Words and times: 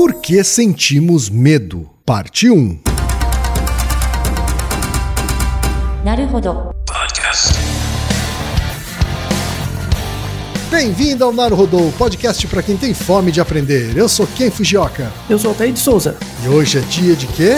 Por 0.00 0.14
que 0.14 0.44
sentimos 0.44 1.28
medo? 1.28 1.90
Parte 2.06 2.48
1. 2.48 2.78
Bem-vindo 10.70 11.24
ao 11.24 11.32
Naruhodô, 11.32 11.90
podcast 11.98 12.46
para 12.46 12.62
quem 12.62 12.76
tem 12.76 12.94
fome 12.94 13.32
de 13.32 13.40
aprender. 13.40 13.96
Eu 13.96 14.08
sou 14.08 14.24
Ken 14.24 14.52
Fujioka. 14.52 15.12
Eu 15.28 15.36
sou 15.36 15.50
Altair 15.50 15.72
de 15.72 15.80
Souza. 15.80 16.16
E 16.44 16.48
hoje 16.48 16.78
é 16.78 16.80
dia 16.82 17.16
de 17.16 17.26
quê? 17.26 17.54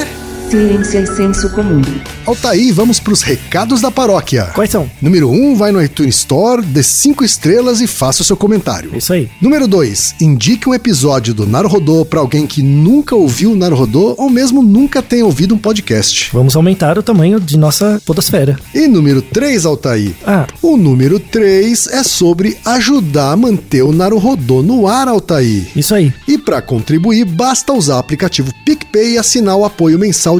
Ciência 0.50 0.98
e 0.98 1.06
senso 1.06 1.48
comum. 1.50 1.80
Altaí, 2.26 2.72
vamos 2.72 2.98
para 2.98 3.12
os 3.12 3.22
recados 3.22 3.80
da 3.80 3.88
paróquia. 3.90 4.46
Quais 4.52 4.70
são? 4.70 4.90
Número 5.00 5.30
1, 5.30 5.32
um, 5.32 5.54
vai 5.54 5.70
no 5.70 5.80
iTunes 5.80 6.16
Store, 6.16 6.60
dê 6.60 6.82
5 6.82 7.24
estrelas 7.24 7.80
e 7.80 7.86
faça 7.86 8.22
o 8.22 8.24
seu 8.24 8.36
comentário. 8.36 8.90
Isso 8.96 9.12
aí. 9.12 9.28
Número 9.40 9.68
2, 9.68 10.16
indique 10.20 10.68
um 10.68 10.74
episódio 10.74 11.32
do 11.32 11.46
Naruhodô 11.46 12.04
para 12.04 12.18
alguém 12.18 12.48
que 12.48 12.62
nunca 12.64 13.14
ouviu 13.14 13.52
o 13.52 13.56
Naruhodô 13.56 14.16
ou 14.18 14.28
mesmo 14.28 14.60
nunca 14.60 15.00
tenha 15.00 15.24
ouvido 15.24 15.54
um 15.54 15.58
podcast. 15.58 16.30
Vamos 16.32 16.56
aumentar 16.56 16.98
o 16.98 17.02
tamanho 17.02 17.38
de 17.38 17.56
nossa 17.56 18.02
podosfera. 18.04 18.58
E 18.74 18.88
número 18.88 19.22
3, 19.22 19.64
Altaí. 19.66 20.16
Ah, 20.26 20.48
O 20.62 20.76
número 20.76 21.20
3 21.20 21.86
é 21.92 22.02
sobre 22.02 22.58
ajudar 22.64 23.30
a 23.32 23.36
manter 23.36 23.82
o 23.82 23.92
Naruhodô 23.92 24.62
no 24.62 24.88
ar, 24.88 25.06
Altaí. 25.06 25.68
isso 25.76 25.94
aí. 25.94 26.12
E 26.26 26.36
para 26.36 26.60
contribuir, 26.60 27.24
basta 27.24 27.72
usar 27.72 27.94
o 27.96 27.98
aplicativo 27.98 28.52
PicPay 28.66 29.12
e 29.12 29.18
assinar 29.18 29.54
o 29.56 29.64
apoio 29.64 29.96
mensal 29.98 30.39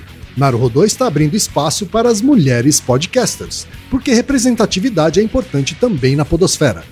Naruhodô 0.41 0.83
está 0.83 1.05
abrindo 1.05 1.35
espaço 1.35 1.85
para 1.85 2.09
as 2.09 2.19
mulheres 2.19 2.79
podcasters, 2.79 3.67
porque 3.91 4.11
representatividade 4.11 5.19
é 5.19 5.23
importante 5.23 5.75
também 5.75 6.15
na 6.15 6.25
podosfera. 6.25 6.83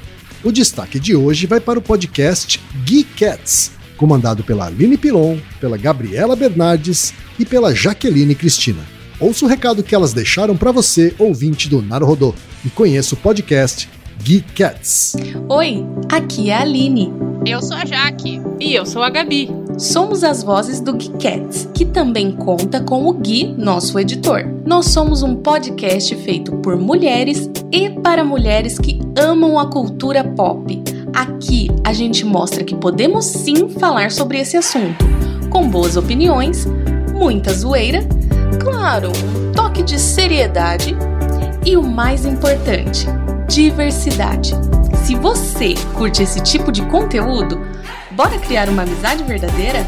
O 0.43 0.51
destaque 0.51 0.99
de 0.99 1.15
hoje 1.15 1.47
vai 1.47 1.59
para 1.59 1.79
o 1.79 1.81
podcast 1.81 2.61
Geek 2.85 3.09
Cats, 3.15 3.71
comandado 3.97 4.43
pela 4.43 4.67
Aline 4.67 4.97
Pilon, 4.97 5.39
pela 5.59 5.77
Gabriela 5.77 6.35
Bernardes 6.35 7.11
e 7.39 7.45
pela 7.45 7.73
Jaqueline 7.73 8.35
Cristina. 8.35 8.85
Ouça 9.19 9.45
o 9.45 9.47
recado 9.47 9.81
que 9.81 9.95
elas 9.95 10.13
deixaram 10.13 10.55
para 10.55 10.71
você, 10.71 11.15
ouvinte 11.17 11.67
do 11.67 11.81
Naruhodô, 11.81 12.35
e 12.63 12.69
conheça 12.69 13.15
o 13.15 13.17
podcast 13.17 13.89
Geek 14.21 14.51
Cats. 14.53 15.15
Oi, 15.47 15.85
aqui 16.11 16.49
é 16.49 16.55
a 16.55 16.61
Aline. 16.61 17.11
Eu 17.45 17.61
sou 17.61 17.77
a 17.77 17.85
Jaque. 17.85 18.41
E 18.59 18.75
eu 18.75 18.85
sou 18.85 19.01
a 19.01 19.09
Gabi. 19.09 19.49
Somos 19.77 20.23
as 20.23 20.43
vozes 20.43 20.81
do 20.81 20.99
Geekettes, 20.99 21.69
que 21.73 21.85
também 21.85 22.33
conta 22.33 22.81
com 22.81 23.07
o 23.07 23.13
Gui, 23.13 23.47
nosso 23.57 23.97
editor. 23.97 24.45
Nós 24.65 24.87
somos 24.87 25.23
um 25.23 25.37
podcast 25.37 26.13
feito 26.17 26.51
por 26.57 26.75
mulheres 26.75 27.49
e 27.71 27.89
para 27.89 28.23
mulheres 28.23 28.77
que 28.77 28.99
amam 29.17 29.57
a 29.57 29.67
cultura 29.67 30.23
pop. 30.23 30.83
Aqui 31.13 31.69
a 31.85 31.93
gente 31.93 32.25
mostra 32.25 32.63
que 32.63 32.75
podemos 32.75 33.25
sim 33.25 33.69
falar 33.69 34.11
sobre 34.11 34.39
esse 34.39 34.57
assunto, 34.57 35.05
com 35.49 35.69
boas 35.69 35.95
opiniões, 35.95 36.67
muita 37.15 37.53
zoeira, 37.53 38.01
claro, 38.59 39.09
um 39.09 39.51
toque 39.53 39.81
de 39.81 39.97
seriedade 39.97 40.95
e 41.65 41.77
o 41.77 41.83
mais 41.83 42.25
importante, 42.25 43.07
diversidade. 43.49 44.51
Se 45.03 45.15
você 45.15 45.73
curte 45.95 46.21
esse 46.21 46.39
tipo 46.41 46.71
de 46.71 46.83
conteúdo, 46.83 47.59
bora 48.11 48.37
criar 48.37 48.69
uma 48.69 48.83
amizade 48.83 49.23
verdadeira? 49.23 49.85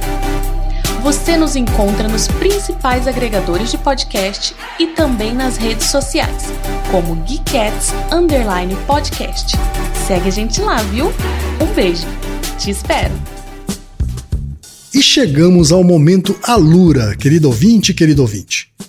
Você 1.03 1.37
nos 1.37 1.55
encontra 1.55 2.07
nos 2.07 2.27
principais 2.27 3.07
agregadores 3.07 3.69
de 3.69 3.77
podcast 3.77 4.55
e 4.79 4.87
também 4.87 5.33
nas 5.33 5.57
redes 5.57 5.91
sociais, 5.91 6.45
como 6.89 7.23
Geekettes 7.25 7.91
Underline 8.11 8.75
Podcast. 8.87 9.55
Segue 10.07 10.29
a 10.29 10.31
gente 10.31 10.59
lá, 10.59 10.81
viu? 10.83 11.11
Um 11.61 11.73
beijo. 11.73 12.07
Te 12.57 12.71
espero. 12.71 13.13
E 14.93 15.01
chegamos 15.01 15.71
ao 15.71 15.83
momento 15.83 16.37
Alura, 16.43 17.15
querido 17.15 17.47
ouvinte, 17.47 17.93
querido 17.93 18.23
ouvinte. 18.23 18.70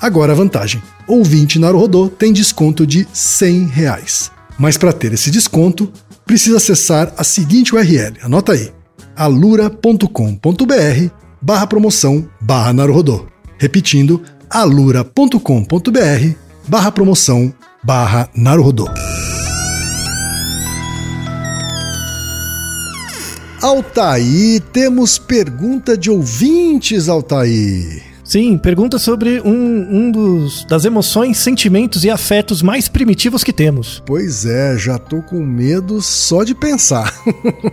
Agora 0.00 0.32
a 0.32 0.36
vantagem: 0.36 0.82
ouvinte 1.06 1.58
Naruhodô 1.58 2.08
tem 2.08 2.32
desconto 2.32 2.86
de 2.86 3.06
100 3.12 3.66
reais. 3.66 4.30
Mas 4.58 4.76
para 4.76 4.92
ter 4.92 5.12
esse 5.12 5.30
desconto, 5.30 5.92
precisa 6.24 6.56
acessar 6.58 7.12
a 7.16 7.24
seguinte 7.24 7.74
URL, 7.74 8.16
anota 8.22 8.52
aí, 8.52 8.72
alura.com.br 9.16 10.08
barra 11.40 11.66
promoção 11.66 12.28
barra 12.40 12.72
Naruhodô. 12.72 13.26
Repetindo, 13.58 14.22
alura.com.br 14.48 15.38
barra 16.66 16.92
promoção 16.92 17.52
barra 17.82 18.28
Naruhodô. 18.34 18.88
Altaí, 23.60 24.60
temos 24.72 25.18
pergunta 25.18 25.96
de 25.96 26.10
ouvintes, 26.10 27.08
Altaí. 27.08 28.13
Sim, 28.24 28.56
pergunta 28.56 28.98
sobre 28.98 29.40
um, 29.42 29.86
um 29.90 30.10
dos, 30.10 30.64
das 30.64 30.86
emoções, 30.86 31.36
sentimentos 31.36 32.04
e 32.04 32.10
afetos 32.10 32.62
mais 32.62 32.88
primitivos 32.88 33.44
que 33.44 33.52
temos. 33.52 34.02
Pois 34.06 34.46
é, 34.46 34.78
já 34.78 34.98
tô 34.98 35.20
com 35.20 35.40
medo 35.44 36.00
só 36.00 36.42
de 36.42 36.54
pensar. 36.54 37.14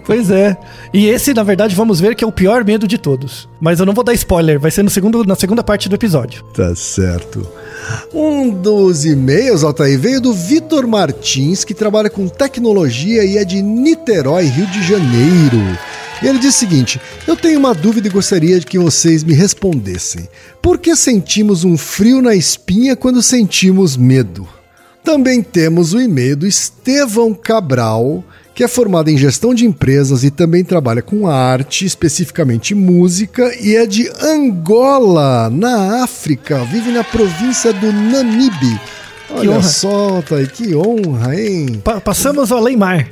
Pois 0.04 0.30
é. 0.30 0.58
E 0.94 1.08
esse, 1.08 1.34
na 1.34 1.44
verdade, 1.44 1.76
vamos 1.76 2.00
ver 2.00 2.16
que 2.16 2.24
é 2.24 2.28
o 2.28 2.32
pior 2.32 2.66
medo 2.66 2.88
de 2.88 2.98
todos. 2.98 3.48
Mas 3.62 3.80
eu 3.80 3.86
não 3.86 3.94
vou 3.94 4.04
dar 4.04 4.14
spoiler, 4.14 4.60
vai 4.60 4.72
ser 4.72 4.84
no 4.84 4.90
segundo, 4.90 5.24
na 5.24 5.36
segunda 5.36 5.64
parte 5.64 5.88
do 5.88 5.96
episódio. 5.96 6.44
Tá 6.54 6.76
certo. 6.76 7.48
Um 8.14 8.50
dos 8.50 9.06
e-mails, 9.06 9.64
Altair, 9.64 9.98
veio 10.00 10.20
do 10.20 10.34
Vitor 10.34 10.88
Martins, 10.88 11.64
que 11.64 11.74
trabalha 11.74 12.10
com 12.10 12.28
tecnologia 12.28 13.24
e 13.24 13.38
é 13.38 13.46
de 13.46 13.62
Niterói, 13.62 14.46
Rio 14.46 14.68
de 14.68 14.84
Janeiro. 14.84 15.78
E 16.22 16.28
ele 16.28 16.40
diz 16.40 16.56
o 16.56 16.60
seguinte: 16.60 17.00
Eu 17.28 17.36
tenho 17.36 17.60
uma 17.60 17.74
dúvida 17.74 18.08
e 18.08 18.12
gostaria 18.12 18.60
de 18.60 18.66
que 18.66 18.78
vocês 18.80 19.24
me 19.24 19.34
respondessem. 19.34 20.28
Por 20.62 20.78
que 20.78 20.96
sentimos 20.96 21.64
um 21.64 21.78
frio 21.78 22.22
na 22.22 22.36
espinha 22.36 22.96
quando 22.96 23.22
sentimos 23.24 23.98
medo? 23.98 24.48
Também 25.04 25.42
temos 25.42 25.94
o 25.94 26.00
e-mail 26.00 26.38
do 26.38 26.46
Estevão 26.46 27.34
Cabral, 27.34 28.24
que 28.54 28.64
é 28.64 28.68
formado 28.68 29.10
em 29.10 29.18
gestão 29.18 29.52
de 29.52 29.66
empresas 29.66 30.24
e 30.24 30.30
também 30.30 30.64
trabalha 30.64 31.02
com 31.02 31.28
arte, 31.28 31.86
especificamente 31.86 32.76
música, 32.76 33.52
e 33.60 33.76
é 33.76 33.88
de 33.88 34.08
Angola, 34.22 35.50
na 35.50 36.04
África, 36.04 36.64
vive 36.66 36.92
na 36.92 37.04
província 37.04 37.74
do 37.74 37.92
Namibe. 37.92 38.80
Olha 39.32 39.62
só, 39.64 40.22
Thaí, 40.22 40.46
que 40.46 40.76
honra, 40.76 41.36
hein? 41.40 41.82
Pa- 41.84 42.00
passamos 42.02 42.52
ao 42.52 42.60
além-mar. 42.60 43.08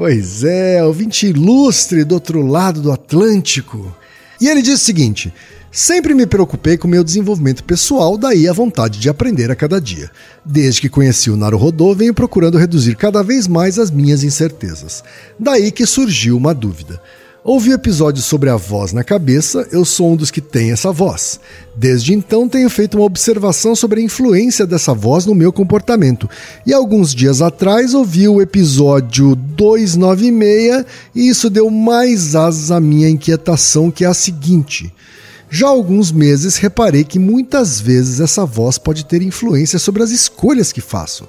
Pois 0.00 0.44
é, 0.44 0.82
ouvinte 0.82 1.26
ilustre 1.26 2.04
do 2.04 2.14
outro 2.14 2.40
lado 2.40 2.80
do 2.80 2.90
Atlântico. 2.90 3.94
E 4.40 4.48
ele 4.48 4.62
diz 4.62 4.80
o 4.80 4.82
seguinte: 4.82 5.30
Sempre 5.70 6.14
me 6.14 6.26
preocupei 6.26 6.78
com 6.78 6.88
meu 6.88 7.04
desenvolvimento 7.04 7.62
pessoal, 7.62 8.16
daí 8.16 8.48
a 8.48 8.52
vontade 8.54 8.98
de 8.98 9.10
aprender 9.10 9.50
a 9.50 9.54
cada 9.54 9.78
dia. 9.78 10.10
Desde 10.42 10.80
que 10.80 10.88
conheci 10.88 11.28
o 11.30 11.36
Naruhodô, 11.36 11.94
venho 11.94 12.14
procurando 12.14 12.56
reduzir 12.56 12.96
cada 12.96 13.22
vez 13.22 13.46
mais 13.46 13.78
as 13.78 13.90
minhas 13.90 14.24
incertezas. 14.24 15.04
Daí 15.38 15.70
que 15.70 15.84
surgiu 15.84 16.34
uma 16.34 16.54
dúvida. 16.54 16.98
Ouvi 17.42 17.72
episódios 17.72 18.26
sobre 18.26 18.50
a 18.50 18.56
voz 18.56 18.92
na 18.92 19.02
cabeça, 19.02 19.66
eu 19.72 19.82
sou 19.82 20.12
um 20.12 20.16
dos 20.16 20.30
que 20.30 20.42
tem 20.42 20.72
essa 20.72 20.92
voz. 20.92 21.40
Desde 21.74 22.12
então 22.12 22.46
tenho 22.46 22.68
feito 22.68 22.98
uma 22.98 23.06
observação 23.06 23.74
sobre 23.74 24.00
a 24.00 24.04
influência 24.04 24.66
dessa 24.66 24.92
voz 24.92 25.24
no 25.24 25.34
meu 25.34 25.50
comportamento. 25.50 26.28
E 26.66 26.74
alguns 26.74 27.14
dias 27.14 27.40
atrás 27.40 27.94
ouvi 27.94 28.28
o 28.28 28.42
episódio 28.42 29.34
296 29.34 30.84
e 31.14 31.28
isso 31.28 31.48
deu 31.48 31.70
mais 31.70 32.36
asas 32.36 32.70
à 32.70 32.78
minha 32.78 33.08
inquietação, 33.08 33.90
que 33.90 34.04
é 34.04 34.08
a 34.08 34.14
seguinte. 34.14 34.92
Já 35.48 35.66
há 35.66 35.70
alguns 35.70 36.12
meses 36.12 36.56
reparei 36.56 37.04
que 37.04 37.18
muitas 37.18 37.80
vezes 37.80 38.20
essa 38.20 38.44
voz 38.44 38.76
pode 38.76 39.06
ter 39.06 39.22
influência 39.22 39.78
sobre 39.78 40.02
as 40.02 40.10
escolhas 40.10 40.72
que 40.72 40.82
faço. 40.82 41.26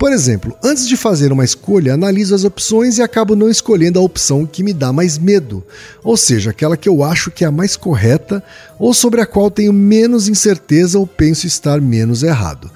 Por 0.00 0.14
exemplo, 0.14 0.56
antes 0.64 0.88
de 0.88 0.96
fazer 0.96 1.30
uma 1.30 1.44
escolha, 1.44 1.92
analiso 1.92 2.34
as 2.34 2.42
opções 2.42 2.96
e 2.96 3.02
acabo 3.02 3.36
não 3.36 3.50
escolhendo 3.50 3.98
a 3.98 4.02
opção 4.02 4.46
que 4.46 4.62
me 4.62 4.72
dá 4.72 4.94
mais 4.94 5.18
medo, 5.18 5.62
ou 6.02 6.16
seja, 6.16 6.48
aquela 6.48 6.74
que 6.74 6.88
eu 6.88 7.04
acho 7.04 7.30
que 7.30 7.44
é 7.44 7.46
a 7.46 7.50
mais 7.50 7.76
correta 7.76 8.42
ou 8.78 8.94
sobre 8.94 9.20
a 9.20 9.26
qual 9.26 9.50
tenho 9.50 9.74
menos 9.74 10.26
incerteza 10.26 10.98
ou 10.98 11.06
penso 11.06 11.46
estar 11.46 11.82
menos 11.82 12.22
errado. 12.22 12.70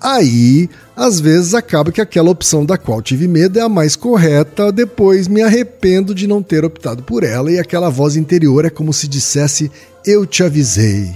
Aí, 0.00 0.70
às 0.94 1.18
vezes 1.18 1.52
acaba 1.52 1.90
que 1.90 2.00
aquela 2.00 2.30
opção 2.30 2.64
da 2.64 2.78
qual 2.78 3.02
tive 3.02 3.26
medo 3.26 3.58
é 3.58 3.62
a 3.62 3.68
mais 3.68 3.96
correta, 3.96 4.70
depois 4.70 5.26
me 5.26 5.42
arrependo 5.42 6.14
de 6.14 6.28
não 6.28 6.44
ter 6.44 6.64
optado 6.64 7.02
por 7.02 7.24
ela 7.24 7.50
e 7.50 7.58
aquela 7.58 7.90
voz 7.90 8.14
interior 8.14 8.64
é 8.64 8.70
como 8.70 8.92
se 8.92 9.08
dissesse: 9.08 9.68
Eu 10.06 10.24
te 10.24 10.44
avisei. 10.44 11.12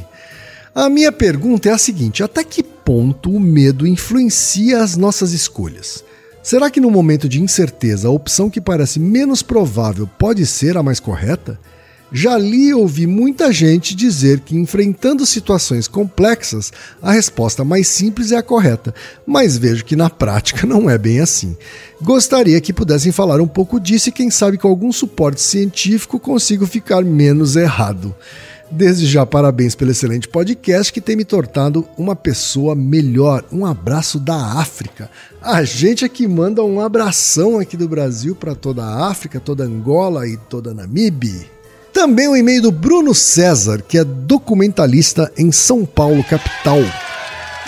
A 0.75 0.89
minha 0.89 1.13
pergunta 1.13 1.69
é 1.69 1.73
a 1.73 1.79
seguinte: 1.79 2.21
até 2.21 2.43
que 2.43 2.72
ponto 2.85 3.31
o 3.31 3.41
medo 3.41 3.87
influencia 3.87 4.83
as 4.83 4.97
nossas 4.97 5.33
escolhas? 5.33 6.05
Será 6.43 6.71
que 6.71 6.81
no 6.81 6.91
momento 6.91 7.29
de 7.29 7.41
incerteza 7.41 8.09
a 8.09 8.11
opção 8.11 8.51
que 8.51 8.61
parece 8.61 8.99
menos 8.99 9.43
provável 9.43 10.09
pode 10.19 10.45
ser 10.45 10.77
a 10.77 10.83
mais 10.83 10.99
correta? 10.99 11.59
Já 12.15 12.37
li 12.37 12.69
e 12.69 12.75
ouvi 12.75 13.07
muita 13.07 13.51
gente 13.51 13.97
dizer 13.97 14.41
que 14.41 14.55
enfrentando 14.55 15.25
situações 15.25 15.89
complexas, 15.89 16.71
a 17.01 17.13
resposta 17.13 17.65
mais 17.65 17.89
simples 17.89 18.33
é 18.33 18.37
a 18.37 18.43
correta, 18.43 18.95
mas 19.27 19.57
vejo 19.57 19.83
que 19.83 19.97
na 19.97 20.11
prática 20.11 20.67
não 20.67 20.91
é 20.91 20.99
bem 20.99 21.21
assim. 21.21 21.57
Gostaria 22.03 22.61
que 22.61 22.73
pudessem 22.73 23.13
falar 23.13 23.41
um 23.41 23.49
pouco 23.49 23.81
disso 23.81 24.11
e 24.11 24.13
quem 24.13 24.31
sabe 24.31 24.59
com 24.59 24.69
algum 24.69 24.93
suporte 24.93 25.41
científico 25.41 26.21
consigo 26.21 26.67
ficar 26.67 27.03
menos 27.03 27.57
errado. 27.57 28.15
Desde 28.75 29.07
já, 29.07 29.27
parabéns 29.27 29.75
pelo 29.75 29.91
excelente 29.91 30.27
podcast 30.27 30.91
que 30.91 31.01
tem 31.01 31.15
me 31.15 31.27
tornado 31.27 31.87
uma 31.99 32.17
pessoa 32.17 32.75
melhor. 32.75 33.45
Um 33.53 33.67
abraço 33.67 34.19
da 34.19 34.35
África. 34.35 35.11
A 35.43 35.63
gente 35.63 36.07
aqui 36.07 36.27
manda 36.27 36.65
um 36.65 36.81
abração 36.81 37.59
aqui 37.59 37.77
do 37.77 37.87
Brasil 37.87 38.35
para 38.35 38.55
toda 38.55 38.83
a 38.83 39.11
África, 39.11 39.39
toda 39.39 39.63
Angola 39.63 40.27
e 40.27 40.39
toda 40.39 40.73
Namibe. 40.73 41.51
Também 41.93 42.27
o 42.29 42.35
e-mail 42.35 42.63
do 42.63 42.73
Bruno 42.73 43.15
César, 43.15 43.83
que 43.87 43.99
é 43.99 44.05
documentalista 44.05 45.31
em 45.37 45.53
São 45.53 45.85
Paulo, 45.85 46.25
capital. 46.25 46.79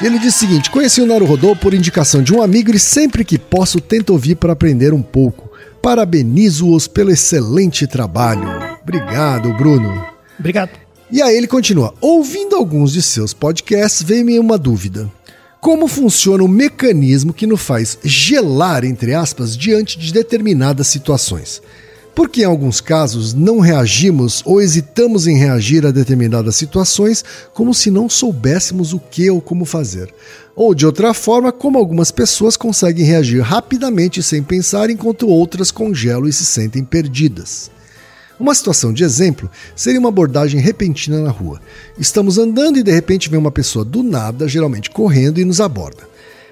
Ele 0.00 0.19
diz 0.19 0.35
o 0.35 0.39
seguinte: 0.39 0.71
Conheci 0.71 1.03
o 1.03 1.07
Naruhodô 1.07 1.55
por 1.55 1.75
indicação 1.75 2.23
de 2.23 2.33
um 2.33 2.41
amigo 2.41 2.71
e 2.71 2.79
sempre 2.79 3.27
que 3.27 3.39
posso 3.39 3.79
tento 3.79 4.11
ouvir 4.11 4.37
para 4.37 4.55
aprender 4.55 4.95
um 4.95 5.03
pouco. 5.03 5.53
Parabenizo-os 5.83 6.89
pelo 6.89 7.11
excelente 7.11 7.87
trabalho. 7.87 8.49
Obrigado, 8.83 9.53
Bruno. 9.53 10.03
Obrigado. 10.39 10.84
E 11.14 11.22
aí 11.22 11.37
ele 11.37 11.46
continua: 11.46 11.94
ouvindo 12.00 12.56
alguns 12.56 12.93
de 12.93 13.00
seus 13.00 13.32
podcasts, 13.32 14.02
veio-me 14.02 14.37
uma 14.37 14.58
dúvida. 14.58 15.08
Como 15.61 15.87
funciona 15.87 16.43
o 16.43 16.49
mecanismo 16.49 17.32
que 17.32 17.46
nos 17.46 17.61
faz 17.62 17.96
gelar, 18.02 18.84
entre 18.84 19.14
aspas, 19.14 19.56
diante 19.56 19.96
de 19.96 20.12
determinadas 20.12 20.88
situações? 20.88 21.62
Porque 22.16 22.43
em 22.43 22.46
alguns 22.46 22.81
casos 22.81 23.32
não 23.32 23.61
reagimos 23.61 24.43
ou 24.44 24.61
hesitamos 24.61 25.28
em 25.28 25.38
reagir 25.38 25.87
a 25.87 25.93
determinadas 25.93 26.56
situações 26.56 27.25
como 27.52 27.72
se 27.72 27.93
não 27.93 28.08
soubéssemos 28.08 28.93
o 28.93 28.99
que 28.99 29.31
ou 29.31 29.40
como 29.40 29.64
fazer. 29.64 30.12
Ou 30.56 30.75
de 30.75 30.84
outra 30.84 31.14
forma, 31.14 31.52
como 31.52 31.78
algumas 31.78 32.11
pessoas 32.11 32.56
conseguem 32.56 33.06
reagir 33.06 33.40
rapidamente 33.40 34.20
sem 34.20 34.43
pensar, 34.43 34.90
enquanto 34.90 35.28
outras 35.28 35.70
congelam 35.70 36.26
e 36.26 36.32
se 36.32 36.44
sentem 36.44 36.82
perdidas. 36.82 37.70
Uma 38.39 38.55
situação 38.55 38.93
de 38.93 39.05
exemplo 39.05 39.49
seria 39.77 40.01
uma 40.01 40.09
abordagem 40.09 40.61
repentina 40.61 41.21
na 41.21 41.31
rua. 41.31 41.61
Estamos 41.99 42.37
andando 42.37 42.79
e 42.79 42.83
de 42.83 42.91
repente 42.91 43.31
vem 43.31 43.39
uma 43.39 43.53
pessoa 43.53 43.85
do 43.85 44.03
nada, 44.03 44.49
geralmente 44.49 44.91
correndo, 44.91 45.41
e 45.41 45.45
nos 45.45 45.61
aborda. 45.61 46.03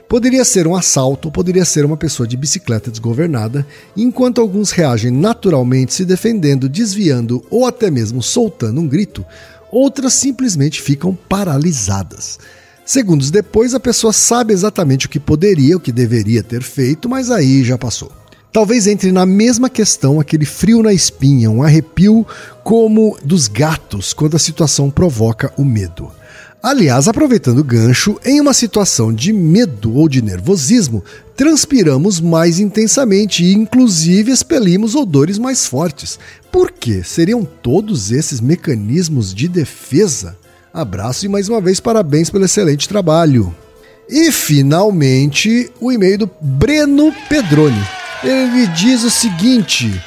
Poderia 0.09 0.45
ser 0.45 0.67
um 0.67 0.77
assalto 0.77 1.29
ou 1.29 1.33
poderia 1.33 1.65
ser 1.65 1.85
uma 1.85 1.97
pessoa 1.97 2.27
de 2.27 2.37
bicicleta 2.37 2.91
desgovernada, 2.91 3.67
enquanto 3.97 4.41
alguns 4.41 4.71
reagem 4.71 5.11
naturalmente 5.11 5.95
se 5.95 6.05
defendendo, 6.05 6.69
desviando 6.69 7.43
ou 7.51 7.67
até 7.67 7.91
mesmo 7.91 8.23
soltando 8.23 8.81
um 8.81 8.87
grito, 8.87 9.25
outras 9.71 10.13
simplesmente 10.13 10.83
ficam 10.83 11.19
paralisadas. 11.29 12.39
Segundos 12.85 13.31
depois, 13.31 13.75
a 13.75 13.81
pessoa 13.81 14.13
sabe 14.13 14.53
exatamente 14.53 15.07
o 15.07 15.09
que 15.09 15.19
poderia, 15.19 15.77
o 15.77 15.81
que 15.81 15.91
deveria 15.91 16.43
ter 16.43 16.63
feito, 16.63 17.09
mas 17.09 17.31
aí 17.31 17.65
já 17.65 17.79
passou. 17.79 18.22
Talvez 18.53 18.87
entre 18.87 19.11
na 19.11 19.25
mesma 19.25 19.71
questão 19.71 20.21
aquele 20.21 20.45
frio 20.45 20.83
na 20.83 20.93
espinha, 20.93 21.51
um 21.51 21.63
arrepio 21.63 22.27
como 22.63 23.17
dos 23.25 23.49
gatos 23.49 24.13
quando 24.13 24.37
a 24.37 24.39
situação 24.39 24.91
provoca 24.91 25.51
o 25.57 25.65
medo. 25.65 26.11
Aliás, 26.63 27.09
aproveitando 27.09 27.59
o 27.59 27.65
gancho, 27.65 28.21
em 28.25 28.41
uma 28.41 28.53
situação 28.53 29.11
de 29.11 29.33
medo 29.33 29.97
ou 29.97 30.07
de 30.07 30.21
nervosismo, 30.21 31.03
transpiramos 31.35 32.21
mais 32.21 32.61
intensamente 32.61 33.43
e, 33.43 33.55
inclusive, 33.55 34.31
expelimos 34.31 34.95
odores 34.95 35.39
mais 35.39 35.67
fortes. 35.67 36.19
Por 36.53 36.71
quê? 36.71 37.03
Seriam 37.03 37.45
todos 37.45 38.13
esses 38.13 38.39
mecanismos 38.39 39.35
de 39.35 39.49
defesa? 39.49 40.37
Abraço 40.73 41.25
e 41.25 41.29
mais 41.29 41.49
uma 41.49 41.61
vez 41.61 41.81
parabéns 41.81 42.29
pelo 42.29 42.45
excelente 42.45 42.89
trabalho. 42.89 43.53
E 44.09 44.31
finalmente, 44.31 45.73
o 45.81 45.91
e-mail 45.91 46.19
do 46.19 46.31
Breno 46.41 47.13
Pedroni. 47.29 48.02
Ele 48.25 48.69
diz 48.69 49.03
o 49.03 49.11
seguinte: 49.11 50.01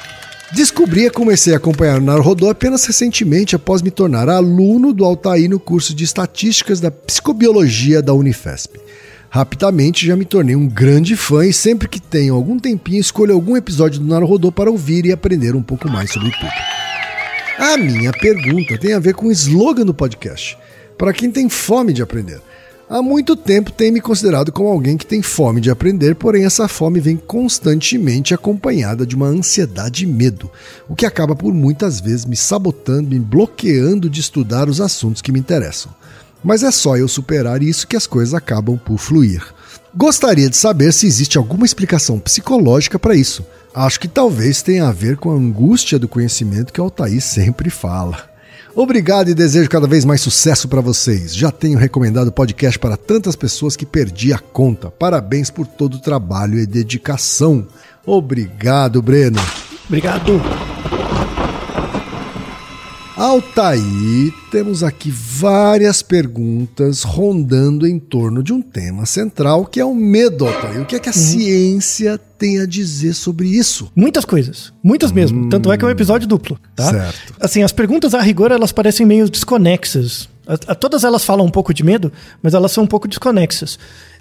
Descobri 0.52 1.04
e 1.04 1.10
comecei 1.10 1.52
a 1.52 1.58
acompanhar 1.58 1.98
o 1.98 2.02
Naruhodô 2.02 2.48
apenas 2.48 2.86
recentemente 2.86 3.54
após 3.54 3.82
me 3.82 3.90
tornar 3.90 4.28
aluno 4.28 4.92
do 4.92 5.04
Altair 5.04 5.50
no 5.50 5.60
curso 5.60 5.94
de 5.94 6.04
Estatísticas 6.04 6.80
da 6.80 6.90
Psicobiologia 6.90 8.00
da 8.00 8.14
Unifesp. 8.14 8.80
Rapidamente 9.28 10.06
já 10.06 10.16
me 10.16 10.24
tornei 10.24 10.56
um 10.56 10.66
grande 10.66 11.14
fã 11.14 11.44
e 11.44 11.52
sempre 11.52 11.88
que 11.88 12.00
tenho 12.00 12.34
algum 12.34 12.58
tempinho 12.58 13.00
escolho 13.00 13.34
algum 13.34 13.54
episódio 13.54 14.00
do 14.00 14.06
Naruhodô 14.06 14.50
para 14.50 14.70
ouvir 14.70 15.04
e 15.04 15.12
aprender 15.12 15.54
um 15.54 15.62
pouco 15.62 15.90
mais 15.90 16.10
sobre 16.10 16.30
tudo. 16.30 16.52
A 17.58 17.76
minha 17.76 18.12
pergunta 18.12 18.78
tem 18.78 18.94
a 18.94 18.98
ver 18.98 19.14
com 19.14 19.26
o 19.26 19.32
slogan 19.32 19.84
do 19.84 19.92
podcast. 19.92 20.56
Para 20.96 21.12
quem 21.12 21.30
tem 21.30 21.50
fome 21.50 21.92
de 21.92 22.00
aprender. 22.02 22.40
Há 22.88 23.02
muito 23.02 23.34
tempo 23.34 23.72
tenho 23.72 23.92
me 23.92 24.00
considerado 24.00 24.52
como 24.52 24.68
alguém 24.68 24.96
que 24.96 25.04
tem 25.04 25.20
fome 25.20 25.60
de 25.60 25.72
aprender, 25.72 26.14
porém 26.14 26.44
essa 26.44 26.68
fome 26.68 27.00
vem 27.00 27.16
constantemente 27.16 28.32
acompanhada 28.32 29.04
de 29.04 29.16
uma 29.16 29.26
ansiedade 29.26 30.04
e 30.04 30.06
medo, 30.06 30.48
o 30.88 30.94
que 30.94 31.04
acaba 31.04 31.34
por 31.34 31.52
muitas 31.52 31.98
vezes 31.98 32.24
me 32.24 32.36
sabotando, 32.36 33.08
me 33.08 33.18
bloqueando 33.18 34.08
de 34.08 34.20
estudar 34.20 34.68
os 34.68 34.80
assuntos 34.80 35.20
que 35.20 35.32
me 35.32 35.40
interessam. 35.40 35.92
Mas 36.44 36.62
é 36.62 36.70
só 36.70 36.96
eu 36.96 37.08
superar 37.08 37.60
isso 37.60 37.88
que 37.88 37.96
as 37.96 38.06
coisas 38.06 38.34
acabam 38.34 38.78
por 38.78 38.98
fluir. 38.98 39.42
Gostaria 39.92 40.48
de 40.48 40.56
saber 40.56 40.92
se 40.92 41.08
existe 41.08 41.36
alguma 41.36 41.66
explicação 41.66 42.20
psicológica 42.20 43.00
para 43.00 43.16
isso. 43.16 43.44
Acho 43.74 43.98
que 43.98 44.06
talvez 44.06 44.62
tenha 44.62 44.86
a 44.86 44.92
ver 44.92 45.16
com 45.16 45.32
a 45.32 45.34
angústia 45.34 45.98
do 45.98 46.06
conhecimento 46.06 46.72
que 46.72 46.80
o 46.80 46.84
Altair 46.84 47.20
sempre 47.20 47.68
fala. 47.68 48.35
Obrigado 48.76 49.30
e 49.30 49.34
desejo 49.34 49.70
cada 49.70 49.86
vez 49.86 50.04
mais 50.04 50.20
sucesso 50.20 50.68
para 50.68 50.82
vocês. 50.82 51.34
Já 51.34 51.50
tenho 51.50 51.78
recomendado 51.78 52.28
o 52.28 52.32
podcast 52.32 52.78
para 52.78 52.94
tantas 52.94 53.34
pessoas 53.34 53.74
que 53.74 53.86
perdi 53.86 54.34
a 54.34 54.38
conta. 54.38 54.90
Parabéns 54.90 55.48
por 55.48 55.66
todo 55.66 55.94
o 55.94 55.98
trabalho 55.98 56.58
e 56.58 56.66
dedicação. 56.66 57.66
Obrigado, 58.04 59.00
Breno. 59.00 59.40
Obrigado. 59.86 60.42
Altair, 63.16 64.30
temos 64.50 64.82
aqui 64.82 65.10
várias 65.10 66.02
perguntas 66.02 67.02
rondando 67.02 67.86
em 67.86 67.98
torno 67.98 68.42
de 68.42 68.52
um 68.52 68.60
tema 68.60 69.06
central 69.06 69.64
que 69.64 69.80
é 69.80 69.84
o 69.86 69.94
medo, 69.94 70.46
Altair. 70.46 70.82
O 70.82 70.84
que 70.84 70.96
é 70.96 70.98
que 70.98 71.08
a 71.08 71.12
ciência 71.14 72.18
tem 72.38 72.60
a 72.60 72.66
dizer 72.66 73.14
sobre 73.14 73.48
isso? 73.48 73.90
Muitas 73.96 74.26
coisas. 74.26 74.70
Muitas 74.82 75.12
mesmo. 75.12 75.48
Tanto 75.48 75.72
é 75.72 75.78
que 75.78 75.84
é 75.84 75.88
um 75.88 75.90
episódio 75.90 76.28
duplo, 76.28 76.58
tá? 76.74 76.90
Certo. 76.90 77.34
Assim, 77.40 77.62
as 77.62 77.72
perguntas 77.72 78.12
a 78.12 78.20
rigor, 78.20 78.52
elas 78.52 78.70
parecem 78.70 79.06
meio 79.06 79.30
desconexas. 79.30 80.28
A- 80.46 80.72
a- 80.72 80.74
todas 80.74 81.02
elas 81.02 81.24
falam 81.24 81.46
um 81.46 81.50
pouco 81.50 81.72
de 81.72 81.82
medo, 81.82 82.12
mas 82.42 82.52
elas 82.52 82.70
são 82.70 82.84
um 82.84 82.86
pouco 82.86 83.08
desconexas. 83.08 83.78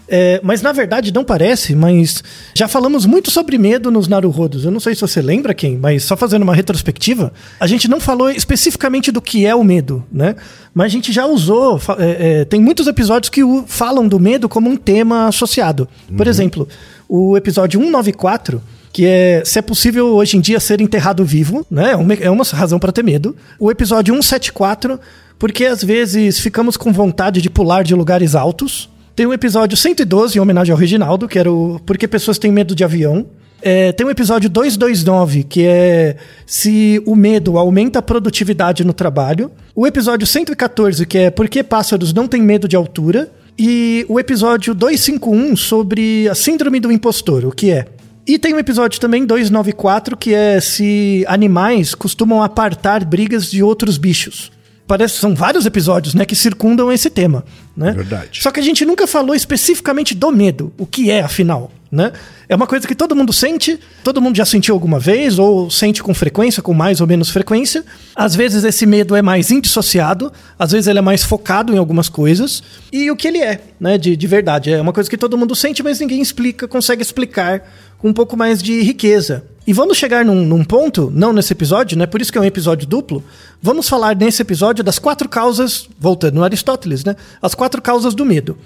É, 0.08 0.40
mas 0.44 0.62
na 0.62 0.72
verdade 0.72 1.12
não 1.14 1.24
parece, 1.24 1.74
mas 1.76 2.24
já 2.54 2.68
falamos 2.68 3.06
muito 3.08 3.32
sobre 3.32 3.58
medo 3.58 3.90
nos 3.90 4.08
Naruhodos. 4.08 4.64
Eu 4.64 4.70
não 4.72 4.80
sei 4.80 4.94
se 4.94 5.02
você 5.02 5.22
lembra 5.22 5.54
quem, 5.54 5.78
mas 5.78 6.04
só 6.04 6.16
fazendo 6.16 6.44
uma 6.44 6.54
retrospectiva, 6.54 7.34
a 7.60 7.66
gente 7.66 7.88
não 7.88 8.00
falou 8.00 8.30
especificamente 8.30 9.12
do 9.12 9.20
que 9.22 9.46
é 9.46 9.56
o 9.56 9.64
medo, 9.64 10.04
né? 10.12 10.36
Mas 10.74 10.86
a 10.86 10.90
gente 10.90 11.12
já 11.12 11.26
usou. 11.26 11.82
é, 11.98 12.42
é, 12.42 12.46
tem 12.46 12.62
muitos 12.62 12.86
episódios 12.88 13.30
que 13.30 13.44
o- 13.44 13.64
falam 13.68 14.08
do 14.08 14.20
medo 14.20 14.48
como 14.48 14.70
um 14.70 14.76
tema 14.78 15.28
associado. 15.28 15.88
Por 16.16 16.28
exemplo, 16.28 16.68
o 17.10 17.36
episódio 17.36 17.80
194 17.80 18.62
que 18.94 19.06
é 19.06 19.42
se 19.44 19.60
é 19.60 19.62
possível 19.62 20.08
hoje 20.16 20.38
em 20.38 20.40
dia 20.40 20.58
ser 20.58 20.80
enterrado 20.80 21.26
vivo, 21.26 21.66
né? 21.70 21.92
É 21.92 21.96
uma, 21.98 22.14
é 22.14 22.30
uma 22.30 22.46
razão 22.46 22.80
para 22.80 22.94
ter 22.94 23.04
medo. 23.04 23.36
O 23.60 23.70
episódio 23.70 24.14
174, 24.14 24.98
porque 25.38 25.66
às 25.66 25.84
vezes 25.84 26.40
ficamos 26.40 26.78
com 26.78 26.94
vontade 26.94 27.42
de 27.42 27.50
pular 27.50 27.84
de 27.84 27.94
lugares 27.94 28.36
altos. 28.36 28.90
Tem 29.16 29.26
o 29.26 29.32
episódio 29.32 29.78
112, 29.78 30.38
em 30.38 30.42
homenagem 30.42 30.74
ao 30.74 30.78
Reginaldo, 30.78 31.26
que 31.26 31.40
era 31.40 31.50
o 31.50 31.80
Porque 31.86 32.06
Pessoas 32.06 32.38
Têm 32.38 32.52
Medo 32.52 32.76
de 32.76 32.84
Avião. 32.84 33.26
É, 33.62 33.94
tem 33.94 34.06
o 34.06 34.10
episódio 34.10 34.50
229, 34.50 35.46
que 35.46 35.66
é 35.66 36.18
se 36.46 37.02
o 37.06 37.16
medo 37.16 37.58
aumenta 37.58 38.00
a 38.00 38.02
produtividade 38.02 38.84
no 38.84 38.92
trabalho. 38.92 39.50
O 39.74 39.88
episódio 39.88 40.28
114, 40.28 41.06
que 41.06 41.18
é 41.18 41.32
Por 41.32 41.48
que 41.48 41.64
pássaros 41.64 42.14
não 42.14 42.28
têm 42.28 42.42
medo 42.42 42.68
de 42.68 42.76
altura. 42.76 43.32
E 43.58 44.06
o 44.10 44.20
episódio 44.20 44.76
251 44.76 45.56
sobre 45.56 46.28
a 46.28 46.36
síndrome 46.36 46.82
do 46.82 46.92
impostor, 46.92 47.46
o 47.46 47.52
que 47.54 47.72
é. 47.72 47.86
E 48.28 48.38
tem 48.38 48.54
um 48.54 48.60
episódio 48.60 49.00
também, 49.00 49.26
294, 49.26 50.18
que 50.18 50.34
é 50.34 50.60
se 50.60 51.24
animais 51.26 51.96
costumam 51.96 52.44
apartar 52.44 53.06
brigas 53.06 53.50
de 53.50 53.64
outros 53.64 53.98
bichos. 53.98 54.52
Parece 54.86 55.16
que 55.16 55.22
são 55.22 55.34
vários 55.34 55.66
episódios, 55.66 56.14
né, 56.14 56.26
que 56.26 56.36
circundam 56.36 56.92
esse 56.92 57.10
tema, 57.10 57.44
né? 57.76 57.92
Verdade. 57.92 58.42
Só 58.42 58.52
que 58.52 58.60
a 58.60 58.64
gente 58.64 58.86
nunca 58.86 59.06
falou 59.06 59.36
especificamente 59.36 60.16
do 60.16 60.32
medo, 60.32 60.72
o 60.78 60.86
que 60.86 61.12
é, 61.12 61.22
afinal, 61.22 61.72
né? 61.92 62.14
É 62.48 62.56
uma 62.56 62.68
coisa 62.68 62.88
que 62.88 62.94
todo 62.94 63.16
mundo 63.16 63.34
sente, 63.34 63.80
todo 64.04 64.22
mundo 64.22 64.36
já 64.36 64.46
sentiu 64.46 64.76
alguma 64.76 65.00
vez, 65.00 65.40
ou 65.40 65.70
sente 65.70 66.04
com 66.04 66.14
frequência, 66.14 66.62
com 66.62 66.74
mais 66.74 67.02
ou 67.02 67.08
menos 67.08 67.30
frequência. 67.30 67.84
Às 68.16 68.36
vezes 68.36 68.64
esse 68.64 68.86
medo 68.86 69.16
é 69.16 69.22
mais 69.22 69.50
indissociado, 69.50 70.32
às 70.58 70.72
vezes 70.72 70.88
ele 70.88 71.00
é 71.00 71.02
mais 71.02 71.24
focado 71.24 71.74
em 71.74 71.78
algumas 71.78 72.08
coisas. 72.08 72.62
E 72.92 73.10
o 73.10 73.16
que 73.16 73.28
ele 73.28 73.40
é, 73.40 73.62
né, 73.80 73.98
de, 73.98 74.16
de 74.16 74.28
verdade. 74.28 74.72
É 74.72 74.80
uma 74.80 74.94
coisa 74.94 75.10
que 75.10 75.18
todo 75.18 75.38
mundo 75.38 75.56
sente, 75.56 75.82
mas 75.82 76.00
ninguém 76.00 76.22
explica, 76.22 76.68
consegue 76.68 77.02
explicar 77.02 77.64
um 78.06 78.14
pouco 78.14 78.38
mais 78.38 78.62
de 78.62 78.82
riqueza. 78.82 79.44
E 79.68 79.74
vamos 79.74 79.98
chegar 79.98 80.24
num, 80.24 80.46
num 80.46 80.64
ponto, 80.64 81.12
não 81.14 81.34
nesse 81.34 81.52
episódio, 81.52 81.98
né? 81.98 82.06
Por 82.06 82.22
isso 82.22 82.32
que 82.32 82.38
é 82.38 82.42
um 82.42 82.46
episódio 82.46 82.88
duplo. 82.88 83.24
Vamos 83.62 83.90
falar 83.90 84.16
nesse 84.16 84.42
episódio 84.42 84.84
das 84.84 85.00
quatro 85.00 85.28
causas, 85.28 85.90
voltando 86.00 86.36
no 86.36 86.44
Aristóteles, 86.44 87.04
né? 87.04 87.16
As 87.42 87.56
quatro 87.56 87.82
causas 87.82 88.14
do 88.14 88.24
medo. 88.24 88.58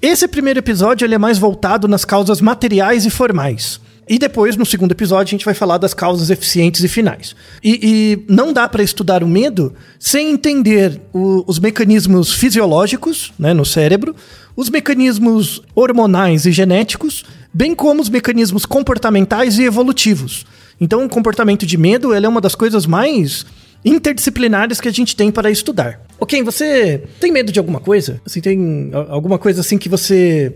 Esse 0.00 0.26
primeiro 0.26 0.58
episódio 0.60 1.04
ele 1.04 1.14
é 1.14 1.18
mais 1.18 1.36
voltado 1.38 1.86
nas 1.86 2.04
causas 2.06 2.40
materiais 2.40 3.04
e 3.04 3.10
formais. 3.10 3.80
E 4.08 4.18
depois, 4.20 4.56
no 4.56 4.64
segundo 4.64 4.92
episódio, 4.92 5.30
a 5.30 5.36
gente 5.36 5.44
vai 5.44 5.52
falar 5.52 5.78
das 5.78 5.92
causas 5.92 6.30
eficientes 6.30 6.82
e 6.84 6.88
finais. 6.88 7.34
E, 7.62 7.80
e 7.82 8.32
não 8.32 8.52
dá 8.52 8.68
para 8.68 8.82
estudar 8.82 9.22
o 9.24 9.28
medo 9.28 9.74
sem 9.98 10.30
entender 10.30 11.00
o- 11.12 11.42
os 11.46 11.58
mecanismos 11.58 12.32
fisiológicos 12.32 13.32
né, 13.38 13.52
no 13.52 13.64
cérebro, 13.64 14.14
os 14.54 14.70
mecanismos 14.70 15.60
hormonais 15.74 16.46
e 16.46 16.52
genéticos, 16.52 17.24
bem 17.56 17.74
como 17.74 18.02
os 18.02 18.10
mecanismos 18.10 18.66
comportamentais 18.66 19.58
e 19.58 19.64
evolutivos. 19.64 20.44
Então, 20.78 21.06
o 21.06 21.08
comportamento 21.08 21.64
de 21.64 21.78
medo 21.78 22.12
é 22.12 22.28
uma 22.28 22.40
das 22.40 22.54
coisas 22.54 22.84
mais 22.84 23.46
interdisciplinares 23.82 24.78
que 24.78 24.88
a 24.88 24.92
gente 24.92 25.16
tem 25.16 25.30
para 25.30 25.50
estudar. 25.50 26.02
Ok, 26.20 26.42
você 26.42 27.04
tem 27.18 27.32
medo 27.32 27.50
de 27.50 27.58
alguma 27.58 27.80
coisa? 27.80 28.20
Assim, 28.26 28.42
tem 28.42 28.90
alguma 29.08 29.38
coisa 29.38 29.62
assim 29.62 29.78
que 29.78 29.88
você. 29.88 30.54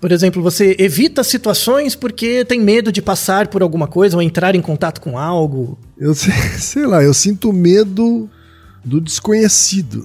Por 0.00 0.10
exemplo, 0.10 0.42
você 0.42 0.74
evita 0.76 1.22
situações 1.22 1.94
porque 1.94 2.44
tem 2.44 2.58
medo 2.60 2.90
de 2.90 3.00
passar 3.00 3.46
por 3.46 3.62
alguma 3.62 3.86
coisa 3.86 4.16
ou 4.16 4.22
entrar 4.22 4.56
em 4.56 4.60
contato 4.60 5.00
com 5.00 5.16
algo. 5.16 5.78
Eu 5.96 6.14
sei, 6.14 6.82
lá, 6.84 7.00
eu 7.00 7.14
sinto 7.14 7.52
medo 7.52 8.28
do 8.84 9.00
desconhecido. 9.00 10.04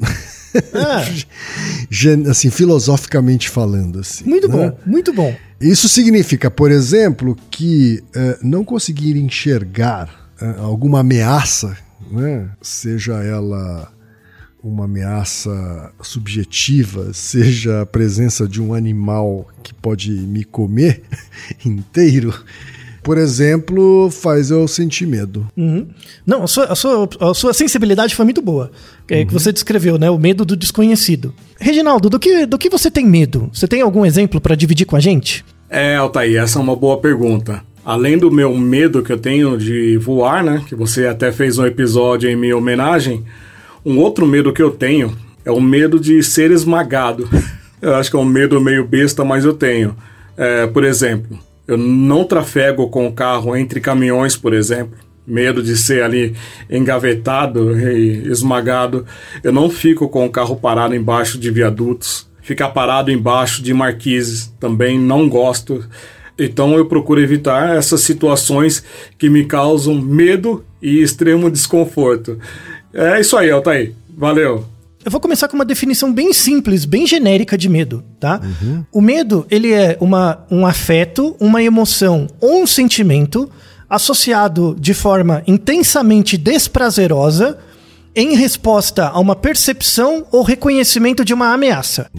Ah, 0.75 1.01
assim, 2.29 2.51
filosoficamente 2.51 3.49
falando, 3.49 3.99
assim. 3.99 4.25
muito 4.25 4.47
né? 4.47 4.53
bom, 4.53 4.77
muito 4.85 5.11
bom. 5.11 5.35
Isso 5.65 5.89
significa, 5.89 6.51
por 6.51 6.69
exemplo, 6.69 7.35
que 7.49 8.03
eh, 8.15 8.37
não 8.43 8.63
conseguir 8.63 9.17
enxergar 9.17 10.29
eh, 10.39 10.55
alguma 10.59 10.99
ameaça, 10.99 11.75
né? 12.11 12.51
seja 12.61 13.15
ela 13.23 13.91
uma 14.63 14.85
ameaça 14.85 15.91
subjetiva, 16.01 17.11
seja 17.13 17.81
a 17.81 17.85
presença 17.85 18.47
de 18.47 18.61
um 18.61 18.75
animal 18.75 19.47
que 19.63 19.73
pode 19.73 20.11
me 20.11 20.43
comer 20.43 21.01
inteiro, 21.65 22.31
por 23.05 23.19
exemplo, 23.19 24.09
faz 24.09 24.49
eu 24.49 24.67
sentir 24.67 25.05
medo. 25.05 25.47
Uhum. 25.55 25.87
Não, 26.25 26.41
a 26.41 26.47
sua, 26.47 26.65
a, 26.65 26.75
sua, 26.75 27.09
a 27.19 27.33
sua 27.35 27.53
sensibilidade 27.53 28.15
foi 28.15 28.25
muito 28.25 28.41
boa. 28.41 28.71
É, 29.07 29.23
Que 29.23 29.31
você 29.31 29.53
descreveu, 29.53 29.99
né? 29.99 30.09
O 30.09 30.17
medo 30.17 30.43
do 30.43 30.55
desconhecido. 30.55 31.31
Reginaldo, 31.59 32.09
do 32.09 32.19
que, 32.19 32.47
do 32.47 32.57
que 32.57 32.67
você 32.67 32.89
tem 32.89 33.05
medo? 33.05 33.47
Você 33.53 33.67
tem 33.67 33.81
algum 33.81 34.03
exemplo 34.03 34.41
para 34.41 34.55
dividir 34.55 34.85
com 34.85 34.95
a 34.95 34.99
gente? 34.99 35.45
É, 35.69 35.95
Altair, 35.95 36.41
essa 36.41 36.59
é 36.59 36.61
uma 36.61 36.75
boa 36.75 36.97
pergunta. 36.97 37.63
Além 37.83 38.17
do 38.17 38.31
meu 38.31 38.55
medo 38.55 39.03
que 39.03 39.11
eu 39.11 39.17
tenho 39.17 39.57
de 39.57 39.97
voar, 39.97 40.43
né? 40.43 40.63
Que 40.67 40.75
você 40.75 41.07
até 41.07 41.31
fez 41.31 41.57
um 41.57 41.65
episódio 41.65 42.29
em 42.29 42.35
minha 42.35 42.57
homenagem. 42.57 43.23
Um 43.85 43.99
outro 43.99 44.25
medo 44.25 44.51
que 44.51 44.61
eu 44.61 44.71
tenho 44.71 45.15
é 45.43 45.51
o 45.51 45.61
medo 45.61 45.99
de 45.99 46.21
ser 46.23 46.51
esmagado. 46.51 47.29
Eu 47.81 47.93
acho 47.93 48.09
que 48.09 48.15
é 48.15 48.19
um 48.19 48.25
medo 48.25 48.59
meio 48.59 48.83
besta, 48.87 49.23
mas 49.23 49.45
eu 49.45 49.53
tenho. 49.53 49.95
É, 50.35 50.65
por 50.65 50.83
exemplo, 50.83 51.37
eu 51.67 51.77
não 51.77 52.23
trafego 52.23 52.89
com 52.89 53.05
o 53.05 53.11
carro 53.11 53.55
entre 53.55 53.79
caminhões, 53.79 54.35
por 54.35 54.53
exemplo. 54.53 54.97
Medo 55.27 55.61
de 55.61 55.77
ser 55.77 56.01
ali 56.01 56.35
engavetado 56.67 57.77
e 57.79 58.27
esmagado. 58.27 59.05
Eu 59.43 59.51
não 59.51 59.69
fico 59.69 60.09
com 60.09 60.25
o 60.25 60.31
carro 60.31 60.55
parado 60.55 60.95
embaixo 60.95 61.37
de 61.37 61.51
viadutos. 61.51 62.27
Ficar 62.45 62.69
parado 62.69 63.09
embaixo 63.09 63.63
de 63.63 63.73
marquises 63.73 64.53
também 64.59 64.99
não 64.99 65.27
gosto. 65.27 65.83
Então 66.37 66.75
eu 66.77 66.85
procuro 66.85 67.19
evitar 67.19 67.75
essas 67.75 68.01
situações 68.01 68.83
que 69.17 69.31
me 69.31 69.45
causam 69.45 69.95
medo 69.95 70.63
e 70.79 71.01
extremo 71.01 71.49
desconforto. 71.49 72.37
É 72.93 73.19
isso 73.19 73.35
aí, 73.35 73.49
Altair. 73.49 73.93
Valeu. 74.15 74.63
Eu 75.03 75.09
vou 75.09 75.19
começar 75.19 75.47
com 75.47 75.55
uma 75.55 75.65
definição 75.65 76.13
bem 76.13 76.33
simples, 76.33 76.85
bem 76.85 77.07
genérica 77.07 77.57
de 77.57 77.67
medo, 77.67 78.03
tá? 78.19 78.39
O 78.91 79.01
medo, 79.01 79.47
ele 79.49 79.73
é 79.73 79.97
uma, 79.99 80.45
um 80.51 80.67
afeto, 80.67 81.35
uma 81.39 81.63
emoção 81.63 82.27
ou 82.39 82.61
um 82.61 82.67
sentimento 82.67 83.49
associado 83.89 84.75
de 84.79 84.93
forma 84.93 85.41
intensamente 85.47 86.37
desprazerosa 86.37 87.57
em 88.15 88.35
resposta 88.35 89.09
a 89.09 89.19
uma 89.19 89.35
percepção 89.35 90.25
ou 90.31 90.41
reconhecimento 90.41 91.25
de 91.25 91.33
uma 91.33 91.53
ameaça, 91.53 92.09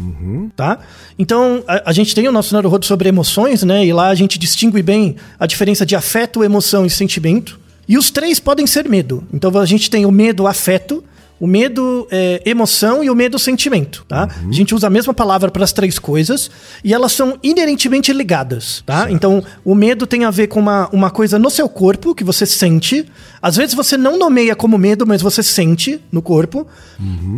tá? 0.55 0.79
Então, 1.19 1.65
a, 1.67 1.91
a 1.91 1.93
gente 1.93 2.15
tem 2.15 2.29
o 2.29 2.33
nosso 2.33 2.55
Naruhodo 2.55 2.85
sobre 2.85 3.09
emoções, 3.09 3.63
né? 3.63 3.85
E 3.85 3.93
lá 3.93 4.09
a 4.09 4.15
gente 4.15 4.39
distingue 4.39 4.83
bem 4.83 5.17
a 5.41 5.47
diferença 5.47 5.87
de 5.87 5.97
afeto, 5.97 6.45
emoção 6.45 6.85
e 6.85 6.91
sentimento. 6.91 7.59
E 7.89 7.97
os 7.97 8.11
três 8.11 8.39
podem 8.39 8.67
ser 8.67 8.89
medo. 8.89 9.25
Então 9.33 9.57
a 9.59 9.65
gente 9.65 9.89
tem 9.89 10.05
o 10.05 10.11
medo 10.11 10.47
afeto, 10.47 11.03
o 11.39 11.47
medo 11.47 12.09
é, 12.11 12.41
emoção 12.47 13.05
e 13.05 13.11
o 13.11 13.15
medo 13.15 13.39
sentimento, 13.39 14.05
tá? 14.09 14.29
A 14.49 14.53
gente 14.53 14.75
usa 14.75 14.87
a 14.87 14.91
mesma 14.91 15.13
palavra 15.13 15.51
para 15.51 15.65
as 15.65 15.73
três 15.73 15.99
coisas 15.99 16.51
e 16.83 16.95
elas 16.95 17.13
são 17.13 17.39
inerentemente 17.43 18.13
ligadas, 18.13 18.83
tá? 18.87 19.11
Então 19.11 19.45
o 19.65 19.75
medo 19.75 20.07
tem 20.07 20.25
a 20.25 20.31
ver 20.31 20.47
com 20.47 20.61
uma, 20.61 20.89
uma 20.93 21.11
coisa 21.11 21.39
no 21.39 21.51
seu 21.51 21.69
corpo 21.69 22.15
que 22.15 22.25
você 22.25 22.47
sente. 22.47 23.07
Às 23.43 23.57
vezes 23.57 23.75
você 23.75 23.97
não 23.97 24.19
nomeia 24.19 24.57
como 24.57 24.79
medo, 24.79 25.07
mas 25.07 25.21
você 25.21 25.43
sente 25.43 26.01
no 26.11 26.23
corpo. 26.23 26.67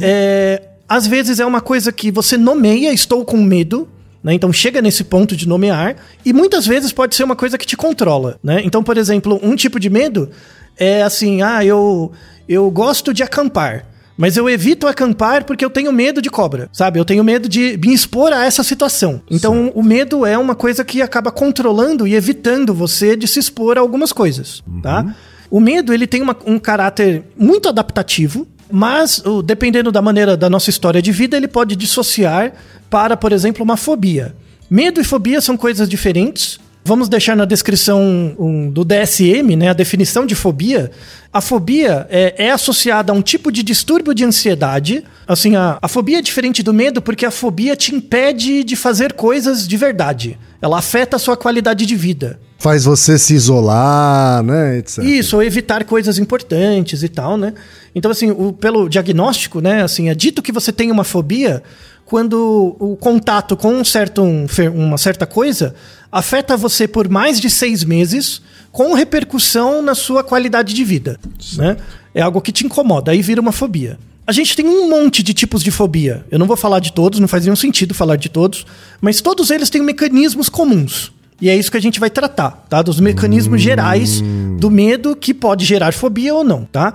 É, 0.00 0.62
Às 0.88 1.06
vezes 1.06 1.40
é 1.40 1.44
uma 1.44 1.60
coisa 1.60 1.90
que 1.92 2.10
você 2.10 2.36
nomeia, 2.38 2.92
estou 2.92 3.24
com 3.24 3.36
medo, 3.36 3.88
né? 4.22 4.32
Então 4.32 4.52
chega 4.52 4.80
nesse 4.80 5.04
ponto 5.04 5.36
de 5.36 5.46
nomear, 5.46 5.96
e 6.24 6.32
muitas 6.32 6.66
vezes 6.66 6.92
pode 6.92 7.14
ser 7.14 7.24
uma 7.24 7.36
coisa 7.36 7.58
que 7.58 7.66
te 7.66 7.76
controla. 7.76 8.38
Né? 8.42 8.62
Então, 8.64 8.82
por 8.82 8.96
exemplo, 8.96 9.38
um 9.42 9.54
tipo 9.54 9.78
de 9.78 9.90
medo 9.90 10.30
é 10.76 11.02
assim: 11.02 11.42
ah, 11.42 11.64
eu, 11.64 12.10
eu 12.48 12.70
gosto 12.70 13.12
de 13.12 13.22
acampar. 13.22 13.84
Mas 14.16 14.36
eu 14.36 14.50
evito 14.50 14.88
acampar 14.88 15.44
porque 15.44 15.64
eu 15.64 15.70
tenho 15.70 15.92
medo 15.92 16.20
de 16.20 16.28
cobra, 16.28 16.68
sabe? 16.72 16.98
Eu 16.98 17.04
tenho 17.04 17.22
medo 17.22 17.48
de 17.48 17.78
me 17.80 17.94
expor 17.94 18.32
a 18.32 18.44
essa 18.44 18.64
situação. 18.64 19.22
Então, 19.30 19.66
Sim. 19.66 19.72
o 19.76 19.82
medo 19.82 20.26
é 20.26 20.36
uma 20.36 20.56
coisa 20.56 20.84
que 20.84 21.00
acaba 21.00 21.30
controlando 21.30 22.04
e 22.04 22.16
evitando 22.16 22.74
você 22.74 23.14
de 23.14 23.28
se 23.28 23.38
expor 23.38 23.78
a 23.78 23.80
algumas 23.80 24.12
coisas, 24.12 24.60
uhum. 24.66 24.80
tá? 24.80 25.14
O 25.48 25.60
medo, 25.60 25.94
ele 25.94 26.04
tem 26.04 26.20
uma, 26.20 26.36
um 26.44 26.58
caráter 26.58 27.22
muito 27.38 27.68
adaptativo, 27.68 28.44
mas 28.70 29.22
dependendo 29.44 29.92
da 29.92 30.02
maneira 30.02 30.36
da 30.36 30.50
nossa 30.50 30.68
história 30.68 31.00
de 31.00 31.12
vida, 31.12 31.36
ele 31.36 31.48
pode 31.48 31.76
dissociar 31.76 32.52
para, 32.90 33.16
por 33.16 33.30
exemplo, 33.30 33.62
uma 33.62 33.76
fobia. 33.76 34.34
Medo 34.68 35.00
e 35.00 35.04
fobia 35.04 35.40
são 35.40 35.56
coisas 35.56 35.88
diferentes. 35.88 36.58
Vamos 36.88 37.07
deixar 37.11 37.37
na 37.37 37.45
descrição 37.45 38.35
um, 38.38 38.71
do 38.71 38.83
DSM, 38.83 39.54
né, 39.59 39.68
a 39.68 39.75
definição 39.75 40.25
de 40.25 40.35
fobia. 40.35 40.90
A 41.30 41.38
fobia 41.38 42.07
é, 42.09 42.47
é, 42.47 42.50
associada 42.50 43.12
a 43.12 43.14
um 43.14 43.21
tipo 43.21 43.52
de 43.52 43.62
distúrbio 43.62 44.14
de 44.14 44.25
ansiedade. 44.25 45.04
Assim, 45.26 45.54
a, 45.54 45.76
a 45.83 45.87
fobia 45.87 46.21
é 46.21 46.23
diferente 46.23 46.62
do 46.62 46.73
medo 46.73 47.02
porque 47.02 47.26
a 47.26 47.30
fobia 47.30 47.76
te 47.76 47.95
impede 47.95 48.64
de 48.64 48.75
fazer 48.75 49.12
coisas 49.12 49.68
de 49.68 49.76
verdade. 49.76 50.38
Ela 50.62 50.78
afeta 50.78 51.16
a 51.16 51.18
sua 51.18 51.37
qualidade 51.37 51.85
de 51.85 51.95
vida. 51.95 52.40
Faz 52.59 52.87
você 52.87 53.18
se 53.18 53.35
isolar, 53.35 54.42
né, 54.42 54.78
etc. 54.78 55.04
Isso, 55.04 55.37
ou 55.37 55.42
evitar 55.42 55.85
coisas 55.85 56.18
importantes 56.18 57.02
e 57.02 57.09
tal, 57.11 57.37
né? 57.37 57.52
Então, 57.95 58.11
assim, 58.11 58.30
o, 58.30 58.50
pelo 58.50 58.88
diagnóstico, 58.88 59.61
né, 59.61 59.83
assim, 59.83 60.09
é 60.09 60.14
dito 60.14 60.40
que 60.40 60.50
você 60.50 60.73
tem 60.73 60.90
uma 60.90 61.04
fobia 61.04 61.62
quando 62.08 62.74
o 62.80 62.96
contato 62.96 63.54
com 63.54 63.74
um 63.74 63.84
certo, 63.84 64.22
um, 64.22 64.46
uma 64.74 64.96
certa 64.96 65.26
coisa 65.26 65.74
afeta 66.10 66.56
você 66.56 66.88
por 66.88 67.06
mais 67.06 67.38
de 67.38 67.50
seis 67.50 67.84
meses, 67.84 68.40
com 68.72 68.94
repercussão 68.94 69.82
na 69.82 69.94
sua 69.94 70.24
qualidade 70.24 70.72
de 70.72 70.84
vida. 70.84 71.20
Né? 71.58 71.76
É 72.14 72.22
algo 72.22 72.40
que 72.40 72.50
te 72.50 72.64
incomoda, 72.64 73.12
aí 73.12 73.20
vira 73.20 73.42
uma 73.42 73.52
fobia. 73.52 73.98
A 74.26 74.32
gente 74.32 74.56
tem 74.56 74.66
um 74.66 74.88
monte 74.88 75.22
de 75.22 75.34
tipos 75.34 75.62
de 75.62 75.70
fobia. 75.70 76.24
Eu 76.30 76.38
não 76.38 76.46
vou 76.46 76.56
falar 76.56 76.80
de 76.80 76.94
todos, 76.94 77.20
não 77.20 77.28
faz 77.28 77.44
nenhum 77.44 77.56
sentido 77.56 77.92
falar 77.92 78.16
de 78.16 78.30
todos, 78.30 78.64
mas 79.02 79.20
todos 79.20 79.50
eles 79.50 79.68
têm 79.68 79.82
mecanismos 79.82 80.48
comuns. 80.48 81.12
E 81.42 81.50
é 81.50 81.56
isso 81.56 81.70
que 81.70 81.76
a 81.76 81.82
gente 81.82 82.00
vai 82.00 82.08
tratar, 82.08 82.64
tá? 82.70 82.80
Dos 82.80 83.00
mecanismos 83.00 83.60
hum. 83.60 83.64
gerais 83.64 84.22
do 84.58 84.70
medo 84.70 85.14
que 85.14 85.34
pode 85.34 85.66
gerar 85.66 85.92
fobia 85.92 86.34
ou 86.34 86.42
não, 86.42 86.64
tá? 86.64 86.94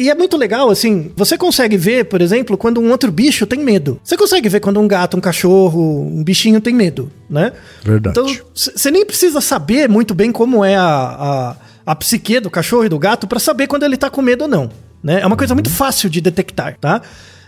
E 0.00 0.08
é 0.08 0.14
muito 0.14 0.38
legal, 0.38 0.70
assim, 0.70 1.12
você 1.14 1.36
consegue 1.36 1.76
ver, 1.76 2.06
por 2.06 2.22
exemplo, 2.22 2.56
quando 2.56 2.80
um 2.80 2.90
outro 2.90 3.12
bicho 3.12 3.46
tem 3.46 3.62
medo. 3.62 4.00
Você 4.02 4.16
consegue 4.16 4.48
ver 4.48 4.58
quando 4.58 4.80
um 4.80 4.88
gato, 4.88 5.14
um 5.14 5.20
cachorro, 5.20 6.06
um 6.06 6.24
bichinho 6.24 6.58
tem 6.58 6.74
medo, 6.74 7.12
né? 7.28 7.52
Verdade. 7.84 8.18
Então, 8.18 8.34
você 8.54 8.90
nem 8.90 9.04
precisa 9.04 9.42
saber 9.42 9.90
muito 9.90 10.14
bem 10.14 10.32
como 10.32 10.64
é 10.64 10.74
a, 10.74 10.86
a, 10.86 11.56
a 11.84 11.94
psique 11.94 12.40
do 12.40 12.48
cachorro 12.48 12.86
e 12.86 12.88
do 12.88 12.98
gato 12.98 13.26
para 13.26 13.38
saber 13.38 13.66
quando 13.66 13.82
ele 13.82 13.98
tá 13.98 14.08
com 14.08 14.22
medo 14.22 14.44
ou 14.44 14.48
não, 14.48 14.70
né? 15.02 15.20
É 15.20 15.26
uma 15.26 15.36
coisa 15.36 15.52
muito 15.52 15.68
fácil 15.68 16.08
de 16.08 16.22
detectar, 16.22 16.78
tá? 16.80 17.02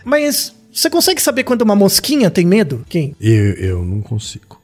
Mas 0.05 0.53
você 0.71 0.91
consegue 0.91 1.23
saber 1.23 1.45
quando 1.45 1.63
uma 1.63 1.75
mosquinha 1.75 2.29
tem 2.29 2.45
medo? 2.45 2.85
Quem? 2.87 3.15
Eu, 3.19 3.53
eu 3.53 3.83
não 3.83 3.99
consigo. 3.99 4.61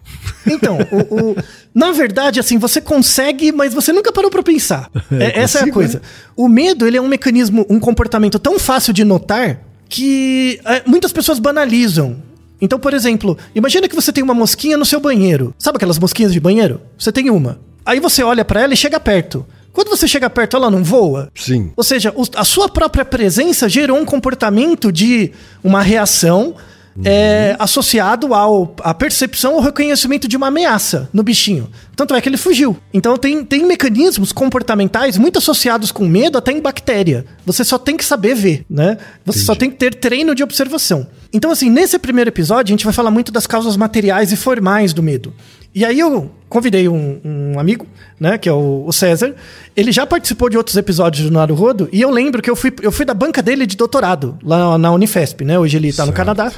Então, 0.47 0.77
o, 0.91 1.31
o, 1.31 1.35
na 1.73 1.91
verdade, 1.91 2.39
assim, 2.39 2.57
você 2.57 2.81
consegue, 2.81 3.51
mas 3.51 3.73
você 3.73 3.91
nunca 3.93 4.11
parou 4.11 4.31
para 4.31 4.43
pensar. 4.43 4.89
É, 5.11 5.39
essa 5.39 5.59
consigo, 5.59 5.67
é 5.67 5.69
a 5.69 5.73
coisa. 5.73 5.99
Né? 5.99 6.05
O 6.35 6.47
medo, 6.47 6.87
ele 6.87 6.97
é 6.97 7.01
um 7.01 7.07
mecanismo, 7.07 7.65
um 7.69 7.79
comportamento 7.79 8.37
tão 8.39 8.57
fácil 8.59 8.93
de 8.93 9.03
notar 9.03 9.59
que 9.89 10.59
é, 10.63 10.83
muitas 10.85 11.11
pessoas 11.11 11.39
banalizam. 11.39 12.17
Então, 12.61 12.79
por 12.79 12.93
exemplo, 12.93 13.37
imagina 13.55 13.87
que 13.87 13.95
você 13.95 14.13
tem 14.13 14.23
uma 14.23 14.33
mosquinha 14.33 14.77
no 14.77 14.85
seu 14.85 14.99
banheiro. 14.99 15.53
Sabe 15.57 15.77
aquelas 15.77 15.97
mosquinhas 15.97 16.31
de 16.31 16.39
banheiro? 16.39 16.81
Você 16.97 17.11
tem 17.11 17.29
uma. 17.29 17.59
Aí 17.85 17.99
você 17.99 18.21
olha 18.21 18.45
para 18.45 18.61
ela 18.61 18.73
e 18.73 18.77
chega 18.77 18.99
perto. 18.99 19.45
Quando 19.73 19.89
você 19.89 20.07
chega 20.07 20.29
perto, 20.29 20.57
ela 20.57 20.69
não 20.69 20.83
voa? 20.83 21.31
Sim. 21.35 21.71
Ou 21.75 21.83
seja, 21.83 22.13
a 22.35 22.43
sua 22.43 22.69
própria 22.69 23.05
presença 23.05 23.69
gerou 23.69 23.97
um 23.97 24.05
comportamento 24.05 24.91
de 24.91 25.31
uma 25.63 25.81
reação 25.81 26.55
é, 27.03 27.55
associado 27.59 28.33
ao, 28.33 28.75
à 28.81 28.93
percepção 28.93 29.53
ou 29.53 29.61
reconhecimento 29.61 30.27
de 30.27 30.35
uma 30.35 30.47
ameaça 30.47 31.09
no 31.13 31.23
bichinho. 31.23 31.69
Tanto 31.95 32.15
é 32.15 32.21
que 32.21 32.29
ele 32.29 32.37
fugiu. 32.37 32.77
Então 32.93 33.17
tem, 33.17 33.43
tem 33.43 33.65
mecanismos 33.65 34.31
comportamentais 34.31 35.17
muito 35.17 35.37
associados 35.37 35.91
com 35.91 36.07
medo 36.07 36.37
até 36.37 36.51
em 36.51 36.61
bactéria. 36.61 37.25
Você 37.45 37.63
só 37.63 37.77
tem 37.77 37.97
que 37.97 38.05
saber 38.05 38.35
ver, 38.35 38.65
né? 38.69 38.97
Você 39.25 39.39
Entendi. 39.39 39.45
só 39.45 39.55
tem 39.55 39.69
que 39.69 39.77
ter 39.77 39.95
treino 39.95 40.33
de 40.33 40.43
observação. 40.43 41.07
Então, 41.31 41.51
assim, 41.51 41.69
nesse 41.69 41.99
primeiro 41.99 42.29
episódio, 42.29 42.71
a 42.71 42.75
gente 42.75 42.85
vai 42.85 42.93
falar 42.93 43.11
muito 43.11 43.31
das 43.31 43.45
causas 43.45 43.77
materiais 43.77 44.31
e 44.31 44.35
formais 44.35 44.93
do 44.93 45.03
medo. 45.03 45.33
E 45.73 45.85
aí 45.85 45.99
eu 45.99 46.31
convidei 46.47 46.89
um, 46.89 47.21
um 47.23 47.59
amigo, 47.59 47.85
né, 48.19 48.39
que 48.39 48.49
é 48.49 48.51
o, 48.51 48.85
o, 48.87 48.91
César. 48.91 49.35
Ele 49.75 49.91
já 49.91 50.05
participou 50.05 50.49
de 50.49 50.57
outros 50.57 50.75
episódios 50.75 51.29
do 51.29 51.31
Naruhodo 51.31 51.87
e 51.91 52.01
eu 52.01 52.09
lembro 52.09 52.41
que 52.41 52.49
eu 52.49 52.55
fui, 52.55 52.73
eu 52.81 52.91
fui 52.91 53.05
da 53.05 53.13
banca 53.13 53.41
dele 53.41 53.67
de 53.67 53.77
doutorado, 53.77 54.37
lá 54.43 54.77
na 54.79 54.91
Unifesp, 54.91 55.45
né? 55.45 55.59
Hoje 55.59 55.77
ele 55.77 55.89
está 55.89 56.05
no 56.05 56.11
Canadá. 56.11 56.51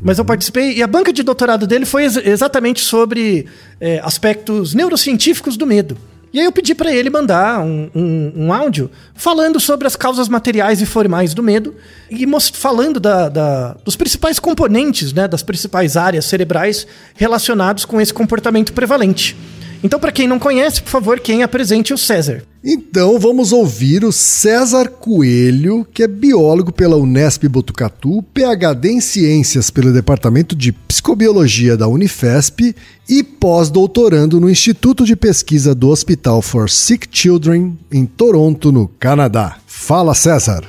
Mas 0.00 0.18
eu 0.18 0.24
participei 0.24 0.74
e 0.74 0.82
a 0.82 0.86
banca 0.86 1.12
de 1.12 1.22
doutorado 1.22 1.66
dele 1.66 1.86
foi 1.86 2.04
ex 2.04 2.16
exatamente 2.16 2.80
sobre 2.80 3.46
é, 3.80 4.00
aspectos 4.04 4.74
neurocientíficos 4.74 5.56
do 5.56 5.66
medo. 5.66 5.96
E 6.32 6.38
aí 6.38 6.44
eu 6.44 6.52
pedi 6.52 6.74
para 6.74 6.92
ele 6.92 7.08
mandar 7.08 7.60
um, 7.60 7.88
um, 7.94 8.32
um, 8.36 8.52
áudio 8.52 8.90
falando 9.14 9.58
sobre 9.58 9.86
as 9.86 9.96
causas 9.96 10.28
materiais 10.28 10.82
e 10.82 10.86
formais 10.86 11.32
do 11.32 11.42
medo 11.42 11.74
e 12.10 12.26
falando 12.52 13.00
da, 13.00 13.30
da, 13.30 13.76
dos 13.82 13.96
principais 13.96 14.38
componentes, 14.38 15.14
né, 15.14 15.26
das 15.26 15.42
principais 15.42 15.96
áreas 15.96 16.26
cerebrais 16.26 16.86
relacionados 17.14 17.86
com 17.86 17.98
esse 18.00 18.12
comportamento 18.12 18.74
prevalente. 18.74 19.34
Então, 19.82 20.00
para 20.00 20.12
quem 20.12 20.26
não 20.26 20.38
conhece, 20.38 20.82
por 20.82 20.90
favor, 20.90 21.20
quem 21.20 21.42
apresente 21.42 21.92
o 21.92 21.98
César. 21.98 22.42
Então, 22.64 23.18
vamos 23.18 23.52
ouvir 23.52 24.04
o 24.04 24.10
César 24.10 24.88
Coelho, 24.88 25.86
que 25.92 26.02
é 26.02 26.08
biólogo 26.08 26.72
pela 26.72 26.96
Unesp 26.96 27.44
Botucatu, 27.44 28.22
PhD 28.34 28.90
em 28.90 29.00
Ciências 29.00 29.70
pelo 29.70 29.92
Departamento 29.92 30.56
de 30.56 30.72
Psicobiologia 30.72 31.76
da 31.76 31.86
Unifesp 31.86 32.74
e 33.08 33.22
pós-doutorando 33.22 34.40
no 34.40 34.50
Instituto 34.50 35.04
de 35.04 35.14
Pesquisa 35.14 35.74
do 35.74 35.90
Hospital 35.90 36.42
for 36.42 36.68
Sick 36.68 37.06
Children 37.10 37.78
em 37.92 38.04
Toronto, 38.04 38.72
no 38.72 38.88
Canadá. 38.88 39.58
Fala, 39.66 40.14
César! 40.14 40.64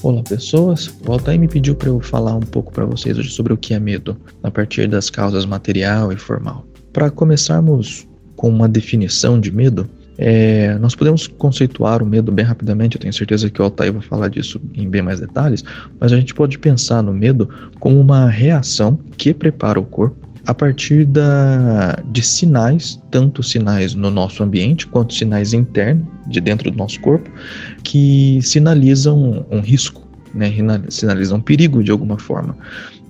Olá 0.00 0.22
pessoas, 0.22 0.94
o 1.06 1.10
Altair 1.10 1.40
me 1.40 1.48
pediu 1.48 1.74
para 1.74 1.88
eu 1.88 1.98
falar 1.98 2.36
um 2.36 2.40
pouco 2.40 2.70
para 2.70 2.84
vocês 2.84 3.18
hoje 3.18 3.30
sobre 3.30 3.54
o 3.54 3.56
que 3.56 3.72
é 3.72 3.80
medo, 3.80 4.14
a 4.42 4.50
partir 4.50 4.86
das 4.86 5.08
causas 5.08 5.46
material 5.46 6.12
e 6.12 6.16
formal. 6.16 6.64
Para 6.94 7.10
começarmos 7.10 8.06
com 8.36 8.48
uma 8.48 8.68
definição 8.68 9.40
de 9.40 9.50
medo, 9.50 9.90
é, 10.16 10.78
nós 10.78 10.94
podemos 10.94 11.26
conceituar 11.26 12.00
o 12.00 12.06
medo 12.06 12.30
bem 12.30 12.44
rapidamente, 12.44 12.94
eu 12.94 13.00
tenho 13.00 13.12
certeza 13.12 13.50
que 13.50 13.60
o 13.60 13.64
Altair 13.64 13.92
vai 13.92 14.00
falar 14.00 14.28
disso 14.28 14.60
em 14.74 14.88
bem 14.88 15.02
mais 15.02 15.18
detalhes, 15.18 15.64
mas 15.98 16.12
a 16.12 16.16
gente 16.16 16.32
pode 16.32 16.56
pensar 16.56 17.02
no 17.02 17.12
medo 17.12 17.48
como 17.80 18.00
uma 18.00 18.30
reação 18.30 18.96
que 19.16 19.34
prepara 19.34 19.78
o 19.80 19.84
corpo 19.84 20.24
a 20.46 20.54
partir 20.54 21.04
da, 21.04 22.00
de 22.12 22.22
sinais, 22.22 23.00
tanto 23.10 23.42
sinais 23.42 23.92
no 23.94 24.08
nosso 24.08 24.44
ambiente 24.44 24.86
quanto 24.86 25.14
sinais 25.14 25.52
internos, 25.52 26.06
de 26.28 26.40
dentro 26.40 26.70
do 26.70 26.76
nosso 26.76 27.00
corpo, 27.00 27.28
que 27.82 28.38
sinalizam 28.40 29.44
um 29.50 29.60
risco, 29.60 30.06
né, 30.32 30.52
sinalizam 30.90 31.40
perigo 31.40 31.82
de 31.82 31.90
alguma 31.90 32.18
forma. 32.18 32.56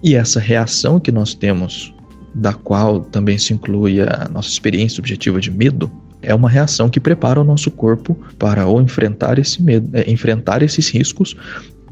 E 0.03 0.15
essa 0.15 0.41
reação 0.41 0.99
que 0.99 1.13
nós 1.13 1.35
temos 1.35 1.94
da 2.35 2.53
qual 2.53 3.01
também 3.01 3.39
se 3.39 3.53
inclui 3.53 4.01
a 4.01 4.29
nossa 4.33 4.49
experiência 4.49 4.97
subjetiva 4.97 5.41
de 5.41 5.51
medo, 5.51 5.91
é 6.21 6.35
uma 6.35 6.49
reação 6.49 6.89
que 6.89 6.99
prepara 6.99 7.41
o 7.41 7.45
nosso 7.45 7.71
corpo 7.71 8.17
para 8.39 8.67
ou 8.67 8.81
enfrentar 8.81 9.39
esse 9.39 9.63
medo, 9.63 9.89
é, 9.93 10.11
enfrentar 10.11 10.63
esses 10.63 10.89
riscos 10.89 11.37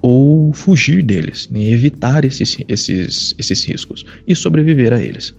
ou 0.00 0.52
fugir 0.52 1.02
deles, 1.02 1.48
né, 1.50 1.60
evitar 1.62 2.24
esses, 2.24 2.56
esses, 2.66 3.34
esses 3.38 3.64
riscos 3.64 4.04
e 4.26 4.34
sobreviver 4.34 4.92
a 4.92 5.00
eles. 5.00 5.34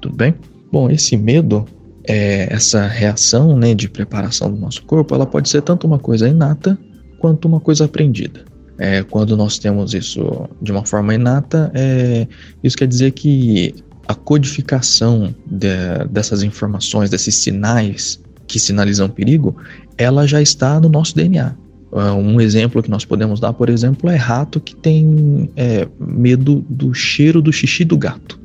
Tudo 0.00 0.16
bem? 0.16 0.34
Bom, 0.72 0.90
esse 0.90 1.16
medo, 1.16 1.64
é, 2.04 2.52
essa 2.52 2.86
reação 2.86 3.56
né, 3.56 3.74
de 3.74 3.88
preparação 3.88 4.50
do 4.50 4.58
nosso 4.58 4.82
corpo, 4.84 5.14
ela 5.14 5.26
pode 5.26 5.48
ser 5.48 5.62
tanto 5.62 5.86
uma 5.86 5.98
coisa 5.98 6.28
inata 6.28 6.76
quanto 7.20 7.46
uma 7.46 7.60
coisa 7.60 7.84
aprendida. 7.84 8.44
É, 8.78 9.02
quando 9.02 9.36
nós 9.36 9.58
temos 9.58 9.92
isso 9.92 10.48
de 10.62 10.70
uma 10.70 10.86
forma 10.86 11.14
inata, 11.14 11.70
é, 11.74 12.26
isso 12.62 12.76
quer 12.76 12.86
dizer 12.86 13.10
que 13.12 13.74
a 14.08 14.14
codificação 14.14 15.34
de, 15.44 15.68
dessas 16.10 16.42
informações, 16.42 17.10
desses 17.10 17.34
sinais 17.34 18.18
que 18.46 18.58
sinalizam 18.58 19.08
perigo, 19.08 19.54
ela 19.98 20.26
já 20.26 20.40
está 20.40 20.80
no 20.80 20.88
nosso 20.88 21.14
DNA. 21.14 21.54
Ah, 21.92 22.14
um 22.14 22.40
exemplo 22.40 22.82
que 22.82 22.90
nós 22.90 23.04
podemos 23.04 23.38
dar, 23.38 23.52
por 23.52 23.68
exemplo, 23.68 24.08
é 24.08 24.16
rato 24.16 24.60
que 24.60 24.74
tem 24.74 25.50
é, 25.54 25.86
medo 26.00 26.64
do 26.68 26.94
cheiro 26.94 27.42
do 27.42 27.52
xixi 27.52 27.84
do 27.84 27.98
gato. 27.98 28.40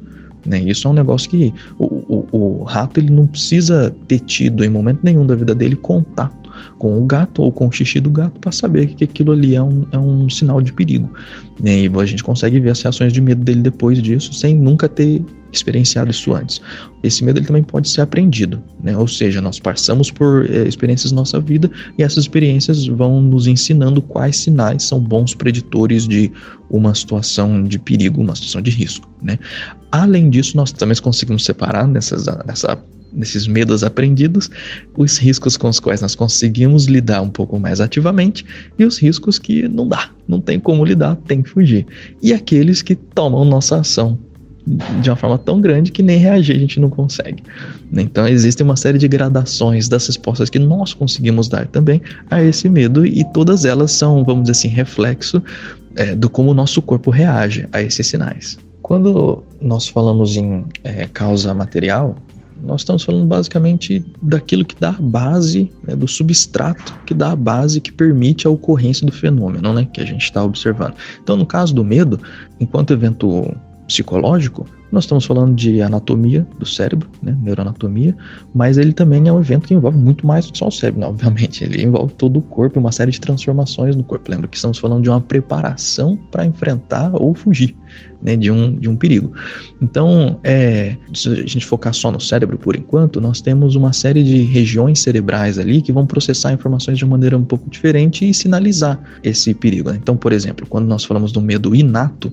Né? 0.46 0.60
Isso 0.64 0.86
é 0.88 0.92
um 0.92 0.94
negócio 0.94 1.30
que 1.30 1.54
o, 1.80 1.86
o, 1.86 2.28
o, 2.32 2.64
rato 2.64 3.00
ele 3.00 3.10
não 3.10 3.26
precisa 3.26 3.96
ter 4.08 4.20
tido 4.20 4.66
em 4.66 4.70
momento 4.70 5.00
nenhum 5.02 5.26
da 5.26 5.36
vida 5.36 5.56
dele 5.56 5.78
contato 5.78 6.43
com 6.78 7.02
o 7.02 7.06
gato 7.06 7.42
ou 7.42 7.52
com 7.52 7.68
o 7.68 7.72
xixi 7.72 8.00
do 8.00 8.10
gato 8.10 8.40
para 8.40 8.52
saber 8.52 8.88
que 8.88 9.04
aquilo 9.04 9.32
ali 9.32 9.56
é 9.56 9.64
um, 9.64 9.86
é 9.92 9.98
um 9.98 10.30
sinal 10.30 10.62
de 10.62 10.74
perigo. 10.74 11.12
Né? 11.62 11.84
E 11.84 11.92
a 11.96 12.06
gente 12.06 12.24
consegue 12.24 12.60
ver 12.60 12.72
as 12.72 12.82
reações 12.82 13.14
de 13.14 13.22
medo 13.22 13.44
dele 13.44 13.62
depois 13.62 14.02
disso, 14.02 14.34
sem 14.34 14.56
nunca 14.56 14.88
ter 14.90 15.24
experienciado 15.52 16.10
isso 16.10 16.34
antes. 16.34 16.60
Esse 17.04 17.24
medo 17.24 17.40
ele 17.40 17.46
também 17.46 17.64
pode 17.64 17.88
ser 17.88 18.02
aprendido, 18.02 18.62
né? 18.82 18.98
ou 18.98 19.08
seja, 19.08 19.40
nós 19.40 19.60
passamos 19.60 20.10
por 20.10 20.50
é, 20.50 20.68
experiências 20.68 21.12
na 21.12 21.18
nossa 21.18 21.40
vida 21.40 21.70
e 21.98 22.04
essas 22.04 22.24
experiências 22.24 22.88
vão 22.88 23.22
nos 23.22 23.46
ensinando 23.46 24.02
quais 24.02 24.38
sinais 24.38 24.84
são 24.84 25.00
bons 25.00 25.36
preditores 25.36 26.08
de 26.08 26.32
uma 26.70 26.96
situação 26.96 27.64
de 27.64 27.78
perigo, 27.78 28.22
uma 28.22 28.36
situação 28.36 28.62
de 28.62 28.72
risco. 28.72 29.08
Né? 29.22 29.38
Além 29.92 30.30
disso, 30.30 30.58
nós 30.58 30.72
também 30.72 30.98
conseguimos 30.98 31.46
separar 31.46 31.88
nessas, 31.88 32.26
nessa 32.46 32.78
nesses 33.14 33.48
medos 33.48 33.84
aprendidos, 33.84 34.50
os 34.98 35.18
riscos 35.18 35.56
com 35.58 35.70
os 35.70 35.80
quais 35.80 36.02
nós 36.02 36.16
conseguimos 36.16 36.86
lidar 36.86 37.22
um 37.22 37.30
pouco 37.30 37.60
mais 37.60 37.80
ativamente 37.80 38.46
e 38.78 38.86
os 38.86 38.98
riscos 38.98 39.38
que 39.38 39.68
não 39.68 39.88
dá, 39.88 40.10
não 40.28 40.42
tem 40.42 40.60
como 40.60 40.84
lidar, 40.84 41.16
tem 41.28 41.42
que 41.42 41.50
fugir. 41.50 41.86
E 42.22 42.34
aqueles 42.34 42.82
que 42.82 42.96
tomam 42.96 43.46
nossa 43.46 43.78
ação 43.78 44.18
de 45.02 45.10
uma 45.10 45.16
forma 45.16 45.38
tão 45.38 45.60
grande 45.60 45.92
que 45.92 46.02
nem 46.02 46.18
reagir 46.18 46.56
a 46.56 46.60
gente 46.60 46.80
não 46.80 46.90
consegue. 46.90 47.44
Então 47.92 48.28
existem 48.28 48.64
uma 48.64 48.78
série 48.78 48.98
de 48.98 49.08
gradações 49.08 49.90
das 49.90 50.08
respostas 50.08 50.50
que 50.50 50.60
nós 50.60 50.94
conseguimos 50.94 51.48
dar 51.48 51.68
também 51.68 52.02
a 52.30 52.42
esse 52.42 52.70
medo 52.70 53.06
e 53.06 53.24
todas 53.34 53.66
elas 53.66 53.92
são, 53.92 54.24
vamos 54.24 54.44
dizer 54.44 54.52
assim, 54.52 54.68
reflexo 54.70 55.44
é, 55.96 56.16
do 56.16 56.30
como 56.30 56.52
o 56.52 56.54
nosso 56.54 56.82
corpo 56.82 57.12
reage 57.12 57.68
a 57.72 57.82
esses 57.82 58.08
sinais. 58.08 58.58
Quando 58.82 59.44
nós 59.62 59.88
falamos 59.88 60.36
em 60.36 60.66
é, 60.84 61.08
causa 61.08 61.54
material, 61.54 62.16
nós 62.64 62.82
estamos 62.82 63.04
falando 63.04 63.26
basicamente 63.26 64.04
daquilo 64.22 64.64
que 64.64 64.76
dá 64.80 64.90
a 64.90 65.02
base, 65.02 65.72
né, 65.86 65.96
do 65.96 66.08
substrato 66.08 66.98
que 67.06 67.14
dá 67.14 67.32
a 67.32 67.36
base 67.36 67.82
que 67.82 67.92
permite 67.92 68.48
a 68.48 68.50
ocorrência 68.50 69.06
do 69.06 69.12
fenômeno 69.12 69.74
né, 69.74 69.88
que 69.92 70.02
a 70.02 70.06
gente 70.06 70.24
está 70.24 70.44
observando. 70.44 70.94
Então, 71.22 71.36
no 71.36 71.46
caso 71.46 71.76
do 71.76 71.84
medo, 71.84 72.20
enquanto 72.60 72.94
evento 72.94 73.54
psicológico, 73.86 74.66
nós 74.92 75.06
estamos 75.06 75.26
falando 75.26 75.56
de 75.56 75.82
anatomia 75.82 76.48
do 76.60 76.66
cérebro, 76.66 77.10
né, 77.22 77.36
neuroanatomia, 77.42 78.16
mas 78.54 78.78
ele 78.78 78.94
também 78.94 79.28
é 79.28 79.34
um 79.34 79.40
evento 79.40 79.68
que 79.68 79.74
envolve 79.74 79.98
muito 79.98 80.26
mais 80.26 80.46
do 80.46 80.54
que 80.54 80.60
só 80.60 80.68
o 80.68 80.72
cérebro, 80.72 81.02
né, 81.02 81.08
obviamente. 81.08 81.64
Ele 81.64 81.84
envolve 81.84 82.14
todo 82.14 82.38
o 82.38 82.42
corpo, 82.44 82.80
uma 82.80 82.92
série 82.92 83.12
de 83.12 83.20
transformações 83.20 83.96
no 83.96 84.04
corpo. 84.04 84.30
Lembra 84.30 84.48
que 84.48 84.56
estamos 84.56 84.78
falando 84.78 85.02
de 85.02 85.10
uma 85.10 85.20
preparação 85.20 86.18
para 86.32 86.46
enfrentar 86.46 87.12
ou 87.14 87.34
fugir 87.34 87.76
né, 88.24 88.38
de, 88.38 88.50
um, 88.50 88.74
de 88.76 88.88
um 88.88 88.96
perigo. 88.96 89.34
Então, 89.82 90.40
é, 90.44 90.96
se 91.14 91.30
a 91.30 91.36
gente 91.36 91.66
focar 91.66 91.94
só 91.94 92.12
no 92.12 92.20
cérebro 92.20 92.58
por 92.58 92.76
enquanto, 92.76 93.20
nós 93.20 93.42
temos 93.42 93.76
uma 93.76 93.92
série 93.92 94.24
de 94.24 94.44
regiões 94.44 95.00
cerebrais 95.00 95.60
ali 95.60 95.82
que 95.82 95.92
vão 95.92 96.06
processar 96.06 96.54
informações 96.54 96.98
de 96.98 97.04
uma 97.04 97.12
maneira 97.12 97.38
um 97.38 97.44
pouco 97.44 97.70
diferente 97.70 98.28
e 98.28 98.34
sinalizar 98.34 99.00
esse 99.24 99.54
perigo. 99.54 99.92
Né? 99.92 100.00
Então, 100.02 100.16
por 100.16 100.32
exemplo, 100.32 100.66
quando 100.68 100.86
nós 100.86 101.04
falamos 101.04 101.32
do 101.32 101.42
medo 101.42 101.76
inato, 101.76 102.32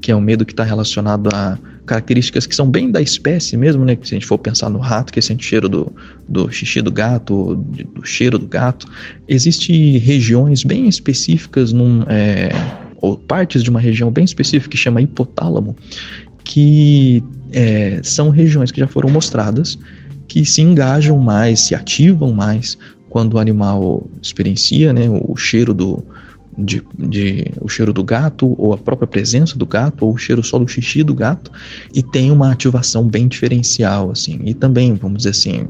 que 0.00 0.12
é 0.12 0.16
um 0.16 0.20
medo 0.20 0.46
que 0.46 0.52
está 0.52 0.62
relacionado 0.62 1.28
a 1.34 1.58
características 1.84 2.46
que 2.46 2.54
são 2.54 2.70
bem 2.70 2.90
da 2.90 3.02
espécie 3.02 3.56
mesmo, 3.56 3.84
né? 3.84 3.98
Se 4.02 4.14
a 4.14 4.16
gente 4.16 4.26
for 4.26 4.38
pensar 4.38 4.70
no 4.70 4.78
rato, 4.78 5.12
que 5.12 5.20
sente 5.20 5.44
cheiro 5.44 5.68
do, 5.68 5.92
do 6.28 6.50
xixi 6.50 6.80
do 6.80 6.92
gato, 6.92 7.56
do 7.56 8.04
cheiro 8.04 8.38
do 8.38 8.46
gato, 8.46 8.86
existem 9.26 9.98
regiões 9.98 10.62
bem 10.62 10.86
específicas 10.86 11.72
num, 11.72 12.04
é, 12.08 12.50
ou 13.02 13.18
partes 13.18 13.62
de 13.62 13.68
uma 13.68 13.80
região 13.80 14.10
bem 14.10 14.24
específica 14.24 14.70
que 14.70 14.78
chama 14.78 15.02
hipotálamo, 15.02 15.76
que 16.44 17.22
é, 17.52 18.00
são 18.02 18.30
regiões 18.30 18.70
que 18.70 18.80
já 18.80 18.86
foram 18.86 19.10
mostradas 19.10 19.78
que 20.26 20.46
se 20.46 20.62
engajam 20.62 21.18
mais, 21.18 21.60
se 21.60 21.74
ativam 21.74 22.32
mais 22.32 22.78
quando 23.10 23.34
o 23.34 23.38
animal 23.38 24.08
experiencia 24.22 24.90
né, 24.90 25.02
o 25.10 25.36
cheiro 25.36 25.74
do, 25.74 26.02
de, 26.56 26.82
de, 26.98 27.52
o 27.60 27.68
cheiro 27.68 27.92
do 27.92 28.02
gato, 28.02 28.54
ou 28.58 28.72
a 28.72 28.78
própria 28.78 29.06
presença 29.06 29.58
do 29.58 29.66
gato, 29.66 30.06
ou 30.06 30.14
o 30.14 30.16
cheiro 30.16 30.42
só 30.42 30.58
do 30.58 30.66
xixi 30.66 31.02
do 31.02 31.14
gato, 31.14 31.50
e 31.94 32.02
tem 32.02 32.30
uma 32.30 32.50
ativação 32.50 33.06
bem 33.06 33.28
diferencial, 33.28 34.10
assim. 34.10 34.40
E 34.44 34.54
também, 34.54 34.94
vamos 34.94 35.18
dizer 35.18 35.30
assim, 35.30 35.66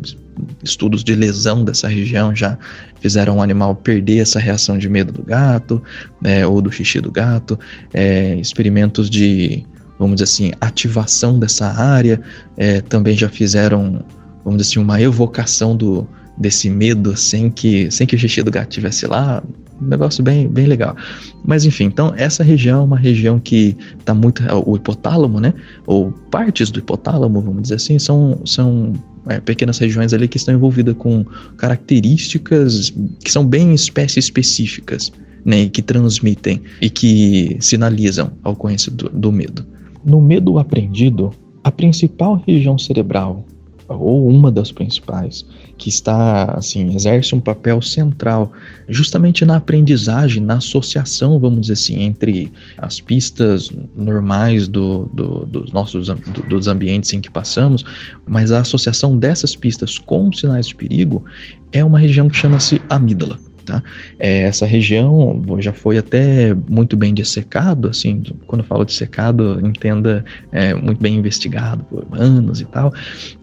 estudos 0.62 1.04
de 1.04 1.14
lesão 1.14 1.64
dessa 1.64 1.88
região 1.88 2.34
já 2.34 2.58
fizeram 3.00 3.38
o 3.38 3.42
animal 3.42 3.74
perder 3.74 4.18
essa 4.18 4.38
reação 4.38 4.78
de 4.78 4.88
medo 4.88 5.12
do 5.12 5.22
gato, 5.22 5.82
né, 6.20 6.46
ou 6.46 6.60
do 6.60 6.70
xixi 6.70 7.00
do 7.00 7.10
gato, 7.10 7.58
é, 7.92 8.36
experimentos 8.36 9.10
de, 9.10 9.64
vamos 9.98 10.16
dizer 10.16 10.24
assim, 10.24 10.52
ativação 10.60 11.38
dessa 11.38 11.66
área, 11.66 12.20
é, 12.56 12.80
também 12.80 13.16
já 13.16 13.28
fizeram, 13.28 14.04
vamos 14.44 14.58
dizer 14.58 14.72
assim, 14.72 14.80
uma 14.80 15.00
evocação 15.00 15.76
do, 15.76 16.08
desse 16.36 16.70
medo 16.70 17.16
sem 17.16 17.50
que, 17.50 17.90
sem 17.90 18.06
que 18.06 18.16
o 18.16 18.18
xixi 18.18 18.42
do 18.42 18.50
gato 18.50 18.70
estivesse 18.70 19.06
lá, 19.06 19.42
um 19.80 19.86
negócio 19.86 20.22
bem, 20.22 20.48
bem 20.48 20.66
legal. 20.66 20.96
Mas 21.44 21.64
enfim, 21.64 21.84
então 21.84 22.12
essa 22.16 22.42
região 22.42 22.80
é 22.80 22.84
uma 22.84 22.96
região 22.96 23.38
que 23.38 23.76
está 23.98 24.14
muito. 24.14 24.42
O 24.64 24.76
hipotálamo, 24.76 25.40
né? 25.40 25.52
Ou 25.86 26.12
partes 26.30 26.70
do 26.70 26.78
hipotálamo, 26.78 27.40
vamos 27.40 27.62
dizer 27.62 27.74
assim, 27.76 27.98
são, 27.98 28.40
são 28.44 28.92
é, 29.28 29.40
pequenas 29.40 29.78
regiões 29.78 30.12
ali 30.12 30.28
que 30.28 30.36
estão 30.36 30.54
envolvidas 30.54 30.94
com 30.96 31.24
características 31.56 32.92
que 33.22 33.30
são 33.30 33.44
bem 33.44 33.74
espécies 33.74 34.26
específicas, 34.26 35.12
né? 35.44 35.62
E 35.62 35.70
que 35.70 35.82
transmitem 35.82 36.62
e 36.80 36.88
que 36.88 37.56
sinalizam 37.60 38.32
a 38.42 38.50
ocorrência 38.50 38.90
do, 38.92 39.08
do 39.08 39.32
medo. 39.32 39.66
No 40.04 40.20
medo 40.20 40.58
aprendido, 40.58 41.30
a 41.62 41.70
principal 41.70 42.42
região 42.46 42.76
cerebral 42.76 43.46
ou 43.94 44.28
uma 44.28 44.50
das 44.50 44.72
principais, 44.72 45.44
que 45.78 45.88
está, 45.88 46.44
assim, 46.52 46.94
exerce 46.94 47.34
um 47.34 47.40
papel 47.40 47.80
central 47.82 48.52
justamente 48.88 49.44
na 49.44 49.56
aprendizagem, 49.56 50.42
na 50.42 50.54
associação, 50.54 51.38
vamos 51.38 51.62
dizer 51.62 51.72
assim, 51.72 52.02
entre 52.02 52.52
as 52.78 53.00
pistas 53.00 53.70
normais 53.96 54.68
do, 54.68 55.10
do, 55.12 55.46
dos 55.46 55.72
nossos 55.72 56.08
do, 56.08 56.42
dos 56.48 56.68
ambientes 56.68 57.12
em 57.12 57.20
que 57.20 57.30
passamos, 57.30 57.84
mas 58.26 58.52
a 58.52 58.60
associação 58.60 59.16
dessas 59.16 59.56
pistas 59.56 59.98
com 59.98 60.32
sinais 60.32 60.68
de 60.68 60.74
perigo 60.74 61.24
é 61.72 61.84
uma 61.84 61.98
região 61.98 62.28
que 62.28 62.36
chama-se 62.36 62.80
amígdala. 62.88 63.38
Tá? 63.64 63.82
É, 64.18 64.42
essa 64.42 64.66
região 64.66 65.42
já 65.58 65.72
foi 65.72 65.98
até 65.98 66.54
muito 66.68 66.96
bem 66.96 67.14
dissecado, 67.14 67.88
assim, 67.88 68.22
quando 68.46 68.62
eu 68.62 68.66
falo 68.66 68.84
dissecado, 68.84 69.60
entenda 69.64 70.24
é, 70.50 70.74
muito 70.74 71.00
bem 71.00 71.16
investigado 71.16 71.84
por 71.84 72.06
anos 72.12 72.60
e 72.60 72.64
tal. 72.64 72.92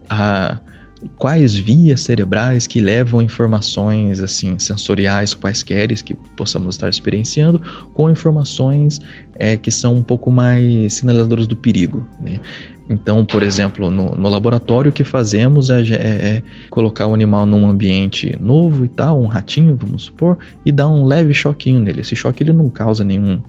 A, 0.08 0.60
quais 1.16 1.54
vias 1.54 2.02
cerebrais 2.02 2.66
que 2.66 2.80
levam 2.80 3.22
informações 3.22 4.20
assim 4.20 4.58
sensoriais 4.58 5.34
quaisquer 5.34 5.88
que 6.02 6.14
possamos 6.36 6.74
estar 6.74 6.88
experienciando 6.88 7.60
com 7.94 8.10
informações 8.10 9.00
é, 9.34 9.56
que 9.56 9.70
são 9.70 9.94
um 9.94 10.02
pouco 10.02 10.30
mais 10.30 10.94
sinalizadoras 10.94 11.46
do 11.46 11.56
perigo. 11.56 12.06
Né? 12.20 12.38
Então, 12.90 13.24
por 13.24 13.40
exemplo, 13.44 13.88
no, 13.88 14.16
no 14.16 14.28
laboratório 14.28 14.90
o 14.90 14.92
que 14.92 15.04
fazemos 15.04 15.70
é, 15.70 15.80
é, 15.80 15.94
é, 15.94 16.42
colocar 16.68 17.06
o 17.06 17.14
animal 17.14 17.46
num 17.46 17.68
ambiente 17.68 18.36
novo 18.40 18.84
e 18.84 18.88
tal, 18.88 19.22
um 19.22 19.26
ratinho, 19.26 19.76
vamos 19.76 20.02
supor, 20.02 20.36
e 20.66 20.72
dar 20.72 20.88
um 20.88 21.04
leve 21.04 21.32
choquinho 21.32 21.78
nele. 21.78 22.00
Esse 22.00 22.16
choque 22.16 22.42
ele 22.42 22.52
não 22.52 22.68
causa 22.68 23.04
nenhum, 23.04 23.40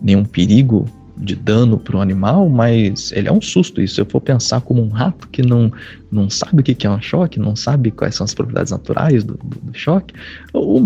nenhum 0.00 0.24
perigo 0.24 0.86
de 1.14 1.34
dano 1.34 1.78
para 1.78 1.98
o 1.98 2.00
animal, 2.00 2.48
mas 2.48 3.12
ele 3.12 3.28
é 3.28 3.32
um 3.32 3.40
susto. 3.40 3.82
E 3.82 3.86
se 3.86 4.00
eu 4.00 4.06
for 4.06 4.20
pensar 4.20 4.62
como 4.62 4.82
um 4.82 4.88
rato 4.88 5.28
que 5.28 5.42
não, 5.42 5.70
não 6.10 6.30
sabe 6.30 6.60
o 6.60 6.64
que 6.64 6.86
é 6.86 6.90
um 6.90 7.00
choque, 7.00 7.38
não 7.38 7.56
sabe 7.56 7.90
quais 7.90 8.14
são 8.14 8.24
as 8.24 8.34
propriedades 8.34 8.72
naturais 8.72 9.24
do, 9.24 9.34
do, 9.34 9.70
do 9.70 9.74
choque, 9.74 10.14
ou, 10.52 10.80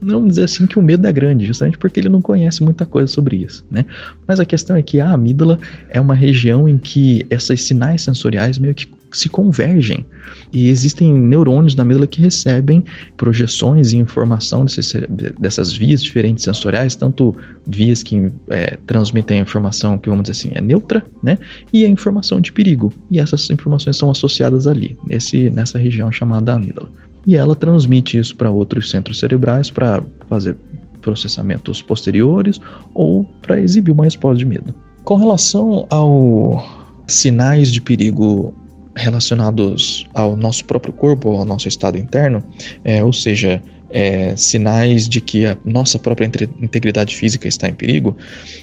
não 0.00 0.26
dizer 0.26 0.44
assim 0.44 0.66
que 0.66 0.78
o 0.78 0.82
medo 0.82 1.06
é 1.06 1.12
grande, 1.12 1.46
justamente 1.46 1.78
porque 1.78 2.00
ele 2.00 2.08
não 2.08 2.22
conhece 2.22 2.62
muita 2.62 2.86
coisa 2.86 3.08
sobre 3.08 3.36
isso, 3.36 3.64
né? 3.70 3.84
Mas 4.26 4.40
a 4.40 4.44
questão 4.44 4.76
é 4.76 4.82
que 4.82 5.00
a 5.00 5.12
amígdala 5.12 5.58
é 5.88 6.00
uma 6.00 6.14
região 6.14 6.68
em 6.68 6.78
que 6.78 7.26
esses 7.30 7.62
sinais 7.62 8.02
sensoriais 8.02 8.58
meio 8.58 8.74
que 8.74 8.86
se 9.12 9.28
convergem. 9.28 10.06
E 10.52 10.68
existem 10.68 11.12
neurônios 11.12 11.74
na 11.74 11.82
amígdala 11.82 12.06
que 12.06 12.20
recebem 12.20 12.84
projeções 13.16 13.92
e 13.92 13.96
informação 13.96 14.64
desses, 14.64 14.92
dessas 15.38 15.72
vias 15.72 16.02
diferentes 16.02 16.44
sensoriais, 16.44 16.94
tanto 16.94 17.36
vias 17.66 18.02
que 18.02 18.30
é, 18.48 18.78
transmitem 18.86 19.38
a 19.38 19.42
informação 19.42 19.98
que, 19.98 20.08
vamos 20.08 20.28
dizer 20.28 20.32
assim, 20.32 20.52
é 20.54 20.60
neutra, 20.60 21.04
né? 21.22 21.38
E 21.72 21.84
a 21.84 21.88
informação 21.88 22.40
de 22.40 22.52
perigo. 22.52 22.92
E 23.10 23.18
essas 23.18 23.48
informações 23.50 23.96
são 23.96 24.10
associadas 24.10 24.59
ali, 24.66 24.96
nesse, 25.06 25.50
nessa 25.50 25.78
região 25.78 26.10
chamada 26.10 26.54
amígdala. 26.54 26.90
E 27.26 27.36
ela 27.36 27.54
transmite 27.54 28.18
isso 28.18 28.34
para 28.36 28.50
outros 28.50 28.90
centros 28.90 29.18
cerebrais 29.18 29.70
para 29.70 30.02
fazer 30.28 30.56
processamentos 31.00 31.82
posteriores 31.82 32.60
ou 32.94 33.24
para 33.42 33.60
exibir 33.60 33.92
uma 33.92 34.04
resposta 34.04 34.38
de 34.38 34.44
medo. 34.44 34.74
Com 35.04 35.16
relação 35.16 35.86
ao 35.90 36.64
sinais 37.06 37.72
de 37.72 37.80
perigo 37.80 38.54
relacionados 38.96 40.06
ao 40.14 40.36
nosso 40.36 40.64
próprio 40.64 40.92
corpo, 40.92 41.30
ao 41.30 41.44
nosso 41.44 41.68
estado 41.68 41.96
interno, 41.96 42.42
é, 42.84 43.02
ou 43.02 43.12
seja, 43.12 43.62
é, 43.88 44.34
sinais 44.36 45.08
de 45.08 45.20
que 45.20 45.46
a 45.46 45.56
nossa 45.64 45.98
própria 45.98 46.26
integridade 46.60 47.16
física 47.16 47.48
está 47.48 47.68
em 47.68 47.74
perigo, 47.74 48.16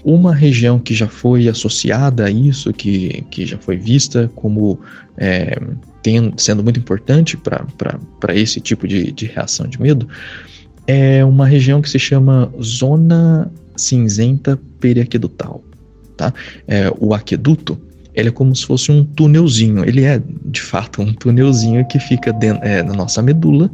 uma 0.04 0.34
região 0.34 0.80
que 0.80 0.94
já 0.94 1.08
foi 1.08 1.48
associada 1.48 2.26
a 2.26 2.32
isso, 2.32 2.72
que, 2.72 3.24
que 3.30 3.46
já 3.46 3.58
foi 3.58 3.78
vista 3.78 4.32
como 4.36 4.80
é, 5.18 5.60
sendo 6.38 6.64
muito 6.64 6.80
importante 6.80 7.38
para 7.38 8.36
esse 8.36 8.62
tipo 8.62 8.88
de, 8.88 9.12
de 9.12 9.26
reação 9.26 9.68
de 9.68 9.82
medo, 9.82 10.08
é 10.86 11.24
uma 11.26 11.46
região 11.46 11.82
que 11.82 11.90
se 11.90 12.00
chama 12.00 12.52
zona 12.62 13.52
cinzenta 13.76 14.60
periaquedutal, 14.80 15.64
tá? 16.16 16.34
É, 16.68 16.92
o 17.00 17.14
aqueduto 17.14 17.78
ele 18.18 18.30
é 18.30 18.32
como 18.32 18.56
se 18.56 18.66
fosse 18.66 18.92
um 18.92 19.04
túnelzinho. 19.04 19.88
Ele 19.88 20.04
é, 20.04 20.20
de 20.44 20.60
fato, 20.60 21.04
um 21.04 21.14
túnelzinho 21.14 21.86
que 21.86 22.00
fica 22.00 22.34
dentro, 22.34 22.68
é, 22.68 22.82
na 22.82 22.94
nossa 22.94 23.22
medula 23.22 23.70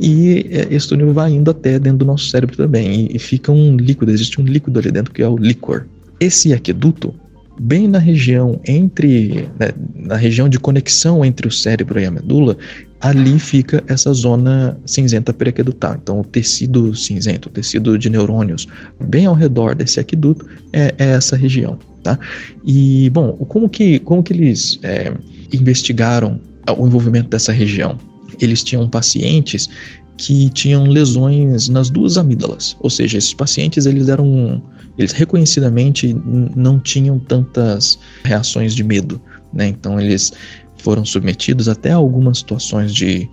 e 0.00 0.44
é, 0.50 0.74
esse 0.74 0.88
túnel 0.88 1.12
vai 1.12 1.30
indo 1.30 1.48
até 1.48 1.78
dentro 1.78 1.98
do 1.98 2.04
nosso 2.04 2.28
cérebro 2.28 2.56
também. 2.56 3.06
E, 3.06 3.14
e 3.16 3.18
fica 3.20 3.52
um 3.52 3.76
líquido, 3.76 4.10
existe 4.10 4.40
um 4.40 4.44
líquido 4.44 4.80
ali 4.80 4.90
dentro 4.90 5.12
que 5.12 5.22
é 5.22 5.28
o 5.28 5.36
líquor. 5.36 5.86
Esse 6.18 6.52
aqueduto, 6.52 7.14
bem 7.60 7.86
na 7.88 7.98
região 7.98 8.60
entre, 8.66 9.48
né, 9.58 9.70
na 9.94 10.16
região 10.16 10.48
de 10.48 10.58
conexão 10.58 11.24
entre 11.24 11.46
o 11.46 11.50
cérebro 11.50 12.00
e 12.00 12.04
a 12.04 12.10
medula, 12.10 12.56
ali 13.00 13.38
fica 13.38 13.84
essa 13.86 14.12
zona 14.12 14.78
cinzenta 14.86 15.32
periaquedutal. 15.32 15.96
Então, 16.02 16.20
o 16.20 16.24
tecido 16.24 16.94
cinzento, 16.94 17.48
o 17.48 17.52
tecido 17.52 17.98
de 17.98 18.08
neurônios, 18.08 18.66
bem 19.00 19.26
ao 19.26 19.34
redor 19.34 19.74
desse 19.74 20.00
aqueduto, 20.00 20.46
é, 20.72 20.94
é 20.98 21.10
essa 21.10 21.36
região. 21.36 21.78
Tá? 22.02 22.18
E, 22.64 23.08
bom, 23.10 23.32
como 23.32 23.68
que, 23.68 23.98
como 24.00 24.22
que 24.22 24.32
eles 24.32 24.78
é, 24.82 25.12
investigaram 25.52 26.38
o 26.76 26.86
envolvimento 26.86 27.28
dessa 27.28 27.52
região? 27.52 27.98
Eles 28.40 28.62
tinham 28.62 28.88
pacientes 28.88 29.68
que 30.16 30.48
tinham 30.50 30.84
lesões 30.84 31.68
nas 31.68 31.90
duas 31.90 32.16
amígdalas, 32.16 32.76
ou 32.80 32.88
seja, 32.88 33.18
esses 33.18 33.34
pacientes 33.34 33.84
eles 33.84 34.08
eram, 34.08 34.62
eles 34.96 35.12
reconhecidamente 35.12 36.14
não 36.56 36.78
tinham 36.78 37.18
tantas 37.18 37.98
reações 38.24 38.74
de 38.74 38.84
medo, 38.84 39.20
né? 39.52 39.66
Então 39.66 40.00
eles 40.00 40.32
foram 40.78 41.04
submetidos 41.04 41.68
até 41.68 41.92
a 41.92 41.96
algumas 41.96 42.38
situações 42.38 42.94
de 42.94 43.28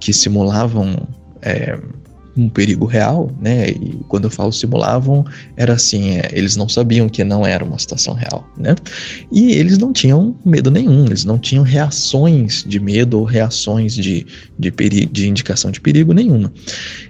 que 0.00 0.12
simulavam 0.12 1.06
é, 1.42 1.78
um 2.36 2.48
perigo 2.48 2.84
real, 2.84 3.30
né? 3.40 3.70
E 3.70 3.98
quando 4.08 4.24
eu 4.24 4.30
falo 4.30 4.52
simulavam, 4.52 5.24
era 5.56 5.72
assim, 5.72 6.18
é, 6.18 6.30
eles 6.32 6.56
não 6.56 6.68
sabiam 6.68 7.08
que 7.08 7.24
não 7.24 7.46
era 7.46 7.64
uma 7.64 7.78
situação 7.78 8.14
real, 8.14 8.46
né? 8.58 8.74
E 9.32 9.52
eles 9.52 9.78
não 9.78 9.92
tinham 9.92 10.36
medo 10.44 10.70
nenhum, 10.70 11.06
eles 11.06 11.24
não 11.24 11.38
tinham 11.38 11.64
reações 11.64 12.64
de 12.66 12.78
medo 12.78 13.18
ou 13.18 13.24
reações 13.24 13.94
de, 13.94 14.26
de, 14.58 14.70
perigo, 14.70 15.12
de 15.12 15.28
indicação 15.28 15.70
de 15.70 15.80
perigo 15.80 16.12
nenhuma. 16.12 16.52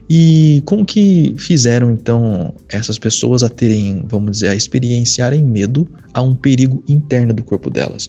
E 0.08 0.62
como 0.64 0.84
que 0.84 1.34
fizeram 1.36 1.90
então 1.90 2.54
essas 2.68 2.98
pessoas 2.98 3.42
a 3.42 3.48
terem, 3.48 4.04
vamos 4.06 4.30
dizer, 4.30 4.48
a 4.48 4.54
experienciarem 4.54 5.42
medo 5.42 5.88
a 6.14 6.22
um 6.22 6.34
perigo 6.34 6.84
interno 6.88 7.34
do 7.34 7.42
corpo 7.42 7.68
delas? 7.68 8.08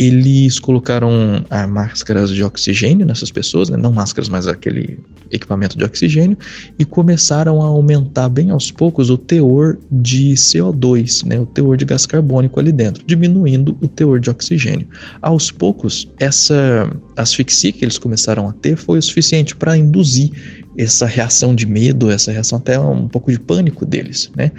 Eles 0.00 0.58
colocaram 0.58 1.44
ah, 1.50 1.66
máscaras 1.66 2.30
de 2.30 2.42
oxigênio 2.42 3.04
nessas 3.04 3.30
pessoas, 3.30 3.68
né? 3.68 3.76
não 3.76 3.92
máscaras, 3.92 4.30
mas 4.30 4.46
aquele 4.46 4.98
equipamento 5.30 5.76
de 5.76 5.84
oxigênio, 5.84 6.38
e 6.78 6.86
começaram 6.86 7.60
a 7.60 7.66
aumentar 7.66 8.30
bem 8.30 8.50
aos 8.50 8.70
poucos 8.70 9.10
o 9.10 9.18
teor 9.18 9.78
de 9.92 10.32
CO2, 10.32 11.26
né? 11.26 11.38
o 11.38 11.44
teor 11.44 11.76
de 11.76 11.84
gás 11.84 12.06
carbônico 12.06 12.58
ali 12.58 12.72
dentro, 12.72 13.04
diminuindo 13.04 13.76
o 13.78 13.86
teor 13.86 14.18
de 14.18 14.30
oxigênio. 14.30 14.88
Aos 15.20 15.50
poucos, 15.50 16.10
essa 16.18 16.90
asfixia 17.20 17.72
que 17.72 17.84
eles 17.84 17.98
começaram 17.98 18.48
a 18.48 18.52
ter 18.52 18.76
foi 18.76 18.98
o 18.98 19.02
suficiente 19.02 19.54
para 19.54 19.76
induzir 19.76 20.30
essa 20.76 21.06
reação 21.06 21.54
de 21.54 21.66
medo, 21.66 22.10
essa 22.10 22.32
reação 22.32 22.58
até 22.58 22.78
um 22.78 23.08
pouco 23.08 23.30
de 23.30 23.38
pânico 23.38 23.84
deles, 23.84 24.30
né? 24.36 24.50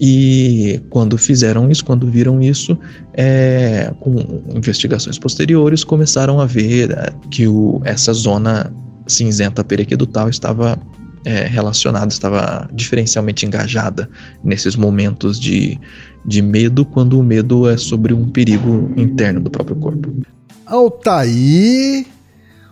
E 0.00 0.80
quando 0.90 1.16
fizeram 1.16 1.70
isso, 1.70 1.84
quando 1.84 2.10
viram 2.10 2.40
isso, 2.40 2.78
é, 3.12 3.92
com 4.00 4.42
investigações 4.54 5.18
posteriores, 5.18 5.84
começaram 5.84 6.40
a 6.40 6.46
ver 6.46 6.90
é, 6.90 7.12
que 7.30 7.46
o, 7.46 7.80
essa 7.84 8.12
zona 8.12 8.72
cinzenta 9.06 9.62
periaquedutal 9.62 10.28
estava 10.28 10.78
é, 11.24 11.46
relacionada, 11.46 12.08
estava 12.08 12.68
diferencialmente 12.72 13.46
engajada 13.46 14.08
nesses 14.42 14.76
momentos 14.76 15.40
de, 15.40 15.78
de 16.26 16.42
medo, 16.42 16.84
quando 16.84 17.18
o 17.18 17.22
medo 17.22 17.68
é 17.68 17.76
sobre 17.76 18.12
um 18.12 18.28
perigo 18.28 18.92
interno 18.96 19.40
do 19.40 19.50
próprio 19.50 19.76
corpo. 19.76 20.12
Altair, 20.66 22.06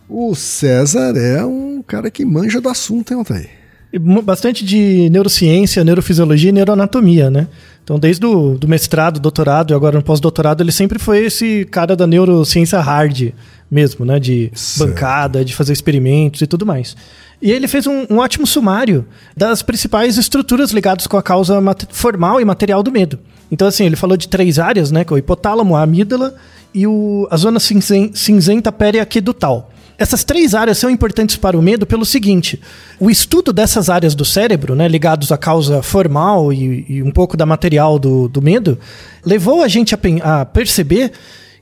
o 0.09 0.35
César 0.35 1.17
é 1.17 1.45
um 1.45 1.83
cara 1.87 2.11
que 2.11 2.25
manja 2.25 2.61
do 2.61 2.69
assunto, 2.69 3.13
hein, 3.13 3.19
Altair? 3.19 3.63
bastante 3.99 4.65
de 4.65 5.11
neurociência, 5.11 5.85
neurofisiologia 5.85 6.49
e 6.49 6.53
neuroanatomia, 6.53 7.31
né? 7.31 7.47
Então, 7.85 7.99
desde 7.99 8.25
o 8.25 8.57
do 8.57 8.67
mestrado, 8.67 9.21
doutorado 9.21 9.73
e 9.73 9.75
agora 9.75 9.99
no 9.99 10.03
pós-doutorado, 10.03 10.63
ele 10.63 10.73
sempre 10.73 10.99
foi 10.99 11.27
esse 11.27 11.67
cara 11.71 11.95
da 11.95 12.07
neurociência 12.07 12.81
hard 12.81 13.33
mesmo, 13.71 14.05
né? 14.07 14.19
De 14.19 14.51
certo. 14.55 14.89
bancada, 14.89 15.45
de 15.45 15.55
fazer 15.55 15.73
experimentos 15.73 16.41
e 16.41 16.47
tudo 16.47 16.65
mais. 16.65 16.97
E 17.41 17.51
ele 17.51 17.69
fez 17.69 17.87
um, 17.87 18.07
um, 18.09 18.19
ótimo 18.19 18.47
sumário 18.47 19.05
das 19.37 19.63
principais 19.63 20.17
estruturas 20.17 20.71
ligadas 20.71 21.07
com 21.07 21.17
a 21.17 21.23
causa 21.23 21.61
formal 21.91 22.41
e 22.41 22.45
material 22.45 22.83
do 22.83 22.93
medo. 22.93 23.19
Então, 23.51 23.69
assim, 23.69 23.85
ele 23.85 23.97
falou 23.97 24.17
de 24.17 24.29
três 24.29 24.59
áreas, 24.59 24.91
né? 24.91 25.05
Que 25.05 25.13
é 25.13 25.17
o 25.17 25.19
hipotálamo, 25.19 25.77
a 25.77 25.83
amígdala 25.83 26.35
e 26.75 26.87
o, 26.87 27.27
a 27.31 27.37
zona 27.37 27.59
cinzenta 27.61 28.73
periaquedutal. 28.73 29.71
Essas 29.99 30.25
três 30.25 30.55
áreas 30.55 30.79
são 30.79 30.91
importantes 30.91 31.37
para 31.37 31.57
o 31.57 31.63
medo 31.63 31.87
pelo 31.87 32.05
seguinte: 32.05 32.61
o 32.99 33.11
estudo 33.11 33.53
dessas 33.53 33.89
áreas 33.89 34.15
do 34.15 34.25
cérebro, 34.25 34.75
né, 34.75 34.89
ligados 34.89 35.31
à 35.31 35.39
causa 35.39 35.83
formal 35.83 36.53
e, 36.53 36.85
e 36.89 37.03
um 37.03 37.11
pouco 37.11 37.37
da 37.37 37.47
material 37.47 37.99
do, 37.99 38.29
do 38.29 38.43
medo, 38.43 38.79
levou 39.25 39.63
a 39.63 39.69
gente 39.69 39.95
a, 39.95 40.41
a 40.41 40.45
perceber 40.45 41.13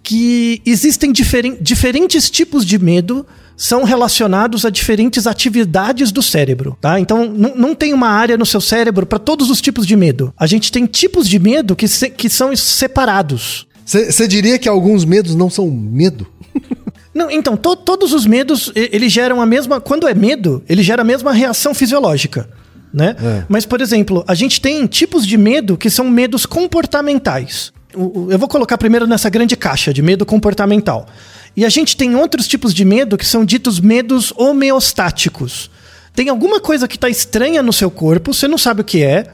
que 0.03 0.63
existem 0.65 1.13
diferen, 1.13 1.59
diferentes 1.61 2.31
tipos 2.31 2.65
de 2.65 2.79
medo 2.79 3.27
são 3.57 3.85
relacionados 3.85 4.65
a 4.65 4.71
diferentes 4.71 5.27
atividades 5.27 6.11
do 6.11 6.23
cérebro, 6.23 6.79
tá? 6.81 6.99
Então 6.99 7.29
não 7.29 7.75
tem 7.75 7.93
uma 7.93 8.09
área 8.09 8.39
no 8.39 8.47
seu 8.47 8.61
cérebro 8.61 9.05
para 9.05 9.19
todos 9.19 9.51
os 9.51 9.61
tipos 9.61 9.87
de 9.87 9.95
medo. 9.97 10.33
A 10.39 10.47
gente 10.47 10.73
tem 10.73 10.87
tipos 10.87 11.29
de 11.29 11.39
medo 11.39 11.77
que, 11.77 11.87
se, 11.87 12.09
que 12.09 12.31
são 12.31 12.57
separados. 12.57 13.67
Você 13.91 14.29
diria 14.29 14.57
que 14.57 14.69
alguns 14.69 15.05
medos 15.05 15.35
não 15.35 15.51
são 15.51 15.69
medo? 15.69 16.27
Não, 17.13 17.29
então, 17.29 17.57
to, 17.57 17.75
todos 17.75 18.13
os 18.13 18.25
medos, 18.25 18.71
eles 18.77 19.13
geram 19.13 19.41
a 19.41 19.47
mesma. 19.47 19.81
Quando 19.81 20.07
é 20.07 20.15
medo, 20.15 20.63
ele 20.69 20.81
gera 20.81 21.03
a 21.03 21.05
mesma 21.05 21.33
reação 21.33 21.75
fisiológica. 21.75 22.49
Né? 22.95 23.17
É. 23.21 23.45
Mas, 23.49 23.67
por 23.67 23.81
exemplo, 23.81 24.25
a 24.29 24.35
gente 24.35 24.61
tem 24.61 24.87
tipos 24.87 25.27
de 25.27 25.37
medo 25.37 25.77
que 25.77 25.91
são 25.91 26.09
medos 26.09 26.47
comportamentais. 26.47 27.73
Eu 27.93 28.39
vou 28.39 28.49
colocar 28.49 28.79
primeiro 28.79 29.09
nessa 29.09 29.29
grande 29.29 29.57
caixa 29.57 29.93
de 29.93 30.01
medo 30.01 30.25
comportamental. 30.25 31.09
E 31.57 31.65
a 31.65 31.69
gente 31.69 31.97
tem 31.97 32.15
outros 32.15 32.47
tipos 32.47 32.73
de 32.73 32.85
medo 32.85 33.19
que 33.19 33.27
são 33.27 33.45
ditos 33.45 33.81
medos 33.81 34.33
homeostáticos. 34.37 35.69
Tem 36.15 36.29
alguma 36.29 36.61
coisa 36.61 36.87
que 36.87 36.95
está 36.95 37.09
estranha 37.09 37.61
no 37.61 37.73
seu 37.73 37.91
corpo, 37.91 38.33
você 38.33 38.47
não 38.47 38.59
sabe 38.59 38.83
o 38.83 38.85
que 38.85 39.03
é, 39.03 39.27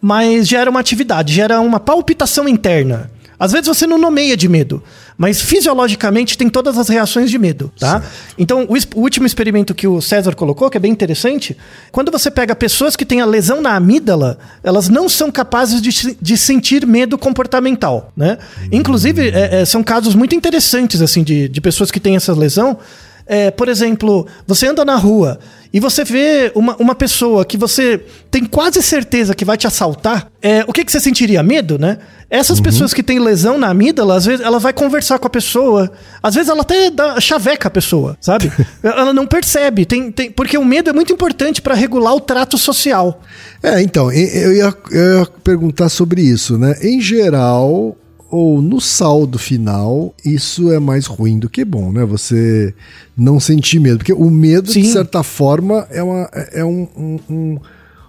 mas 0.00 0.46
gera 0.46 0.70
uma 0.70 0.78
atividade, 0.78 1.34
gera 1.34 1.60
uma 1.60 1.80
palpitação 1.80 2.48
interna. 2.48 3.10
Às 3.38 3.52
vezes 3.52 3.66
você 3.66 3.86
não 3.86 3.98
nomeia 3.98 4.36
de 4.36 4.48
medo, 4.48 4.82
mas 5.16 5.40
fisiologicamente 5.40 6.38
tem 6.38 6.48
todas 6.48 6.78
as 6.78 6.88
reações 6.88 7.30
de 7.30 7.38
medo, 7.38 7.72
tá? 7.78 8.00
Certo. 8.00 8.12
Então, 8.38 8.64
o, 8.68 8.98
o, 8.98 9.00
último 9.00 9.26
experimento 9.26 9.74
que 9.74 9.86
o 9.86 10.00
César 10.00 10.34
colocou, 10.34 10.70
que 10.70 10.76
é 10.76 10.80
bem 10.80 10.92
interessante, 10.92 11.56
quando 11.90 12.10
você 12.10 12.30
pega 12.30 12.54
pessoas 12.54 12.96
que 12.96 13.04
têm 13.04 13.20
a 13.20 13.26
lesão 13.26 13.60
na 13.60 13.74
amígdala, 13.74 14.38
elas 14.62 14.88
não 14.88 15.08
são 15.08 15.30
capazes 15.30 15.80
de, 15.80 16.16
de 16.20 16.38
sentir 16.38 16.86
medo 16.86 17.18
comportamental, 17.18 18.12
né? 18.16 18.38
Inclusive, 18.70 19.28
é, 19.30 19.60
é, 19.60 19.64
são 19.64 19.82
casos 19.82 20.14
muito 20.14 20.34
interessantes, 20.34 21.02
assim, 21.02 21.22
de, 21.22 21.48
de 21.48 21.60
pessoas 21.60 21.90
que 21.90 22.00
têm 22.00 22.16
essa 22.16 22.32
lesão, 22.32 22.78
é, 23.26 23.50
por 23.50 23.68
exemplo, 23.68 24.26
você 24.46 24.66
anda 24.66 24.84
na 24.84 24.96
rua 24.96 25.38
e 25.74 25.80
você 25.80 26.04
vê 26.04 26.52
uma, 26.54 26.76
uma 26.76 26.94
pessoa 26.94 27.44
que 27.44 27.56
você 27.56 28.00
tem 28.30 28.44
quase 28.44 28.80
certeza 28.80 29.34
que 29.34 29.44
vai 29.44 29.56
te 29.56 29.66
assaltar, 29.66 30.30
é, 30.40 30.64
o 30.68 30.72
que, 30.72 30.84
que 30.84 30.92
você 30.92 31.00
sentiria? 31.00 31.42
Medo, 31.42 31.80
né? 31.80 31.98
Essas 32.30 32.58
uhum. 32.58 32.64
pessoas 32.64 32.94
que 32.94 33.02
têm 33.02 33.18
lesão 33.18 33.58
na 33.58 33.70
amígdala, 33.70 34.14
às 34.14 34.24
vezes 34.24 34.46
ela 34.46 34.60
vai 34.60 34.72
conversar 34.72 35.18
com 35.18 35.26
a 35.26 35.30
pessoa, 35.30 35.90
às 36.22 36.36
vezes 36.36 36.48
ela 36.48 36.60
até 36.62 36.90
dá, 36.90 37.20
chaveca 37.20 37.66
a 37.66 37.70
pessoa, 37.72 38.16
sabe? 38.20 38.52
ela 38.84 39.12
não 39.12 39.26
percebe, 39.26 39.84
tem, 39.84 40.12
tem, 40.12 40.30
porque 40.30 40.56
o 40.56 40.64
medo 40.64 40.90
é 40.90 40.92
muito 40.92 41.12
importante 41.12 41.60
para 41.60 41.74
regular 41.74 42.14
o 42.14 42.20
trato 42.20 42.56
social. 42.56 43.20
É, 43.60 43.82
então, 43.82 44.12
eu 44.12 44.54
ia, 44.54 44.72
eu 44.92 45.18
ia 45.18 45.26
perguntar 45.42 45.88
sobre 45.88 46.22
isso, 46.22 46.56
né? 46.56 46.76
Em 46.82 47.00
geral, 47.00 47.96
ou 48.34 48.60
no 48.60 48.80
saldo 48.80 49.38
final, 49.38 50.12
isso 50.24 50.72
é 50.72 50.80
mais 50.80 51.06
ruim 51.06 51.38
do 51.38 51.48
que 51.48 51.64
bom, 51.64 51.92
né? 51.92 52.04
Você 52.04 52.74
não 53.16 53.38
sentir 53.38 53.78
medo. 53.78 53.98
Porque 53.98 54.12
o 54.12 54.28
medo, 54.28 54.72
Sim. 54.72 54.82
de 54.82 54.88
certa 54.88 55.22
forma, 55.22 55.86
é, 55.88 56.02
uma, 56.02 56.28
é 56.52 56.64
um, 56.64 56.88
um, 56.96 57.20
um 57.30 57.58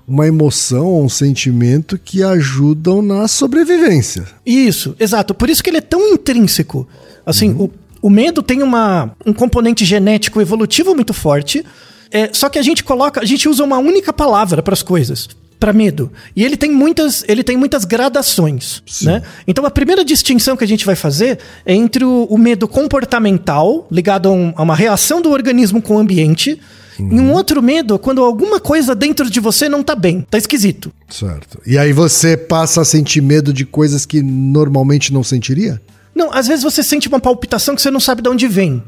uma 0.07 0.25
emoção, 0.25 1.03
um 1.03 1.09
sentimento 1.09 1.99
que 2.03 2.23
ajudam 2.23 3.03
na 3.03 3.27
sobrevivência. 3.27 4.25
Isso, 4.43 4.95
exato. 4.99 5.35
Por 5.35 5.47
isso 5.47 5.63
que 5.63 5.69
ele 5.69 5.77
é 5.77 5.81
tão 5.81 6.01
intrínseco. 6.13 6.87
Assim, 7.23 7.51
uhum. 7.51 7.65
o, 8.01 8.07
o 8.07 8.09
medo 8.09 8.41
tem 8.41 8.63
uma, 8.63 9.11
um 9.27 9.33
componente 9.33 9.85
genético 9.85 10.41
evolutivo 10.41 10.95
muito 10.95 11.13
forte. 11.13 11.63
É, 12.09 12.31
só 12.33 12.49
que 12.49 12.57
a 12.57 12.63
gente 12.63 12.83
coloca, 12.83 13.21
a 13.21 13.25
gente 13.25 13.47
usa 13.47 13.63
uma 13.63 13.77
única 13.77 14.11
palavra 14.11 14.63
para 14.63 14.73
as 14.73 14.81
coisas 14.81 15.29
para 15.59 15.73
medo. 15.73 16.11
E 16.35 16.43
ele 16.43 16.57
tem 16.57 16.71
muitas, 16.71 17.23
ele 17.27 17.43
tem 17.43 17.57
muitas 17.57 17.85
gradações, 17.85 18.83
né? 19.01 19.21
Então 19.47 19.65
a 19.65 19.71
primeira 19.71 20.03
distinção 20.03 20.55
que 20.55 20.63
a 20.63 20.67
gente 20.67 20.85
vai 20.85 20.95
fazer 20.95 21.39
é 21.65 21.73
entre 21.73 22.03
o, 22.03 22.25
o 22.29 22.37
medo 22.37 22.67
comportamental, 22.67 23.87
ligado 23.91 24.29
a, 24.29 24.31
um, 24.31 24.53
a, 24.55 24.63
uma 24.63 24.75
reação 24.75 25.21
do 25.21 25.31
organismo 25.31 25.81
com 25.81 25.95
o 25.95 25.99
ambiente, 25.99 26.59
E 26.97 27.03
um 27.19 27.33
outro 27.33 27.61
medo 27.61 27.99
quando 27.99 28.23
alguma 28.23 28.59
coisa 28.59 28.95
dentro 28.95 29.29
de 29.29 29.39
você 29.39 29.67
não 29.67 29.83
tá 29.83 29.95
bem, 29.95 30.25
tá 30.29 30.37
esquisito. 30.37 30.93
Certo. 31.09 31.59
E 31.65 31.77
aí 31.77 31.91
você 31.91 32.37
passa 32.37 32.81
a 32.81 32.85
sentir 32.85 33.21
medo 33.21 33.51
de 33.51 33.65
coisas 33.65 34.05
que 34.05 34.21
normalmente 34.21 35.11
não 35.11 35.23
sentiria? 35.23 35.81
Não, 36.15 36.31
às 36.31 36.47
vezes 36.47 36.63
você 36.63 36.81
sente 36.81 37.09
uma 37.09 37.19
palpitação 37.19 37.75
que 37.75 37.81
você 37.81 37.91
não 37.91 37.99
sabe 37.99 38.21
de 38.21 38.29
onde 38.29 38.47
vem. 38.47 38.81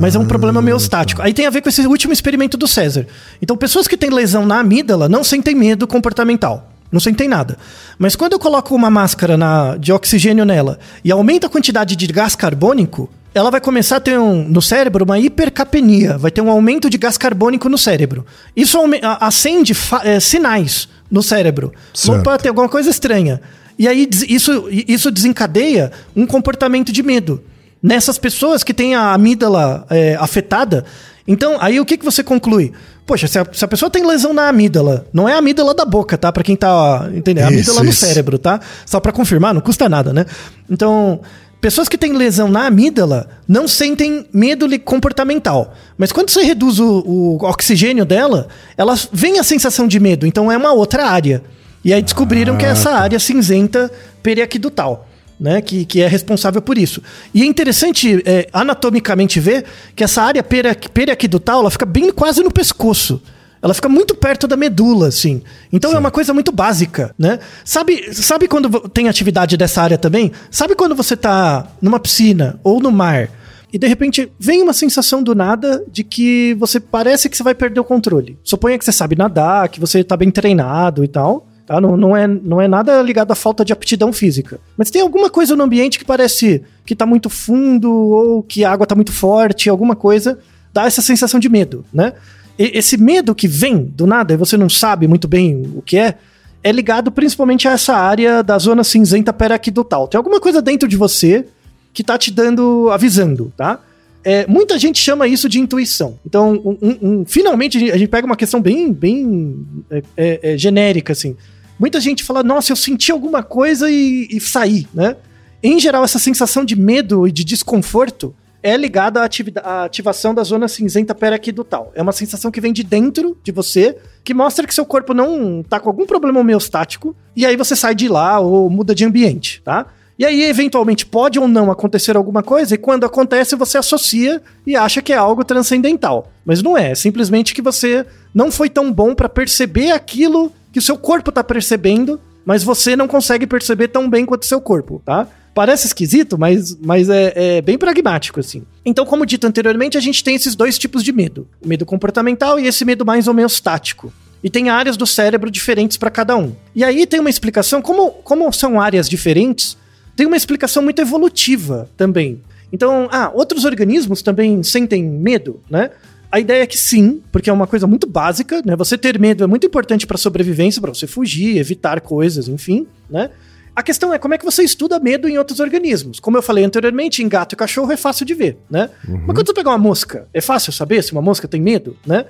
Mas 0.00 0.14
é 0.14 0.18
um 0.18 0.26
problema 0.26 0.60
meostático. 0.62 1.22
Aí 1.22 1.32
tem 1.32 1.46
a 1.46 1.50
ver 1.50 1.60
com 1.62 1.68
esse 1.68 1.86
último 1.86 2.12
experimento 2.12 2.56
do 2.56 2.66
César. 2.68 3.06
Então, 3.40 3.56
pessoas 3.56 3.88
que 3.88 3.96
têm 3.96 4.10
lesão 4.10 4.44
na 4.46 4.58
amígdala 4.60 5.08
não 5.08 5.22
sentem 5.24 5.54
medo 5.54 5.86
comportamental. 5.86 6.68
Não 6.90 7.00
sentem 7.00 7.26
nada. 7.26 7.56
Mas 7.98 8.14
quando 8.14 8.34
eu 8.34 8.38
coloco 8.38 8.74
uma 8.74 8.90
máscara 8.90 9.36
na- 9.36 9.76
de 9.78 9.92
oxigênio 9.92 10.44
nela 10.44 10.78
e 11.02 11.10
aumenta 11.10 11.46
a 11.46 11.50
quantidade 11.50 11.96
de 11.96 12.06
gás 12.08 12.36
carbônico, 12.36 13.08
ela 13.34 13.50
vai 13.50 13.62
começar 13.62 13.96
a 13.96 14.00
ter 14.00 14.18
um- 14.18 14.46
no 14.46 14.60
cérebro 14.60 15.04
uma 15.06 15.18
hipercapnia. 15.18 16.18
Vai 16.18 16.30
ter 16.30 16.42
um 16.42 16.50
aumento 16.50 16.90
de 16.90 16.98
gás 16.98 17.16
carbônico 17.16 17.66
no 17.68 17.78
cérebro. 17.78 18.26
Isso 18.54 18.78
acende 19.20 19.74
eh, 20.04 20.20
sinais 20.20 20.86
no 21.10 21.22
cérebro. 21.22 21.72
Certo. 21.94 22.20
Opa, 22.20 22.36
tem 22.38 22.50
alguma 22.50 22.68
coisa 22.68 22.90
estranha. 22.90 23.40
E 23.78 23.88
aí 23.88 24.06
isso, 24.28 24.68
isso 24.70 25.10
desencadeia 25.10 25.90
um 26.14 26.26
comportamento 26.26 26.92
de 26.92 27.02
medo 27.02 27.42
nessas 27.82 28.18
pessoas 28.18 28.62
que 28.62 28.72
têm 28.72 28.94
a 28.94 29.12
amígdala 29.12 29.84
é, 29.90 30.14
afetada. 30.14 30.84
Então, 31.26 31.56
aí 31.60 31.80
o 31.80 31.84
que, 31.84 31.96
que 31.96 32.04
você 32.04 32.22
conclui? 32.22 32.72
Poxa, 33.06 33.26
se 33.26 33.38
a, 33.38 33.46
se 33.52 33.64
a 33.64 33.68
pessoa 33.68 33.90
tem 33.90 34.06
lesão 34.06 34.32
na 34.32 34.48
amígdala, 34.48 35.06
não 35.12 35.28
é 35.28 35.34
a 35.34 35.38
amígdala 35.38 35.74
da 35.74 35.84
boca, 35.84 36.16
tá? 36.16 36.30
Pra 36.32 36.42
quem 36.44 36.56
tá. 36.56 37.08
Entendeu? 37.14 37.44
É 37.44 37.46
a 37.46 37.50
Isso, 37.50 37.56
amígdala 37.56 37.84
no 37.84 37.90
isso. 37.90 38.06
cérebro, 38.06 38.38
tá? 38.38 38.60
Só 38.86 39.00
pra 39.00 39.12
confirmar, 39.12 39.52
não 39.52 39.60
custa 39.60 39.88
nada, 39.88 40.12
né? 40.12 40.26
Então. 40.70 41.20
Pessoas 41.60 41.88
que 41.88 41.96
têm 41.96 42.12
lesão 42.12 42.48
na 42.48 42.66
amígdala 42.66 43.28
não 43.46 43.68
sentem 43.68 44.26
medo 44.32 44.66
comportamental. 44.80 45.72
Mas 45.96 46.10
quando 46.10 46.28
você 46.28 46.42
reduz 46.42 46.80
o, 46.80 47.04
o 47.06 47.44
oxigênio 47.44 48.04
dela, 48.04 48.48
elas 48.76 49.08
vem 49.12 49.38
a 49.38 49.44
sensação 49.44 49.86
de 49.86 50.00
medo. 50.00 50.26
Então 50.26 50.50
é 50.50 50.56
uma 50.56 50.72
outra 50.72 51.06
área. 51.06 51.40
E 51.84 51.94
aí 51.94 52.02
descobriram 52.02 52.56
que 52.56 52.64
é 52.64 52.70
essa 52.70 52.90
área 52.90 53.16
cinzenta 53.20 53.92
periaquidutal, 54.24 55.06
né? 55.38 55.60
Que, 55.60 55.84
que 55.84 56.00
é 56.00 56.06
responsável 56.06 56.62
por 56.62 56.78
isso. 56.78 57.02
E 57.34 57.42
é 57.42 57.46
interessante 57.46 58.22
é, 58.24 58.48
anatomicamente 58.52 59.40
ver 59.40 59.64
que 59.94 60.04
essa 60.04 60.22
área 60.22 60.42
peri- 60.42 60.76
periaquidutal 60.92 61.60
ela 61.60 61.70
fica 61.70 61.86
bem 61.86 62.12
quase 62.12 62.42
no 62.42 62.50
pescoço. 62.50 63.20
Ela 63.60 63.74
fica 63.74 63.88
muito 63.88 64.14
perto 64.16 64.48
da 64.48 64.56
medula, 64.56 65.06
assim. 65.06 65.40
Então 65.72 65.92
é 65.92 65.98
uma 65.98 66.10
coisa 66.10 66.34
muito 66.34 66.50
básica, 66.50 67.14
né? 67.16 67.38
Sabe, 67.64 68.12
sabe 68.12 68.48
quando 68.48 68.68
tem 68.88 69.08
atividade 69.08 69.56
dessa 69.56 69.80
área 69.82 69.96
também? 69.96 70.32
Sabe 70.50 70.74
quando 70.74 70.96
você 70.96 71.16
tá 71.16 71.68
numa 71.80 72.00
piscina 72.00 72.58
ou 72.64 72.80
no 72.80 72.90
mar 72.90 73.30
e 73.72 73.78
de 73.78 73.86
repente 73.86 74.30
vem 74.38 74.62
uma 74.62 74.72
sensação 74.72 75.22
do 75.22 75.34
nada 75.34 75.82
de 75.90 76.02
que 76.02 76.54
você 76.58 76.80
parece 76.80 77.30
que 77.30 77.36
você 77.36 77.42
vai 77.44 77.54
perder 77.54 77.78
o 77.78 77.84
controle. 77.84 78.36
Suponha 78.42 78.76
que 78.76 78.84
você 78.84 78.92
sabe 78.92 79.16
nadar, 79.16 79.68
que 79.68 79.78
você 79.78 80.02
tá 80.02 80.16
bem 80.16 80.30
treinado 80.30 81.04
e 81.04 81.08
tal. 81.08 81.46
Tá? 81.72 81.80
Não, 81.80 81.96
não, 81.96 82.14
é, 82.14 82.26
não 82.28 82.60
é 82.60 82.68
nada 82.68 83.00
ligado 83.00 83.32
à 83.32 83.34
falta 83.34 83.64
de 83.64 83.72
aptidão 83.72 84.12
física. 84.12 84.60
Mas 84.76 84.90
tem 84.90 85.00
alguma 85.00 85.30
coisa 85.30 85.56
no 85.56 85.64
ambiente 85.64 85.98
que 85.98 86.04
parece 86.04 86.62
que 86.84 86.94
tá 86.94 87.06
muito 87.06 87.30
fundo 87.30 87.90
ou 87.90 88.42
que 88.42 88.62
a 88.62 88.70
água 88.70 88.86
tá 88.86 88.94
muito 88.94 89.10
forte, 89.10 89.70
alguma 89.70 89.96
coisa 89.96 90.38
dá 90.70 90.84
essa 90.84 91.00
sensação 91.00 91.40
de 91.40 91.48
medo, 91.48 91.82
né? 91.90 92.12
E- 92.58 92.72
esse 92.76 92.98
medo 92.98 93.34
que 93.34 93.48
vem 93.48 93.84
do 93.84 94.06
nada 94.06 94.34
e 94.34 94.36
você 94.36 94.54
não 94.58 94.68
sabe 94.68 95.08
muito 95.08 95.26
bem 95.26 95.62
o 95.74 95.80
que 95.80 95.96
é, 95.96 96.16
é 96.62 96.70
ligado 96.70 97.10
principalmente 97.10 97.66
a 97.66 97.72
essa 97.72 97.94
área 97.96 98.42
da 98.42 98.58
zona 98.58 98.84
cinzenta 98.84 99.32
periaquidutal. 99.32 100.06
Tem 100.08 100.18
alguma 100.18 100.40
coisa 100.40 100.60
dentro 100.60 100.86
de 100.86 100.96
você 100.98 101.46
que 101.94 102.04
tá 102.04 102.18
te 102.18 102.30
dando, 102.30 102.90
avisando, 102.90 103.50
tá? 103.56 103.80
É, 104.24 104.46
muita 104.46 104.78
gente 104.78 104.98
chama 104.98 105.26
isso 105.26 105.48
de 105.48 105.58
intuição. 105.58 106.18
Então, 106.26 106.52
um- 106.52 106.78
um- 106.82 106.98
um- 107.20 107.24
finalmente, 107.24 107.78
a 107.78 107.80
gente, 107.80 107.92
a 107.92 107.96
gente 107.96 108.08
pega 108.08 108.26
uma 108.26 108.36
questão 108.36 108.60
bem, 108.60 108.92
bem 108.92 109.66
é, 109.90 110.02
é, 110.18 110.40
é, 110.52 110.58
genérica, 110.58 111.14
assim. 111.14 111.34
Muita 111.82 112.00
gente 112.00 112.22
fala, 112.22 112.44
nossa, 112.44 112.70
eu 112.70 112.76
senti 112.76 113.10
alguma 113.10 113.42
coisa 113.42 113.90
e, 113.90 114.28
e 114.30 114.38
saí, 114.38 114.86
né? 114.94 115.16
Em 115.60 115.80
geral, 115.80 116.04
essa 116.04 116.16
sensação 116.16 116.64
de 116.64 116.76
medo 116.76 117.26
e 117.26 117.32
de 117.32 117.42
desconforto 117.42 118.32
é 118.62 118.76
ligada 118.76 119.20
à, 119.20 119.28
à 119.64 119.84
ativação 119.84 120.32
da 120.32 120.44
zona 120.44 120.68
cinzenta 120.68 121.12
periaquidutal. 121.12 121.90
É 121.96 122.00
uma 122.00 122.12
sensação 122.12 122.52
que 122.52 122.60
vem 122.60 122.72
de 122.72 122.84
dentro 122.84 123.36
de 123.42 123.50
você, 123.50 123.98
que 124.22 124.32
mostra 124.32 124.64
que 124.64 124.72
seu 124.72 124.86
corpo 124.86 125.12
não 125.12 125.60
tá 125.68 125.80
com 125.80 125.88
algum 125.88 126.06
problema 126.06 126.38
homeostático, 126.38 127.16
e 127.34 127.44
aí 127.44 127.56
você 127.56 127.74
sai 127.74 127.96
de 127.96 128.06
lá 128.06 128.38
ou 128.38 128.70
muda 128.70 128.94
de 128.94 129.04
ambiente, 129.04 129.60
tá? 129.64 129.86
E 130.16 130.24
aí, 130.24 130.44
eventualmente, 130.44 131.04
pode 131.04 131.40
ou 131.40 131.48
não 131.48 131.68
acontecer 131.68 132.16
alguma 132.16 132.44
coisa, 132.44 132.76
e 132.76 132.78
quando 132.78 133.02
acontece, 133.02 133.56
você 133.56 133.76
associa 133.76 134.40
e 134.64 134.76
acha 134.76 135.02
que 135.02 135.12
é 135.12 135.16
algo 135.16 135.42
transcendental. 135.42 136.30
Mas 136.44 136.62
não 136.62 136.78
é, 136.78 136.92
é 136.92 136.94
simplesmente 136.94 137.52
que 137.52 137.60
você 137.60 138.06
não 138.32 138.52
foi 138.52 138.70
tão 138.70 138.92
bom 138.92 139.16
para 139.16 139.28
perceber 139.28 139.90
aquilo 139.90 140.52
que 140.72 140.78
o 140.78 140.82
seu 140.82 140.96
corpo 140.96 141.30
tá 141.30 141.44
percebendo, 141.44 142.20
mas 142.44 142.64
você 142.64 142.96
não 142.96 143.06
consegue 143.06 143.46
perceber 143.46 143.88
tão 143.88 144.08
bem 144.08 144.24
quanto 144.24 144.42
o 144.42 144.46
seu 144.46 144.60
corpo, 144.60 145.00
tá? 145.04 145.28
Parece 145.54 145.86
esquisito, 145.86 146.38
mas, 146.38 146.76
mas 146.80 147.10
é, 147.10 147.32
é 147.36 147.62
bem 147.62 147.76
pragmático, 147.76 148.40
assim. 148.40 148.62
Então, 148.84 149.04
como 149.04 149.26
dito 149.26 149.46
anteriormente, 149.46 149.98
a 149.98 150.00
gente 150.00 150.24
tem 150.24 150.34
esses 150.34 150.54
dois 150.54 150.78
tipos 150.78 151.04
de 151.04 151.12
medo: 151.12 151.46
o 151.60 151.68
medo 151.68 151.84
comportamental 151.84 152.58
e 152.58 152.66
esse 152.66 152.84
medo 152.84 153.04
mais 153.04 153.28
homeostático. 153.28 154.12
E 154.42 154.50
tem 154.50 154.70
áreas 154.70 154.96
do 154.96 155.06
cérebro 155.06 155.50
diferentes 155.50 155.96
para 155.96 156.10
cada 156.10 156.36
um. 156.36 156.52
E 156.74 156.82
aí 156.82 157.06
tem 157.06 157.20
uma 157.20 157.30
explicação, 157.30 157.80
como, 157.80 158.10
como 158.10 158.50
são 158.52 158.80
áreas 158.80 159.08
diferentes, 159.08 159.76
tem 160.16 160.26
uma 160.26 160.36
explicação 160.36 160.82
muito 160.82 161.00
evolutiva 161.00 161.88
também. 161.96 162.40
Então, 162.72 163.08
ah, 163.12 163.30
outros 163.34 163.64
organismos 163.64 164.22
também 164.22 164.62
sentem 164.62 165.04
medo, 165.04 165.60
né? 165.70 165.90
A 166.32 166.40
ideia 166.40 166.62
é 166.62 166.66
que 166.66 166.78
sim, 166.78 167.20
porque 167.30 167.50
é 167.50 167.52
uma 167.52 167.66
coisa 167.66 167.86
muito 167.86 168.06
básica, 168.06 168.62
né? 168.64 168.74
Você 168.76 168.96
ter 168.96 169.18
medo 169.18 169.44
é 169.44 169.46
muito 169.46 169.66
importante 169.66 170.06
para 170.06 170.16
sobrevivência, 170.16 170.80
para 170.80 170.92
você 170.94 171.06
fugir, 171.06 171.58
evitar 171.58 172.00
coisas, 172.00 172.48
enfim, 172.48 172.86
né? 173.10 173.28
A 173.74 173.82
questão 173.82 174.12
é 174.12 174.18
como 174.18 174.34
é 174.34 174.38
que 174.38 174.44
você 174.44 174.62
estuda 174.62 174.98
medo 175.00 175.26
em 175.28 175.38
outros 175.38 175.58
organismos. 175.58 176.20
Como 176.20 176.36
eu 176.36 176.42
falei 176.42 176.62
anteriormente, 176.64 177.22
em 177.22 177.28
gato 177.28 177.54
e 177.54 177.56
cachorro 177.56 177.90
é 177.92 177.96
fácil 177.96 178.26
de 178.26 178.34
ver, 178.34 178.58
né? 178.70 178.90
Mas 179.26 179.34
quando 179.34 179.46
você 179.46 179.54
pegar 179.54 179.70
uma 179.70 179.78
mosca, 179.78 180.26
é 180.34 180.40
fácil 180.42 180.72
saber 180.72 181.02
se 181.02 181.12
uma 181.12 181.22
mosca 181.22 181.46
tem 181.48 181.60
medo, 181.60 181.96
né? 182.06 182.26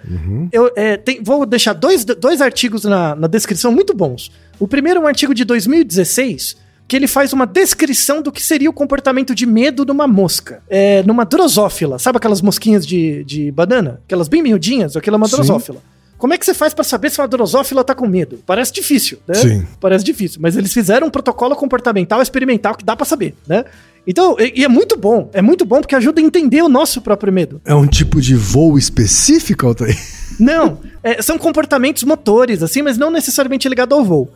Eu 0.52 0.70
é, 0.76 0.96
tem- 0.96 1.20
vou 1.22 1.44
deixar 1.46 1.72
dois, 1.72 2.04
dois 2.04 2.40
artigos 2.40 2.84
na, 2.84 3.16
na 3.16 3.26
descrição 3.26 3.72
muito 3.72 3.92
bons. 3.94 4.30
O 4.60 4.68
primeiro 4.68 5.00
é 5.00 5.02
um 5.02 5.06
artigo 5.06 5.34
de 5.34 5.44
2016 5.44 6.56
que 6.86 6.96
ele 6.96 7.06
faz 7.06 7.32
uma 7.32 7.46
descrição 7.46 8.20
do 8.20 8.30
que 8.30 8.42
seria 8.42 8.68
o 8.68 8.72
comportamento 8.72 9.34
de 9.34 9.46
medo 9.46 9.84
numa 9.84 10.06
mosca. 10.06 10.62
É, 10.68 11.02
numa 11.04 11.24
drosófila. 11.24 11.98
Sabe 11.98 12.18
aquelas 12.18 12.42
mosquinhas 12.42 12.86
de, 12.86 13.24
de 13.24 13.50
banana? 13.50 14.00
Aquelas 14.04 14.28
bem 14.28 14.42
miudinhas? 14.42 14.96
Aquela 14.96 15.16
é 15.16 15.18
uma 15.18 15.28
Sim. 15.28 15.36
drosófila. 15.36 15.80
Como 16.22 16.32
é 16.32 16.38
que 16.38 16.46
você 16.46 16.54
faz 16.54 16.72
pra 16.72 16.84
saber 16.84 17.10
se 17.10 17.20
uma 17.20 17.26
drosófila 17.26 17.82
tá 17.82 17.96
com 17.96 18.06
medo? 18.06 18.38
Parece 18.46 18.72
difícil, 18.72 19.18
né? 19.26 19.34
Sim. 19.34 19.66
Parece 19.80 20.04
difícil, 20.04 20.38
mas 20.40 20.56
eles 20.56 20.72
fizeram 20.72 21.08
um 21.08 21.10
protocolo 21.10 21.56
comportamental 21.56 22.22
experimental 22.22 22.76
que 22.76 22.84
dá 22.84 22.94
pra 22.94 23.04
saber, 23.04 23.34
né? 23.44 23.64
Então, 24.06 24.36
e, 24.38 24.60
e 24.60 24.64
é 24.64 24.68
muito 24.68 24.96
bom, 24.96 25.30
é 25.32 25.42
muito 25.42 25.64
bom 25.64 25.80
porque 25.80 25.96
ajuda 25.96 26.20
a 26.20 26.24
entender 26.24 26.62
o 26.62 26.68
nosso 26.68 27.00
próprio 27.00 27.32
medo. 27.32 27.60
É 27.64 27.74
um 27.74 27.88
tipo 27.88 28.20
de 28.20 28.36
voo 28.36 28.78
específico, 28.78 29.66
Altair? 29.66 29.98
Não, 30.38 30.78
é, 31.02 31.20
são 31.20 31.36
comportamentos 31.38 32.04
motores, 32.04 32.62
assim, 32.62 32.82
mas 32.82 32.96
não 32.96 33.10
necessariamente 33.10 33.68
ligado 33.68 33.92
ao 33.92 34.04
voo. 34.04 34.30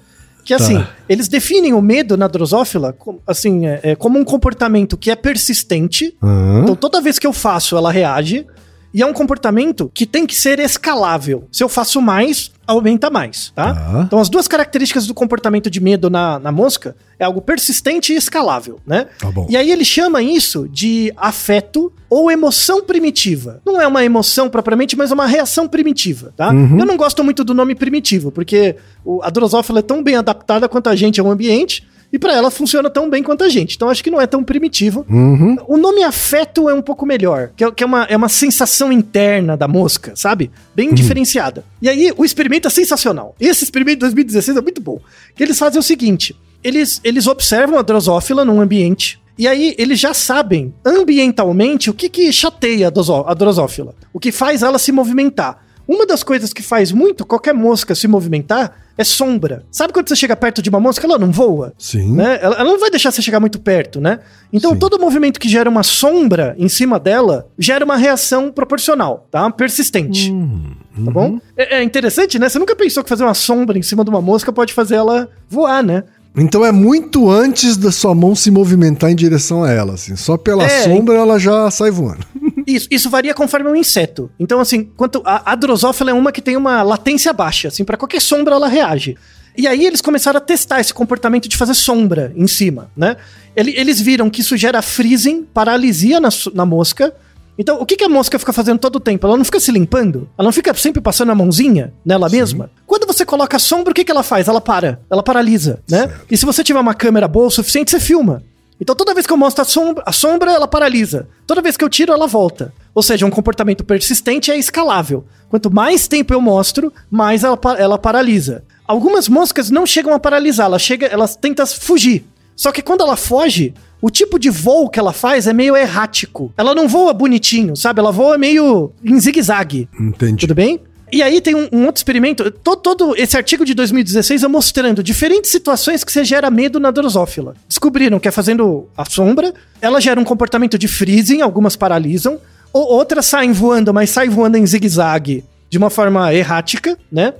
Que 0.47 0.55
assim, 0.55 0.85
eles 1.09 1.27
definem 1.27 1.75
o 1.75 1.83
medo 1.83 2.17
na 2.17 2.29
drosófila 2.29 2.93
como, 2.93 3.21
assim, 3.27 3.67
é, 3.67 3.81
é 3.83 3.97
como 3.97 4.17
um 4.17 4.25
comportamento 4.25 4.97
que 4.97 5.11
é 5.11 5.17
persistente. 5.17 6.17
Hã? 6.23 6.61
Então 6.63 6.77
toda 6.77 7.01
vez 7.01 7.19
que 7.19 7.27
eu 7.27 7.33
faço, 7.33 7.77
ela 7.77 7.91
reage. 7.91 8.47
E 8.95 9.03
é 9.03 9.07
um 9.07 9.13
comportamento 9.13 9.91
que 9.93 10.07
tem 10.07 10.25
que 10.25 10.35
ser 10.35 10.61
escalável. 10.61 11.49
Se 11.51 11.65
eu 11.65 11.69
faço 11.69 12.01
mais, 12.01 12.53
aumenta 12.67 13.11
mais, 13.11 13.51
tá? 13.55 13.75
Tá. 13.75 14.03
Então 14.07 14.19
as 14.19 14.29
duas 14.29 14.49
características 14.49 15.07
do 15.07 15.15
comportamento 15.15 15.71
de 15.71 15.81
medo 15.81 16.11
na, 16.11 16.39
na 16.39 16.51
mosca 16.51 16.97
é 17.19 17.25
algo 17.25 17.41
persistente 17.41 18.13
e 18.13 18.17
escalável, 18.17 18.81
né? 18.87 19.07
Tá 19.19 19.31
bom. 19.31 19.47
E 19.49 19.57
aí 19.57 19.71
ele 19.71 19.85
chama 19.85 20.23
isso 20.23 20.69
de 20.69 21.13
afeto 21.17 21.93
ou 22.11 22.31
emoção 22.31 22.83
primitiva. 22.83 23.61
Não 23.65 23.81
é 23.81 23.87
uma 23.87 24.05
emoção 24.05 24.49
propriamente, 24.49 24.97
mas 24.97 25.11
é 25.11 25.15
uma 25.15 25.27
reação 25.27 25.69
primitiva, 25.69 26.33
tá? 26.37 26.53
Eu 26.53 26.87
não 26.87 26.97
gosto 26.97 27.23
muito 27.25 27.45
do 27.45 27.55
nome 27.55 27.75
primitivo, 27.75 28.31
porque 28.31 28.77
a 29.23 29.31
drosófila 29.31 29.79
é 29.79 29.83
tão 29.83 30.03
bem 30.03 30.17
adaptada 30.17 30.69
quanto 30.69 30.89
a 30.89 30.97
gente 30.97 31.21
ao 31.21 31.31
ambiente, 31.31 31.87
e 32.13 32.19
para 32.19 32.33
ela 32.33 32.51
funciona 32.51 32.89
tão 32.89 33.11
bem 33.11 33.23
quanto 33.23 33.45
a 33.45 33.49
gente. 33.49 33.77
Então 33.77 33.89
acho 33.89 34.03
que 34.03 34.11
não 34.11 34.21
é 34.21 34.27
tão 34.27 34.43
primitivo. 34.43 35.05
Uhum. 35.09 35.57
O 35.67 35.77
nome 35.77 36.03
afeto 36.03 36.69
é 36.69 36.75
um 36.75 36.83
pouco 36.83 37.05
melhor, 37.05 37.51
que 37.57 37.65
é, 37.65 37.71
que 37.71 37.83
é 37.83 37.87
uma, 37.87 38.05
é 38.05 38.17
uma 38.17 38.29
sensação 38.29 38.93
interna 38.93 39.57
da 39.57 39.69
mosca, 39.69 40.13
sabe? 40.15 40.51
Bem 40.75 40.95
diferenciada. 40.95 41.65
E 41.81 41.89
aí, 41.89 42.13
o 42.17 42.25
experimento 42.25 42.69
é 42.69 42.71
sensacional. 42.71 43.35
Esse 43.41 43.65
experimento 43.65 43.97
de 43.97 44.01
2016 44.01 44.57
é 44.57 44.61
muito 44.61 44.81
bom. 44.81 45.01
Que 45.35 45.43
eles 45.43 45.59
fazem 45.59 45.79
o 45.79 45.83
seguinte: 45.83 46.35
eles, 46.63 47.01
eles 47.05 47.27
observam 47.27 47.79
a 47.79 47.83
drosófila 47.83 48.45
num 48.45 48.61
ambiente. 48.61 49.21
E 49.39 49.47
aí, 49.47 49.75
eles 49.77 50.01
já 50.01 50.15
sabem 50.15 50.73
ambientalmente 50.85 51.91
o 51.91 51.95
que, 51.95 52.09
que 52.09 52.33
chateia 52.33 52.89
a 52.89 53.35
drosófila, 53.35 53.95
o 54.13 54.19
que 54.19 54.33
faz 54.33 54.63
ela 54.63 54.79
se 54.79 54.91
movimentar. 54.93 55.63
Uma 55.87 56.07
das 56.07 56.23
coisas 56.23 56.53
que 56.53 56.63
faz 56.63 56.91
muito 56.91 57.25
qualquer 57.25 57.55
mosca 57.55 57.95
se 57.95 58.09
movimentar 58.09 58.86
é 58.99 59.05
sombra. 59.05 59.65
Sabe 59.71 59.93
quando 59.93 60.09
você 60.09 60.17
chega 60.17 60.35
perto 60.37 60.63
de 60.63 60.69
uma 60.71 60.81
mosca, 60.81 61.07
ela 61.07 61.19
não 61.19 61.31
voa? 61.31 61.73
Sim. 61.79 62.13
Né? 62.15 62.39
Ela, 62.41 62.57
ela 62.57 62.65
não 62.73 62.79
vai 62.79 62.91
deixar 62.91 63.11
você 63.11 63.21
chegar 63.23 63.41
muito 63.41 63.59
perto, 63.61 64.01
né? 64.01 64.21
Então 64.53 64.73
Sim. 64.73 64.79
todo 64.79 64.99
movimento 64.99 65.39
que 65.41 65.49
gera 65.49 65.69
uma 65.69 65.83
sombra 65.83 66.55
em 66.59 66.69
cima 66.69 66.99
dela 66.99 67.47
gera 67.59 67.85
uma 67.85 67.97
reação 67.97 68.51
proporcional, 68.51 69.27
tá? 69.31 69.51
Persistente. 69.51 70.31
Hum, 70.33 70.73
Tá 71.05 71.11
bom? 71.11 71.39
É, 71.57 71.77
é 71.79 71.83
interessante, 71.83 72.39
né? 72.39 72.49
Você 72.49 72.59
nunca 72.59 72.75
pensou 72.75 73.03
que 73.03 73.09
fazer 73.11 73.23
uma 73.23 73.35
sombra 73.35 73.79
em 73.79 73.83
cima 73.83 74.03
de 74.03 74.09
uma 74.09 74.23
mosca 74.23 74.51
pode 74.51 74.73
fazer 74.73 74.95
ela 74.95 75.29
voar, 75.49 75.83
né? 75.83 76.05
Então 76.35 76.65
é 76.65 76.73
muito 76.73 77.31
antes 77.31 77.77
da 77.77 77.91
sua 77.93 78.15
mão 78.15 78.35
se 78.35 78.51
movimentar 78.51 79.11
em 79.11 79.15
direção 79.15 79.63
a 79.63 79.71
ela, 79.71 79.95
assim. 79.95 80.17
Só 80.17 80.37
pela 80.39 80.65
É, 80.65 80.85
sombra 80.85 81.15
ela 81.17 81.39
já 81.39 81.71
sai 81.71 81.91
voando. 81.91 82.27
Isso, 82.67 82.89
isso 82.91 83.09
varia 83.09 83.33
conforme 83.33 83.69
o 83.71 83.77
inseto. 83.77 84.31
Então, 84.41 84.59
assim, 84.61 84.85
quanto 84.97 85.23
a, 85.25 85.53
a 85.53 85.55
drosófila 85.55 86.11
é 86.11 86.15
uma 86.15 86.33
que 86.33 86.43
tem 86.43 86.57
uma 86.57 86.83
latência 86.83 87.33
baixa, 87.33 87.69
assim, 87.69 87.85
para 87.85 87.97
qualquer 87.97 88.21
sombra 88.21 88.55
ela 88.57 88.67
reage. 88.69 89.17
E 89.57 89.67
aí 89.67 89.87
eles 89.87 90.01
começaram 90.03 90.37
a 90.39 90.41
testar 90.41 90.81
esse 90.81 90.93
comportamento 90.93 91.49
de 91.49 91.57
fazer 91.57 91.75
sombra 91.75 92.33
em 92.37 92.47
cima, 92.47 92.91
né? 92.97 93.17
Ele- 93.55 93.73
Eles 93.77 94.01
viram 94.01 94.29
que 94.29 94.41
isso 94.41 94.57
gera 94.57 94.83
freezing, 94.83 95.45
paralisia 95.45 96.21
na, 96.21 96.29
na 96.53 96.67
mosca. 96.67 97.15
Então, 97.59 97.81
o 97.81 97.87
que, 97.87 97.97
que 97.97 98.05
a 98.05 98.09
mosca 98.09 98.39
fica 98.39 98.53
fazendo 98.53 98.79
todo 98.79 98.97
o 98.97 99.01
tempo? 99.01 99.27
Ela 99.27 99.35
não 99.37 99.45
fica 99.45 99.59
se 99.59 99.73
limpando? 99.73 100.29
Ela 100.37 100.45
não 100.47 100.53
fica 100.53 100.75
sempre 100.75 101.01
passando 101.01 101.33
a 101.33 101.35
mãozinha 101.35 101.91
nela 102.05 102.29
mesma? 102.29 102.69
Quando 102.87 103.07
você 103.07 103.25
coloca 103.25 103.59
sombra, 103.59 103.93
o 103.93 103.95
que, 103.95 104.05
que 104.05 104.11
ela 104.11 104.23
faz? 104.23 104.47
Ela 104.47 104.61
para, 104.61 105.01
ela 105.09 105.23
paralisa, 105.23 105.81
né? 105.89 106.01
Certo. 106.01 106.27
E 106.31 106.37
se 106.37 106.45
você 106.45 106.63
tiver 106.63 106.81
uma 106.81 106.93
câmera 106.93 107.27
boa 107.27 107.47
o 107.47 107.51
suficiente, 107.51 107.91
você 107.91 107.99
filma. 107.99 108.43
Então 108.81 108.95
toda 108.95 109.15
vez 109.15 109.27
que 109.27 109.33
eu 109.33 109.37
mostro 109.37 109.63
a 109.63 109.65
sombra, 109.65 110.03
a 110.07 110.13
sombra, 110.13 110.53
ela 110.53 110.69
paralisa. 110.69 111.29
Toda 111.47 111.63
vez 111.63 111.77
que 111.77 111.85
eu 111.85 111.89
tiro, 111.89 112.13
ela 112.13 112.27
volta. 112.27 112.73
Ou 112.95 113.03
seja, 113.03 113.27
um 113.27 113.31
comportamento 113.31 113.85
persistente 113.85 114.51
é 114.51 114.57
escalável. 114.59 115.25
Quanto 115.49 115.71
mais 115.71 116.07
tempo 116.09 116.33
eu 116.35 116.41
mostro, 116.41 116.93
mais 117.11 117.45
ela, 117.45 117.59
ela 117.79 117.99
paralisa. 117.99 118.65
Algumas 118.87 119.29
moscas 119.29 119.71
não 119.71 119.87
chegam 119.87 120.13
a 120.13 120.21
paralisar, 120.21 120.67
ela 120.67 120.79
chega, 120.79 121.07
elas 121.07 121.37
tentam 121.37 121.67
fugir. 121.67 122.25
Só 122.55 122.73
que 122.73 122.81
quando 122.83 123.03
ela 123.03 123.17
foge, 123.17 123.75
o 124.01 124.11
tipo 124.11 124.39
de 124.39 124.49
voo 124.49 124.89
que 124.89 124.99
ela 124.99 125.13
faz 125.13 125.47
é 125.47 125.53
meio 125.53 125.77
errático. 125.77 126.53
Ela 126.57 126.75
não 126.75 126.89
voa 126.89 127.13
bonitinho, 127.13 127.77
sabe? 127.77 128.01
Ela 128.01 128.13
voa 128.13 128.39
meio 128.39 128.93
em 129.05 129.19
zigue-zague. 129.19 129.89
Entendi. 129.99 130.41
Tudo 130.41 130.55
bem? 130.55 130.81
E 131.13 131.23
aí 131.23 131.41
tem 131.41 131.55
um, 131.55 131.69
um 131.73 131.87
outro 131.87 131.99
experimento. 132.01 132.51
to- 132.51 132.77
Todo, 132.77 133.15
esse 133.17 133.37
artigo 133.37 133.65
de 133.65 133.75
2016 133.75 134.43
é 134.43 134.49
mostrando 134.49 135.03
diferentes 135.03 135.51
situações 135.51 136.03
que 136.03 136.11
você 136.13 136.25
gera 136.25 136.51
medo 136.51 136.81
na 136.81 136.91
drosófila. 136.91 137.55
Descobriram 137.69 138.19
que 138.19 138.27
é 138.29 138.31
fazendo 138.31 138.89
a 138.97 139.05
sombra, 139.05 139.55
ela 139.81 140.01
gera 140.01 140.21
um 140.21 140.25
comportamento 140.25 140.77
de 140.79 140.89
freezing, 140.89 141.41
algumas 141.43 141.77
paralisam, 141.77 142.39
ou 142.73 142.85
outras 142.93 143.27
saem 143.27 143.53
voando, 143.53 143.95
mas 143.95 144.11
saem 144.11 144.29
voando 144.31 144.57
em 144.59 144.67
zigue-zague 144.67 145.45
de 145.71 145.79
uma 145.79 145.91
forma 145.91 146.33
errática, 146.35 146.99
né? 147.11 147.35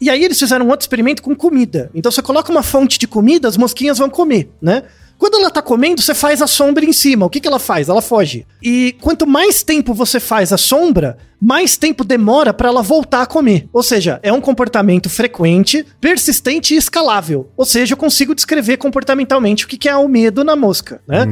E 0.00 0.08
aí 0.08 0.24
eles 0.24 0.38
fizeram 0.38 0.64
um 0.66 0.70
outro 0.70 0.84
experimento 0.84 1.22
com 1.22 1.34
comida. 1.36 1.90
Então 1.94 2.10
você 2.10 2.22
coloca 2.22 2.50
uma 2.50 2.62
fonte 2.62 2.98
de 2.98 3.06
comida, 3.06 3.46
as 3.48 3.56
mosquinhas 3.56 3.98
vão 3.98 4.08
comer, 4.08 4.50
né? 4.62 4.84
Quando 5.20 5.34
ela 5.34 5.50
tá 5.50 5.60
comendo, 5.60 6.00
você 6.00 6.14
faz 6.14 6.40
a 6.40 6.46
sombra 6.46 6.82
em 6.82 6.94
cima. 6.94 7.26
O 7.26 7.28
que, 7.28 7.40
que 7.40 7.46
ela 7.46 7.58
faz? 7.58 7.90
Ela 7.90 8.00
foge. 8.00 8.46
E 8.62 8.96
quanto 9.02 9.26
mais 9.26 9.62
tempo 9.62 9.92
você 9.92 10.18
faz 10.18 10.50
a 10.50 10.56
sombra, 10.56 11.18
mais 11.38 11.76
tempo 11.76 12.02
demora 12.02 12.54
para 12.54 12.70
ela 12.70 12.80
voltar 12.80 13.20
a 13.20 13.26
comer. 13.26 13.68
Ou 13.70 13.82
seja, 13.82 14.18
é 14.22 14.32
um 14.32 14.40
comportamento 14.40 15.10
frequente, 15.10 15.84
persistente 16.00 16.72
e 16.72 16.78
escalável. 16.78 17.50
Ou 17.54 17.66
seja, 17.66 17.92
eu 17.92 17.98
consigo 17.98 18.34
descrever 18.34 18.78
comportamentalmente 18.78 19.66
o 19.66 19.68
que, 19.68 19.76
que 19.76 19.90
é 19.90 19.94
o 19.94 20.08
medo 20.08 20.42
na 20.42 20.56
mosca, 20.56 21.02
né? 21.06 21.26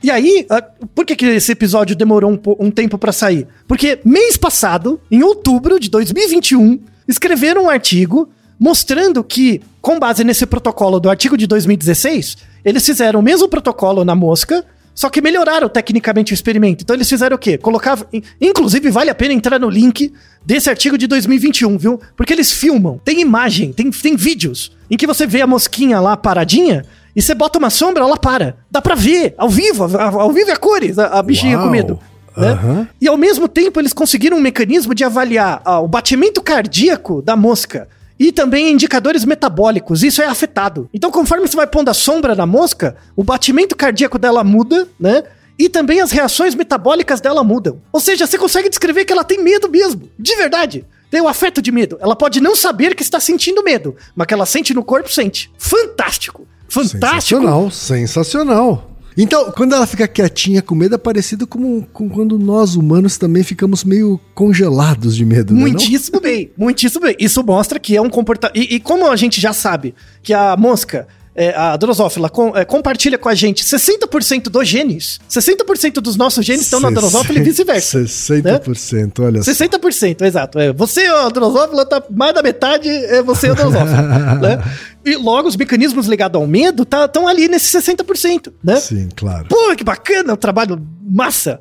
E 0.00 0.08
aí, 0.08 0.46
ah, 0.48 0.62
por 0.94 1.04
que, 1.04 1.16
que 1.16 1.26
esse 1.26 1.50
episódio 1.50 1.96
demorou 1.96 2.30
um, 2.30 2.38
um 2.64 2.70
tempo 2.70 2.96
para 2.96 3.10
sair? 3.10 3.48
Porque 3.66 3.98
mês 4.04 4.36
passado, 4.36 5.00
em 5.10 5.24
outubro 5.24 5.80
de 5.80 5.90
2021, 5.90 6.78
escreveram 7.08 7.64
um 7.64 7.68
artigo 7.68 8.28
mostrando 8.56 9.24
que, 9.24 9.60
com 9.80 9.98
base 9.98 10.22
nesse 10.22 10.46
protocolo 10.46 11.00
do 11.00 11.10
artigo 11.10 11.36
de 11.36 11.48
2016, 11.48 12.36
eles 12.64 12.84
fizeram 12.84 13.20
o 13.20 13.22
mesmo 13.22 13.48
protocolo 13.48 14.04
na 14.04 14.14
mosca, 14.14 14.64
só 14.94 15.08
que 15.08 15.22
melhoraram 15.22 15.68
tecnicamente 15.68 16.32
o 16.32 16.34
experimento. 16.34 16.82
Então 16.82 16.94
eles 16.94 17.08
fizeram 17.08 17.34
o 17.36 17.38
quê? 17.38 17.56
Colocavam. 17.56 18.06
in- 18.12 18.22
Inclusive, 18.40 18.90
vale 18.90 19.08
a 19.10 19.14
pena 19.14 19.32
entrar 19.32 19.58
no 19.58 19.70
link 19.70 20.12
desse 20.44 20.68
artigo 20.68 20.98
de 20.98 21.06
2021, 21.06 21.78
viu? 21.78 22.00
Porque 22.16 22.32
eles 22.32 22.52
filmam, 22.52 23.00
tem 23.04 23.20
imagem, 23.20 23.72
tem, 23.72 23.90
tem 23.90 24.16
vídeos 24.16 24.72
em 24.90 24.96
que 24.96 25.06
você 25.06 25.26
vê 25.26 25.40
a 25.40 25.46
mosquinha 25.46 25.98
lá 26.00 26.16
paradinha. 26.16 26.84
E 27.16 27.20
você 27.22 27.34
bota 27.34 27.58
uma 27.58 27.70
sombra, 27.70 28.02
ela 28.04 28.16
para. 28.16 28.56
Dá 28.70 28.80
pra 28.82 28.94
ver, 28.94 29.34
ao 29.38 29.48
vivo, 29.48 29.84
ao 29.98 30.32
vivo 30.32 30.50
é 30.50 30.52
a 30.52 30.56
cores, 30.56 30.98
a, 30.98 31.06
a 31.18 31.22
bichinha 31.22 31.56
Uau. 31.56 31.66
com 31.66 31.70
medo. 31.70 31.98
né? 32.36 32.48
Aham. 32.52 32.88
E 33.00 33.08
ao 33.08 33.16
mesmo 33.16 33.48
tempo 33.48 33.80
eles 33.80 33.92
conseguiram 33.94 34.36
um 34.36 34.40
mecanismo 34.40 34.94
de 34.94 35.04
avaliar 35.04 35.60
ah, 35.64 35.80
o 35.80 35.88
batimento 35.88 36.40
cardíaco 36.42 37.20
da 37.22 37.34
mosca 37.36 37.88
e 38.22 38.30
também 38.30 38.70
indicadores 38.70 39.24
metabólicos. 39.24 40.04
Isso 40.04 40.22
é 40.22 40.26
afetado. 40.26 40.88
Então, 40.94 41.10
conforme 41.10 41.46
você 41.46 41.56
vai 41.56 41.66
pondo 41.66 41.88
a 41.88 41.94
sombra 41.94 42.36
na 42.36 42.46
mosca, 42.46 42.96
o 43.16 43.24
batimento 43.24 43.74
cardíaco 43.74 44.16
dela 44.16 44.44
muda, 44.44 44.86
né? 44.98 45.24
E 45.58 45.68
também 45.68 46.00
as 46.00 46.12
reações 46.12 46.54
metabólicas 46.54 47.20
dela 47.20 47.42
mudam. 47.42 47.82
Ou 47.92 47.98
seja, 47.98 48.24
você 48.24 48.38
consegue 48.38 48.68
descrever 48.68 49.04
que 49.04 49.12
ela 49.12 49.24
tem 49.24 49.42
medo 49.42 49.68
mesmo, 49.68 50.08
de 50.16 50.36
verdade. 50.36 50.84
Tem 51.10 51.20
o 51.20 51.26
afeto 51.26 51.60
de 51.60 51.72
medo. 51.72 51.98
Ela 52.00 52.14
pode 52.14 52.40
não 52.40 52.54
saber 52.54 52.94
que 52.94 53.02
está 53.02 53.18
sentindo 53.18 53.62
medo, 53.62 53.96
mas 54.14 54.26
que 54.28 54.34
ela 54.34 54.46
sente 54.46 54.72
no 54.72 54.84
corpo, 54.84 55.12
sente. 55.12 55.50
Fantástico. 55.58 56.46
Fantástico. 56.68 57.00
Sensacional, 57.00 57.70
sensacional. 57.72 58.91
Então, 59.16 59.50
quando 59.52 59.74
ela 59.74 59.86
fica 59.86 60.08
quietinha 60.08 60.62
com 60.62 60.74
medo, 60.74 60.94
é 60.94 60.98
parecido 60.98 61.46
com, 61.46 61.82
com 61.82 62.08
quando 62.08 62.38
nós 62.38 62.74
humanos 62.74 63.18
também 63.18 63.42
ficamos 63.42 63.84
meio 63.84 64.18
congelados 64.34 65.16
de 65.16 65.24
medo, 65.24 65.52
né? 65.52 65.60
não? 65.60 65.68
Muitíssimo 65.68 66.20
bem, 66.20 66.50
muitíssimo 66.56 67.04
bem. 67.04 67.16
Isso 67.18 67.42
mostra 67.44 67.78
que 67.78 67.96
é 67.96 68.00
um 68.00 68.10
comportamento. 68.10 68.56
E, 68.56 68.76
e 68.76 68.80
como 68.80 69.10
a 69.10 69.16
gente 69.16 69.40
já 69.40 69.52
sabe 69.52 69.94
que 70.22 70.32
a 70.32 70.56
mosca, 70.56 71.06
é, 71.34 71.54
a 71.56 71.76
drosófila, 71.76 72.28
com- 72.28 72.54
é, 72.56 72.64
compartilha 72.64 73.16
com 73.16 73.28
a 73.28 73.34
gente 73.34 73.64
60% 73.64 74.44
dos 74.50 74.68
genes, 74.68 75.18
60% 75.28 75.94
dos 76.00 76.16
nossos 76.16 76.44
genes 76.44 76.62
estão 76.62 76.78
na 76.80 76.90
drosófila 76.90 77.38
e 77.38 77.42
vice-versa. 77.42 78.00
60%, 78.04 79.20
olha 79.24 79.42
só. 79.42 79.50
60%, 79.50 80.22
exato. 80.22 80.58
É, 80.58 80.72
você, 80.72 81.06
a 81.06 81.28
drosófila, 81.28 81.86
tá 81.86 82.02
mais 82.10 82.34
da 82.34 82.42
metade, 82.42 82.88
é 82.88 83.22
você 83.22 83.48
a 83.48 83.54
drosófila. 83.54 84.02
né? 84.40 84.62
E 85.04 85.16
logo, 85.16 85.48
os 85.48 85.56
mecanismos 85.56 86.06
ligados 86.06 86.40
ao 86.40 86.46
medo 86.46 86.82
estão 86.84 87.26
ali 87.26 87.48
nesse 87.48 87.76
60%, 87.80 88.52
né? 88.62 88.76
Sim, 88.76 89.08
claro. 89.16 89.46
Pô, 89.48 89.74
que 89.74 89.82
bacana, 89.82 90.32
o 90.34 90.36
trabalho 90.36 90.80
massa. 91.10 91.58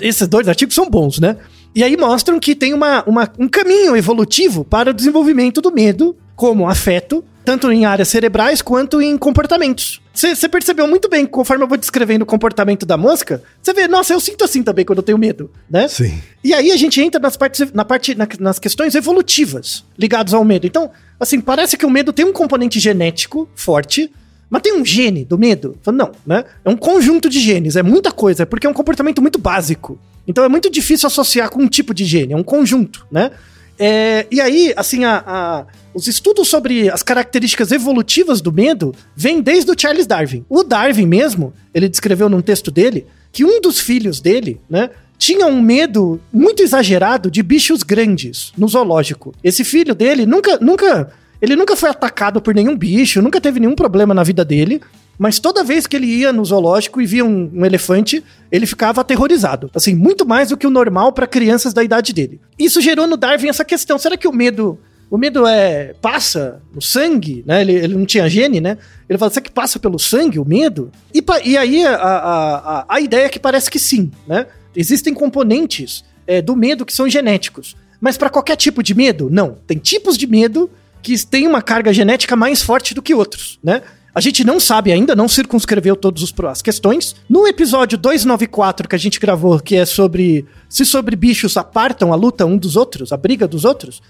Esses 0.00 0.26
dois 0.28 0.48
artigos 0.48 0.74
são 0.74 0.88
bons, 0.90 1.18
né? 1.18 1.36
E 1.74 1.82
aí 1.84 1.96
mostram 1.96 2.38
que 2.40 2.54
tem 2.54 2.72
uma, 2.74 3.02
uma- 3.06 3.30
um 3.38 3.48
caminho 3.48 3.96
evolutivo 3.96 4.64
para 4.64 4.90
o 4.90 4.94
desenvolvimento 4.94 5.60
do 5.60 5.70
medo 5.72 6.16
como 6.34 6.68
afeto, 6.68 7.24
tanto 7.46 7.70
em 7.70 7.84
áreas 7.84 8.08
cerebrais 8.08 8.60
quanto 8.60 9.00
em 9.00 9.16
comportamentos. 9.16 10.02
Você 10.12 10.48
percebeu 10.48 10.88
muito 10.88 11.08
bem, 11.08 11.24
conforme 11.24 11.62
eu 11.62 11.68
vou 11.68 11.78
descrevendo 11.78 12.22
o 12.22 12.26
comportamento 12.26 12.84
da 12.84 12.96
mosca, 12.96 13.40
você 13.62 13.72
vê, 13.72 13.86
nossa, 13.86 14.12
eu 14.12 14.18
sinto 14.18 14.44
assim 14.44 14.62
também 14.64 14.84
quando 14.84 14.98
eu 14.98 15.02
tenho 15.04 15.16
medo, 15.16 15.48
né? 15.70 15.86
Sim. 15.86 16.20
E 16.42 16.52
aí 16.52 16.72
a 16.72 16.76
gente 16.76 17.00
entra 17.00 17.20
nas 17.20 17.36
partes, 17.36 17.70
na 17.72 17.84
parte, 17.84 18.16
na- 18.16 18.26
nas 18.40 18.58
questões 18.58 18.96
evolutivas 18.96 19.84
ligadas 19.96 20.34
ao 20.34 20.44
medo. 20.44 20.66
Então, 20.66 20.90
assim, 21.20 21.40
parece 21.40 21.76
que 21.76 21.86
o 21.86 21.90
medo 21.90 22.12
tem 22.12 22.24
um 22.24 22.32
componente 22.32 22.80
genético 22.80 23.48
forte, 23.54 24.10
mas 24.50 24.62
tem 24.62 24.72
um 24.74 24.84
gene 24.84 25.24
do 25.24 25.38
medo? 25.38 25.78
Não, 25.86 26.10
né? 26.26 26.44
É 26.64 26.68
um 26.68 26.76
conjunto 26.76 27.28
de 27.28 27.38
genes, 27.38 27.76
é 27.76 27.82
muita 27.82 28.10
coisa, 28.10 28.42
é 28.42 28.46
porque 28.46 28.66
é 28.66 28.70
um 28.70 28.74
comportamento 28.74 29.22
muito 29.22 29.38
básico. 29.38 30.00
Então 30.26 30.42
é 30.42 30.48
muito 30.48 30.68
difícil 30.68 31.06
associar 31.06 31.48
com 31.50 31.62
um 31.62 31.68
tipo 31.68 31.94
de 31.94 32.04
gene, 32.04 32.32
é 32.32 32.36
um 32.36 32.42
conjunto, 32.42 33.06
né? 33.12 33.30
É, 33.78 34.26
e 34.30 34.40
aí, 34.40 34.72
assim, 34.76 35.04
a- 35.04 35.22
a- 35.26 35.66
os 35.94 36.06
estudos 36.06 36.48
sobre 36.48 36.88
as 36.90 37.02
características 37.02 37.72
evolutivas 37.72 38.40
do 38.40 38.52
medo 38.52 38.94
vêm 39.14 39.40
desde 39.40 39.70
o 39.70 39.74
Charles 39.78 40.06
Darwin. 40.06 40.44
O 40.48 40.62
Darwin 40.62 41.06
mesmo, 41.06 41.52
ele 41.74 41.88
descreveu 41.88 42.28
num 42.28 42.40
texto 42.40 42.70
dele 42.70 43.06
que 43.32 43.44
um 43.44 43.60
dos 43.60 43.78
filhos 43.80 44.20
dele, 44.20 44.60
né, 44.68 44.90
tinha 45.18 45.46
um 45.46 45.60
medo 45.60 46.20
muito 46.32 46.62
exagerado 46.62 47.30
de 47.30 47.42
bichos 47.42 47.82
grandes 47.82 48.52
no 48.56 48.68
zoológico. 48.68 49.34
Esse 49.42 49.64
filho 49.64 49.94
dele 49.94 50.26
nunca, 50.26 50.58
nunca, 50.58 51.10
ele 51.40 51.56
nunca 51.56 51.74
foi 51.76 51.88
atacado 51.90 52.40
por 52.40 52.54
nenhum 52.54 52.76
bicho, 52.76 53.20
nunca 53.22 53.40
teve 53.40 53.58
nenhum 53.60 53.74
problema 53.74 54.12
na 54.14 54.22
vida 54.22 54.44
dele. 54.44 54.80
Mas 55.18 55.38
toda 55.38 55.64
vez 55.64 55.86
que 55.86 55.96
ele 55.96 56.06
ia 56.06 56.32
no 56.32 56.44
zoológico 56.44 57.00
e 57.00 57.06
via 57.06 57.24
um, 57.24 57.50
um 57.52 57.64
elefante, 57.64 58.22
ele 58.50 58.66
ficava 58.66 59.00
aterrorizado. 59.00 59.70
Assim, 59.74 59.94
muito 59.94 60.26
mais 60.26 60.50
do 60.50 60.56
que 60.56 60.66
o 60.66 60.70
normal 60.70 61.12
para 61.12 61.26
crianças 61.26 61.72
da 61.72 61.82
idade 61.82 62.12
dele. 62.12 62.40
Isso 62.58 62.80
gerou 62.80 63.06
no 63.06 63.16
Darwin 63.16 63.48
essa 63.48 63.64
questão: 63.64 63.98
será 63.98 64.16
que 64.16 64.28
o 64.28 64.32
medo. 64.32 64.78
O 65.08 65.16
medo 65.16 65.46
é 65.46 65.94
passa 66.02 66.60
no 66.74 66.82
sangue, 66.82 67.44
né? 67.46 67.60
Ele, 67.60 67.72
ele 67.74 67.94
não 67.94 68.04
tinha 68.04 68.28
gene, 68.28 68.60
né? 68.60 68.76
Ele 69.08 69.16
fala, 69.16 69.30
será 69.30 69.44
que 69.44 69.52
passa 69.52 69.78
pelo 69.78 70.00
sangue 70.00 70.40
o 70.40 70.44
medo? 70.44 70.90
E, 71.14 71.24
e 71.44 71.56
aí 71.56 71.86
a, 71.86 71.94
a, 71.94 72.56
a, 72.56 72.86
a 72.88 73.00
ideia 73.00 73.26
é 73.26 73.28
que 73.28 73.38
parece 73.38 73.70
que 73.70 73.78
sim, 73.78 74.10
né? 74.26 74.46
Existem 74.74 75.14
componentes 75.14 76.04
é, 76.26 76.42
do 76.42 76.56
medo 76.56 76.84
que 76.84 76.92
são 76.92 77.08
genéticos. 77.08 77.76
Mas 78.00 78.18
para 78.18 78.28
qualquer 78.28 78.56
tipo 78.56 78.82
de 78.82 78.94
medo, 78.94 79.28
não. 79.30 79.56
Tem 79.66 79.78
tipos 79.78 80.18
de 80.18 80.26
medo 80.26 80.68
que 81.02 81.24
têm 81.24 81.46
uma 81.46 81.62
carga 81.62 81.92
genética 81.92 82.34
mais 82.34 82.60
forte 82.60 82.92
do 82.92 83.00
que 83.00 83.14
outros, 83.14 83.60
né? 83.62 83.82
A 84.16 84.20
gente 84.20 84.42
não 84.44 84.58
sabe 84.58 84.90
ainda, 84.90 85.14
não 85.14 85.28
circunscreveu 85.28 85.94
todas 85.94 86.32
as 86.48 86.62
questões. 86.62 87.14
No 87.28 87.46
episódio 87.46 87.98
294 87.98 88.88
que 88.88 88.96
a 88.96 88.98
gente 88.98 89.20
gravou, 89.20 89.60
que 89.60 89.76
é 89.76 89.84
sobre 89.84 90.46
se 90.70 90.86
sobre 90.86 91.14
bichos 91.14 91.54
apartam 91.58 92.14
a 92.14 92.16
luta 92.16 92.46
um 92.46 92.56
dos 92.56 92.76
outros, 92.76 93.12
a 93.12 93.16
briga 93.18 93.46
dos 93.46 93.66
outros, 93.66 94.00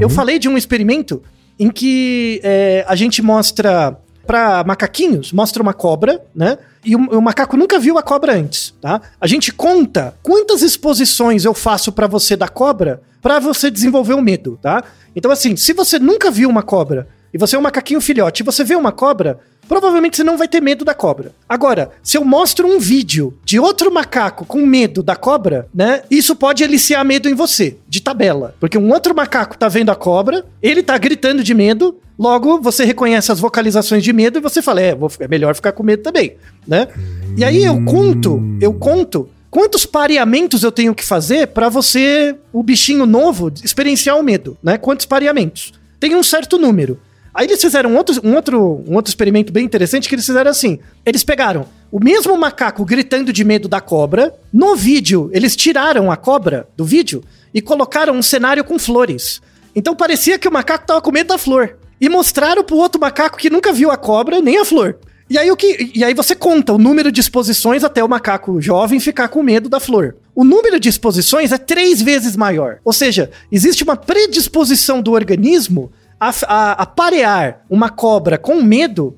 eu 0.00 0.08
falei 0.08 0.38
de 0.38 0.48
um 0.48 0.56
experimento 0.56 1.20
em 1.58 1.68
que 1.68 2.40
é, 2.44 2.84
a 2.86 2.94
gente 2.94 3.20
mostra 3.20 3.98
para 4.24 4.62
macaquinhos, 4.62 5.32
mostra 5.32 5.60
uma 5.60 5.74
cobra, 5.74 6.24
né? 6.32 6.58
E 6.84 6.94
o, 6.94 7.00
o, 7.18 7.20
macaco 7.20 7.56
nunca 7.56 7.76
viu 7.80 7.98
a 7.98 8.04
cobra 8.04 8.34
antes, 8.34 8.72
tá? 8.80 9.00
A 9.20 9.26
gente 9.26 9.52
conta 9.52 10.14
quantas 10.22 10.62
exposições 10.62 11.44
eu 11.44 11.54
faço 11.54 11.90
para 11.90 12.06
você 12.06 12.36
da 12.36 12.46
cobra 12.46 13.02
para 13.20 13.40
você 13.40 13.68
desenvolver 13.68 14.14
o 14.14 14.22
medo, 14.22 14.56
tá? 14.62 14.84
Então 15.14 15.32
assim, 15.32 15.56
se 15.56 15.72
você 15.72 15.98
nunca 15.98 16.30
viu 16.30 16.48
uma 16.48 16.62
cobra 16.62 17.08
e 17.32 17.38
você 17.38 17.54
é 17.54 17.58
um 17.58 17.62
macaquinho 17.62 18.00
filhote 18.00 18.42
e 18.42 18.44
você 18.46 18.64
vê 18.64 18.74
uma 18.74 18.90
cobra, 18.90 19.38
provavelmente 19.68 20.16
você 20.16 20.24
não 20.24 20.36
vai 20.36 20.48
ter 20.48 20.60
medo 20.60 20.84
da 20.84 20.94
cobra. 20.94 21.32
Agora, 21.48 21.90
se 22.02 22.16
eu 22.16 22.24
mostro 22.24 22.66
um 22.66 22.78
vídeo 22.78 23.36
de 23.44 23.58
outro 23.58 23.92
macaco 23.92 24.44
com 24.44 24.64
medo 24.64 25.02
da 25.02 25.16
cobra, 25.16 25.68
né? 25.74 26.02
Isso 26.10 26.34
pode 26.34 26.62
eliciar 26.62 27.04
medo 27.04 27.28
em 27.28 27.34
você, 27.34 27.76
de 27.88 28.00
tabela. 28.00 28.54
Porque 28.60 28.78
um 28.78 28.92
outro 28.92 29.14
macaco 29.14 29.56
tá 29.56 29.68
vendo 29.68 29.90
a 29.90 29.94
cobra, 29.94 30.44
ele 30.62 30.82
tá 30.82 30.96
gritando 30.98 31.42
de 31.42 31.54
medo, 31.54 31.96
logo 32.18 32.60
você 32.60 32.84
reconhece 32.84 33.30
as 33.30 33.40
vocalizações 33.40 34.02
de 34.02 34.12
medo 34.12 34.38
e 34.38 34.42
você 34.42 34.62
fala, 34.62 34.80
é, 34.80 34.94
vou, 34.94 35.10
é 35.20 35.28
melhor 35.28 35.54
ficar 35.54 35.72
com 35.72 35.82
medo 35.82 36.02
também, 36.02 36.36
né? 36.66 36.88
E 37.36 37.44
aí 37.44 37.64
eu 37.64 37.84
conto, 37.84 38.40
eu 38.60 38.72
conto 38.72 39.28
quantos 39.50 39.86
pareamentos 39.86 40.62
eu 40.62 40.72
tenho 40.72 40.94
que 40.94 41.04
fazer 41.04 41.48
para 41.48 41.68
você, 41.68 42.36
o 42.52 42.62
bichinho 42.62 43.06
novo, 43.06 43.52
experienciar 43.62 44.18
o 44.18 44.22
medo, 44.22 44.56
né? 44.62 44.78
Quantos 44.78 45.06
pareamentos? 45.06 45.72
Tem 45.98 46.14
um 46.14 46.22
certo 46.22 46.58
número. 46.58 47.00
Aí 47.36 47.46
eles 47.46 47.60
fizeram 47.60 47.90
um 47.90 47.96
outro, 47.98 48.18
um, 48.24 48.34
outro, 48.34 48.82
um 48.88 48.94
outro 48.94 49.10
experimento 49.10 49.52
bem 49.52 49.62
interessante 49.62 50.08
que 50.08 50.14
eles 50.14 50.24
fizeram 50.24 50.50
assim. 50.50 50.78
Eles 51.04 51.22
pegaram 51.22 51.66
o 51.92 52.02
mesmo 52.02 52.34
macaco 52.34 52.82
gritando 52.82 53.30
de 53.30 53.44
medo 53.44 53.68
da 53.68 53.78
cobra. 53.78 54.34
No 54.50 54.74
vídeo, 54.74 55.28
eles 55.34 55.54
tiraram 55.54 56.10
a 56.10 56.16
cobra 56.16 56.66
do 56.74 56.82
vídeo 56.82 57.22
e 57.52 57.60
colocaram 57.60 58.14
um 58.14 58.22
cenário 58.22 58.64
com 58.64 58.78
flores. 58.78 59.42
Então 59.74 59.94
parecia 59.94 60.38
que 60.38 60.48
o 60.48 60.52
macaco 60.52 60.86
tava 60.86 61.02
com 61.02 61.12
medo 61.12 61.26
da 61.26 61.36
flor. 61.36 61.76
E 62.00 62.08
mostraram 62.08 62.64
pro 62.64 62.78
outro 62.78 62.98
macaco 62.98 63.36
que 63.36 63.50
nunca 63.50 63.70
viu 63.70 63.90
a 63.90 63.98
cobra 63.98 64.40
nem 64.40 64.56
a 64.56 64.64
flor. 64.64 64.96
E 65.28 65.36
aí, 65.36 65.50
o 65.50 65.56
que, 65.56 65.90
e 65.94 66.02
aí 66.02 66.14
você 66.14 66.34
conta 66.34 66.72
o 66.72 66.78
número 66.78 67.12
de 67.12 67.20
exposições 67.20 67.84
até 67.84 68.02
o 68.02 68.08
macaco 68.08 68.62
jovem 68.62 68.98
ficar 68.98 69.28
com 69.28 69.42
medo 69.42 69.68
da 69.68 69.78
flor. 69.78 70.16
O 70.34 70.42
número 70.42 70.80
de 70.80 70.88
exposições 70.88 71.52
é 71.52 71.58
três 71.58 72.00
vezes 72.00 72.34
maior. 72.34 72.78
Ou 72.82 72.94
seja, 72.94 73.30
existe 73.52 73.84
uma 73.84 73.96
predisposição 73.96 75.02
do 75.02 75.12
organismo 75.12 75.92
a, 76.20 76.30
a, 76.46 76.72
a 76.72 76.86
parear 76.86 77.64
uma 77.68 77.88
cobra 77.90 78.38
com 78.38 78.62
medo 78.62 79.16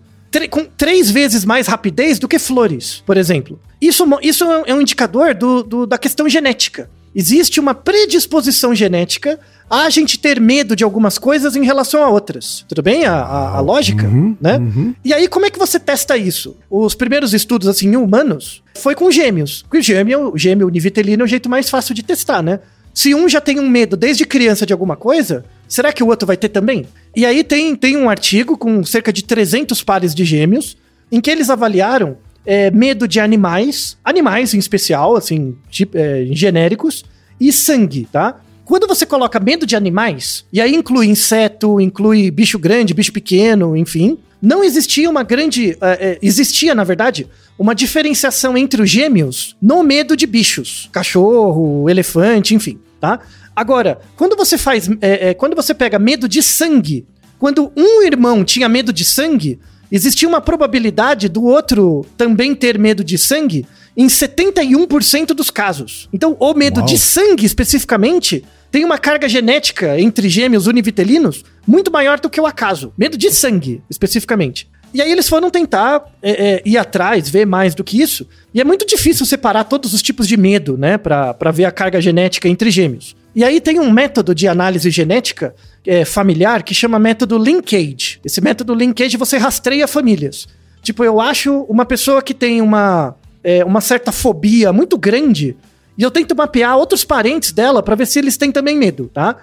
com 0.51 0.65
três 0.65 1.11
vezes 1.11 1.45
mais 1.45 1.67
rapidez 1.67 2.19
do 2.19 2.29
que 2.29 2.39
flores, 2.39 3.03
por 3.07 3.17
exemplo. 3.17 3.59
Isso, 3.81 4.05
isso 4.23 4.45
é 4.45 4.75
um 4.75 4.81
indicador 4.81 5.35
do, 5.35 5.63
do, 5.63 5.87
da 5.87 5.97
questão 5.97 6.29
genética. 6.29 6.91
Existe 7.15 7.59
uma 7.59 7.75
predisposição 7.75 8.75
genética 8.75 9.41
a 9.71 9.89
gente 9.91 10.19
ter 10.19 10.41
medo 10.41 10.77
de 10.77 10.85
algumas 10.85 11.19
coisas 11.19 11.57
em 11.57 11.65
relação 11.65 12.03
a 12.03 12.09
outras. 12.09 12.65
Tudo 12.69 12.83
bem? 12.83 13.05
A, 13.05 13.15
a, 13.15 13.57
a 13.57 13.61
lógica, 13.61 14.07
uhum, 14.07 14.37
né? 14.41 14.59
Uhum. 14.59 14.95
E 15.05 15.13
aí, 15.13 15.29
como 15.29 15.47
é 15.47 15.51
que 15.51 15.59
você 15.59 15.79
testa 15.81 16.17
isso? 16.17 16.57
Os 16.71 16.95
primeiros 16.95 17.35
estudos, 17.35 17.69
assim, 17.69 17.89
em 17.89 17.97
humanos, 17.97 18.63
foi 18.75 18.95
com 18.95 19.11
gêmeos. 19.11 19.63
Porque 19.63 19.79
o 19.79 19.83
gêmeo, 19.83 20.33
o 20.33 20.39
gêmeo 20.39 20.67
univitelino 20.67 21.23
é 21.23 21.25
o 21.25 21.29
jeito 21.29 21.49
mais 21.49 21.69
fácil 21.69 21.95
de 21.95 22.03
testar, 22.03 22.43
né? 22.43 22.61
Se 22.99 23.15
um 23.15 23.29
já 23.29 23.41
tem 23.41 23.61
um 23.61 23.69
medo 23.69 23.97
desde 23.97 24.27
criança 24.27 24.67
de 24.67 24.73
alguma 24.73 24.97
coisa, 24.97 25.45
será 25.69 25.93
que 25.93 26.03
o 26.03 26.09
outro 26.09 26.27
vai 26.27 26.37
ter 26.37 26.49
também? 26.49 26.85
E 27.15 27.25
aí 27.25 27.45
tem, 27.45 27.77
tem 27.77 27.97
um 27.97 28.11
artigo 28.11 28.59
com 28.59 28.83
cerca 28.83 29.13
de 29.13 29.23
300 29.23 29.85
pares 29.85 30.13
de 30.13 30.25
gêmeos, 30.25 30.77
em 31.13 31.21
que 31.21 31.31
eles 31.31 31.49
avaliaram 31.49 32.17
é, 32.45 32.73
medo 32.73 33.07
de 33.07 33.21
animais, 33.21 33.97
animais 34.05 34.53
em 34.53 34.59
especial, 34.59 35.15
assim, 35.15 35.55
tipo, 35.71 35.97
é, 35.97 36.27
genéricos, 36.33 37.05
e 37.41 37.53
sangue, 37.53 38.09
tá? 38.11 38.41
Quando 38.65 38.89
você 38.89 39.07
coloca 39.07 39.39
medo 39.39 39.65
de 39.65 39.77
animais, 39.77 40.45
e 40.53 40.61
aí 40.61 40.75
inclui 40.75 41.07
inseto, 41.07 41.81
inclui 41.81 42.33
bicho 42.33 42.59
grande, 42.59 42.95
bicho 42.95 43.13
pequeno, 43.13 43.77
enfim, 43.77 44.19
não 44.43 44.65
existia 44.65 45.09
uma 45.09 45.23
grande. 45.23 45.79
É, 45.81 45.91
é, 45.91 46.19
existia, 46.21 46.75
na 46.75 46.83
verdade, 46.83 47.29
uma 47.57 47.77
diferenciação 47.77 48.59
entre 48.59 48.83
os 48.83 48.91
gêmeos 48.91 49.57
no 49.63 49.85
medo 49.85 50.17
de 50.17 50.27
bichos. 50.27 50.89
Cachorro, 50.91 51.89
elefante, 51.89 52.57
enfim, 52.57 52.79
tá? 53.01 53.21
Agora, 53.55 54.01
quando 54.17 54.37
você 54.37 54.57
faz. 54.57 54.89
É, 55.01 55.31
é, 55.31 55.35
quando 55.35 55.57
você 55.57 55.75
pega 55.75 55.99
medo 55.99 56.29
de 56.29 56.43
sangue, 56.43 57.07
quando 57.39 57.73
um 57.77 58.03
irmão 58.03 58.45
tinha 58.45 58.69
medo 58.69 58.93
de 58.93 59.05
sangue, 59.05 59.59
existia 59.91 60.29
uma 60.29 60.41
probabilidade 60.41 61.29
do 61.29 61.45
outro 61.45 62.05
também 62.17 62.55
ter 62.55 62.79
medo 62.79 63.03
de 63.03 63.17
sangue 63.17 63.67
em 63.97 64.07
71% 64.07 65.29
dos 65.29 65.51
casos. 65.51 66.09
Então, 66.13 66.37
o 66.39 66.55
medo 66.55 66.79
Uau. 66.79 66.87
de 66.87 66.97
sangue, 66.97 67.45
especificamente, 67.45 68.45
tem 68.71 68.85
uma 68.85 68.99
carga 68.99 69.29
genética 69.29 69.99
entre 69.99 70.29
gêmeos 70.29 70.67
univitelinos 70.67 71.45
muito 71.67 71.91
maior 71.91 72.21
do 72.21 72.31
que 72.31 72.41
o 72.41 72.47
acaso. 72.47 72.93
Medo 72.97 73.17
de 73.17 73.31
sangue, 73.31 73.83
especificamente. 73.91 74.69
E 74.93 75.03
aí 75.03 75.11
eles 75.11 75.29
foram 75.29 75.51
tentar 75.51 76.05
é, 76.23 76.31
é, 76.31 76.63
ir 76.65 76.79
atrás, 76.79 77.29
ver 77.29 77.47
mais 77.47 77.75
do 77.75 77.85
que 77.85 78.01
isso. 78.01 78.27
E 78.59 78.61
é 78.61 78.65
muito 78.65 78.85
difícil 78.85 79.25
separar 79.25 79.63
todos 79.63 79.95
os 79.95 80.03
tipos 80.03 80.27
de 80.27 80.37
medo, 80.37 80.77
né? 80.77 80.99
Pra, 80.99 81.33
pra 81.33 81.53
ver 81.53 81.65
a 81.65 81.71
carga 81.71 82.01
genética 82.01 82.49
entre 82.49 82.73
gêmeos. 82.73 83.15
E 83.33 83.45
aí 83.45 83.61
tem 83.61 83.79
um 83.79 83.89
método 83.89 84.35
de 84.35 84.49
análise 84.49 84.91
genética 84.91 85.55
é, 85.87 86.05
familiar 86.05 86.65
que 86.65 86.75
chama 86.75 86.99
método 86.99 87.39
linkage. 87.39 88.19
Esse 88.25 88.41
método 88.41 88.75
linkage 88.75 89.17
você 89.17 89.39
rastreia 89.39 89.87
famílias. 89.87 90.49
Tipo, 90.83 91.05
eu 91.05 91.21
acho 91.21 91.61
uma 91.69 91.85
pessoa 91.85 92.21
que 92.21 92.35
tem 92.35 92.61
uma, 92.61 93.15
é, 93.45 93.65
uma 93.65 93.81
certa 93.81 94.11
fobia 94.11 94.73
muito 94.73 94.99
grande 94.99 95.57
e 95.97 96.03
eu 96.03 96.11
tento 96.11 96.35
mapear 96.35 96.77
outros 96.77 97.05
parentes 97.05 97.53
dela 97.53 97.81
para 97.81 97.95
ver 97.95 98.09
se 98.09 98.19
eles 98.19 98.37
têm 98.37 98.51
também 98.51 98.77
medo, 98.77 99.09
tá? 99.15 99.37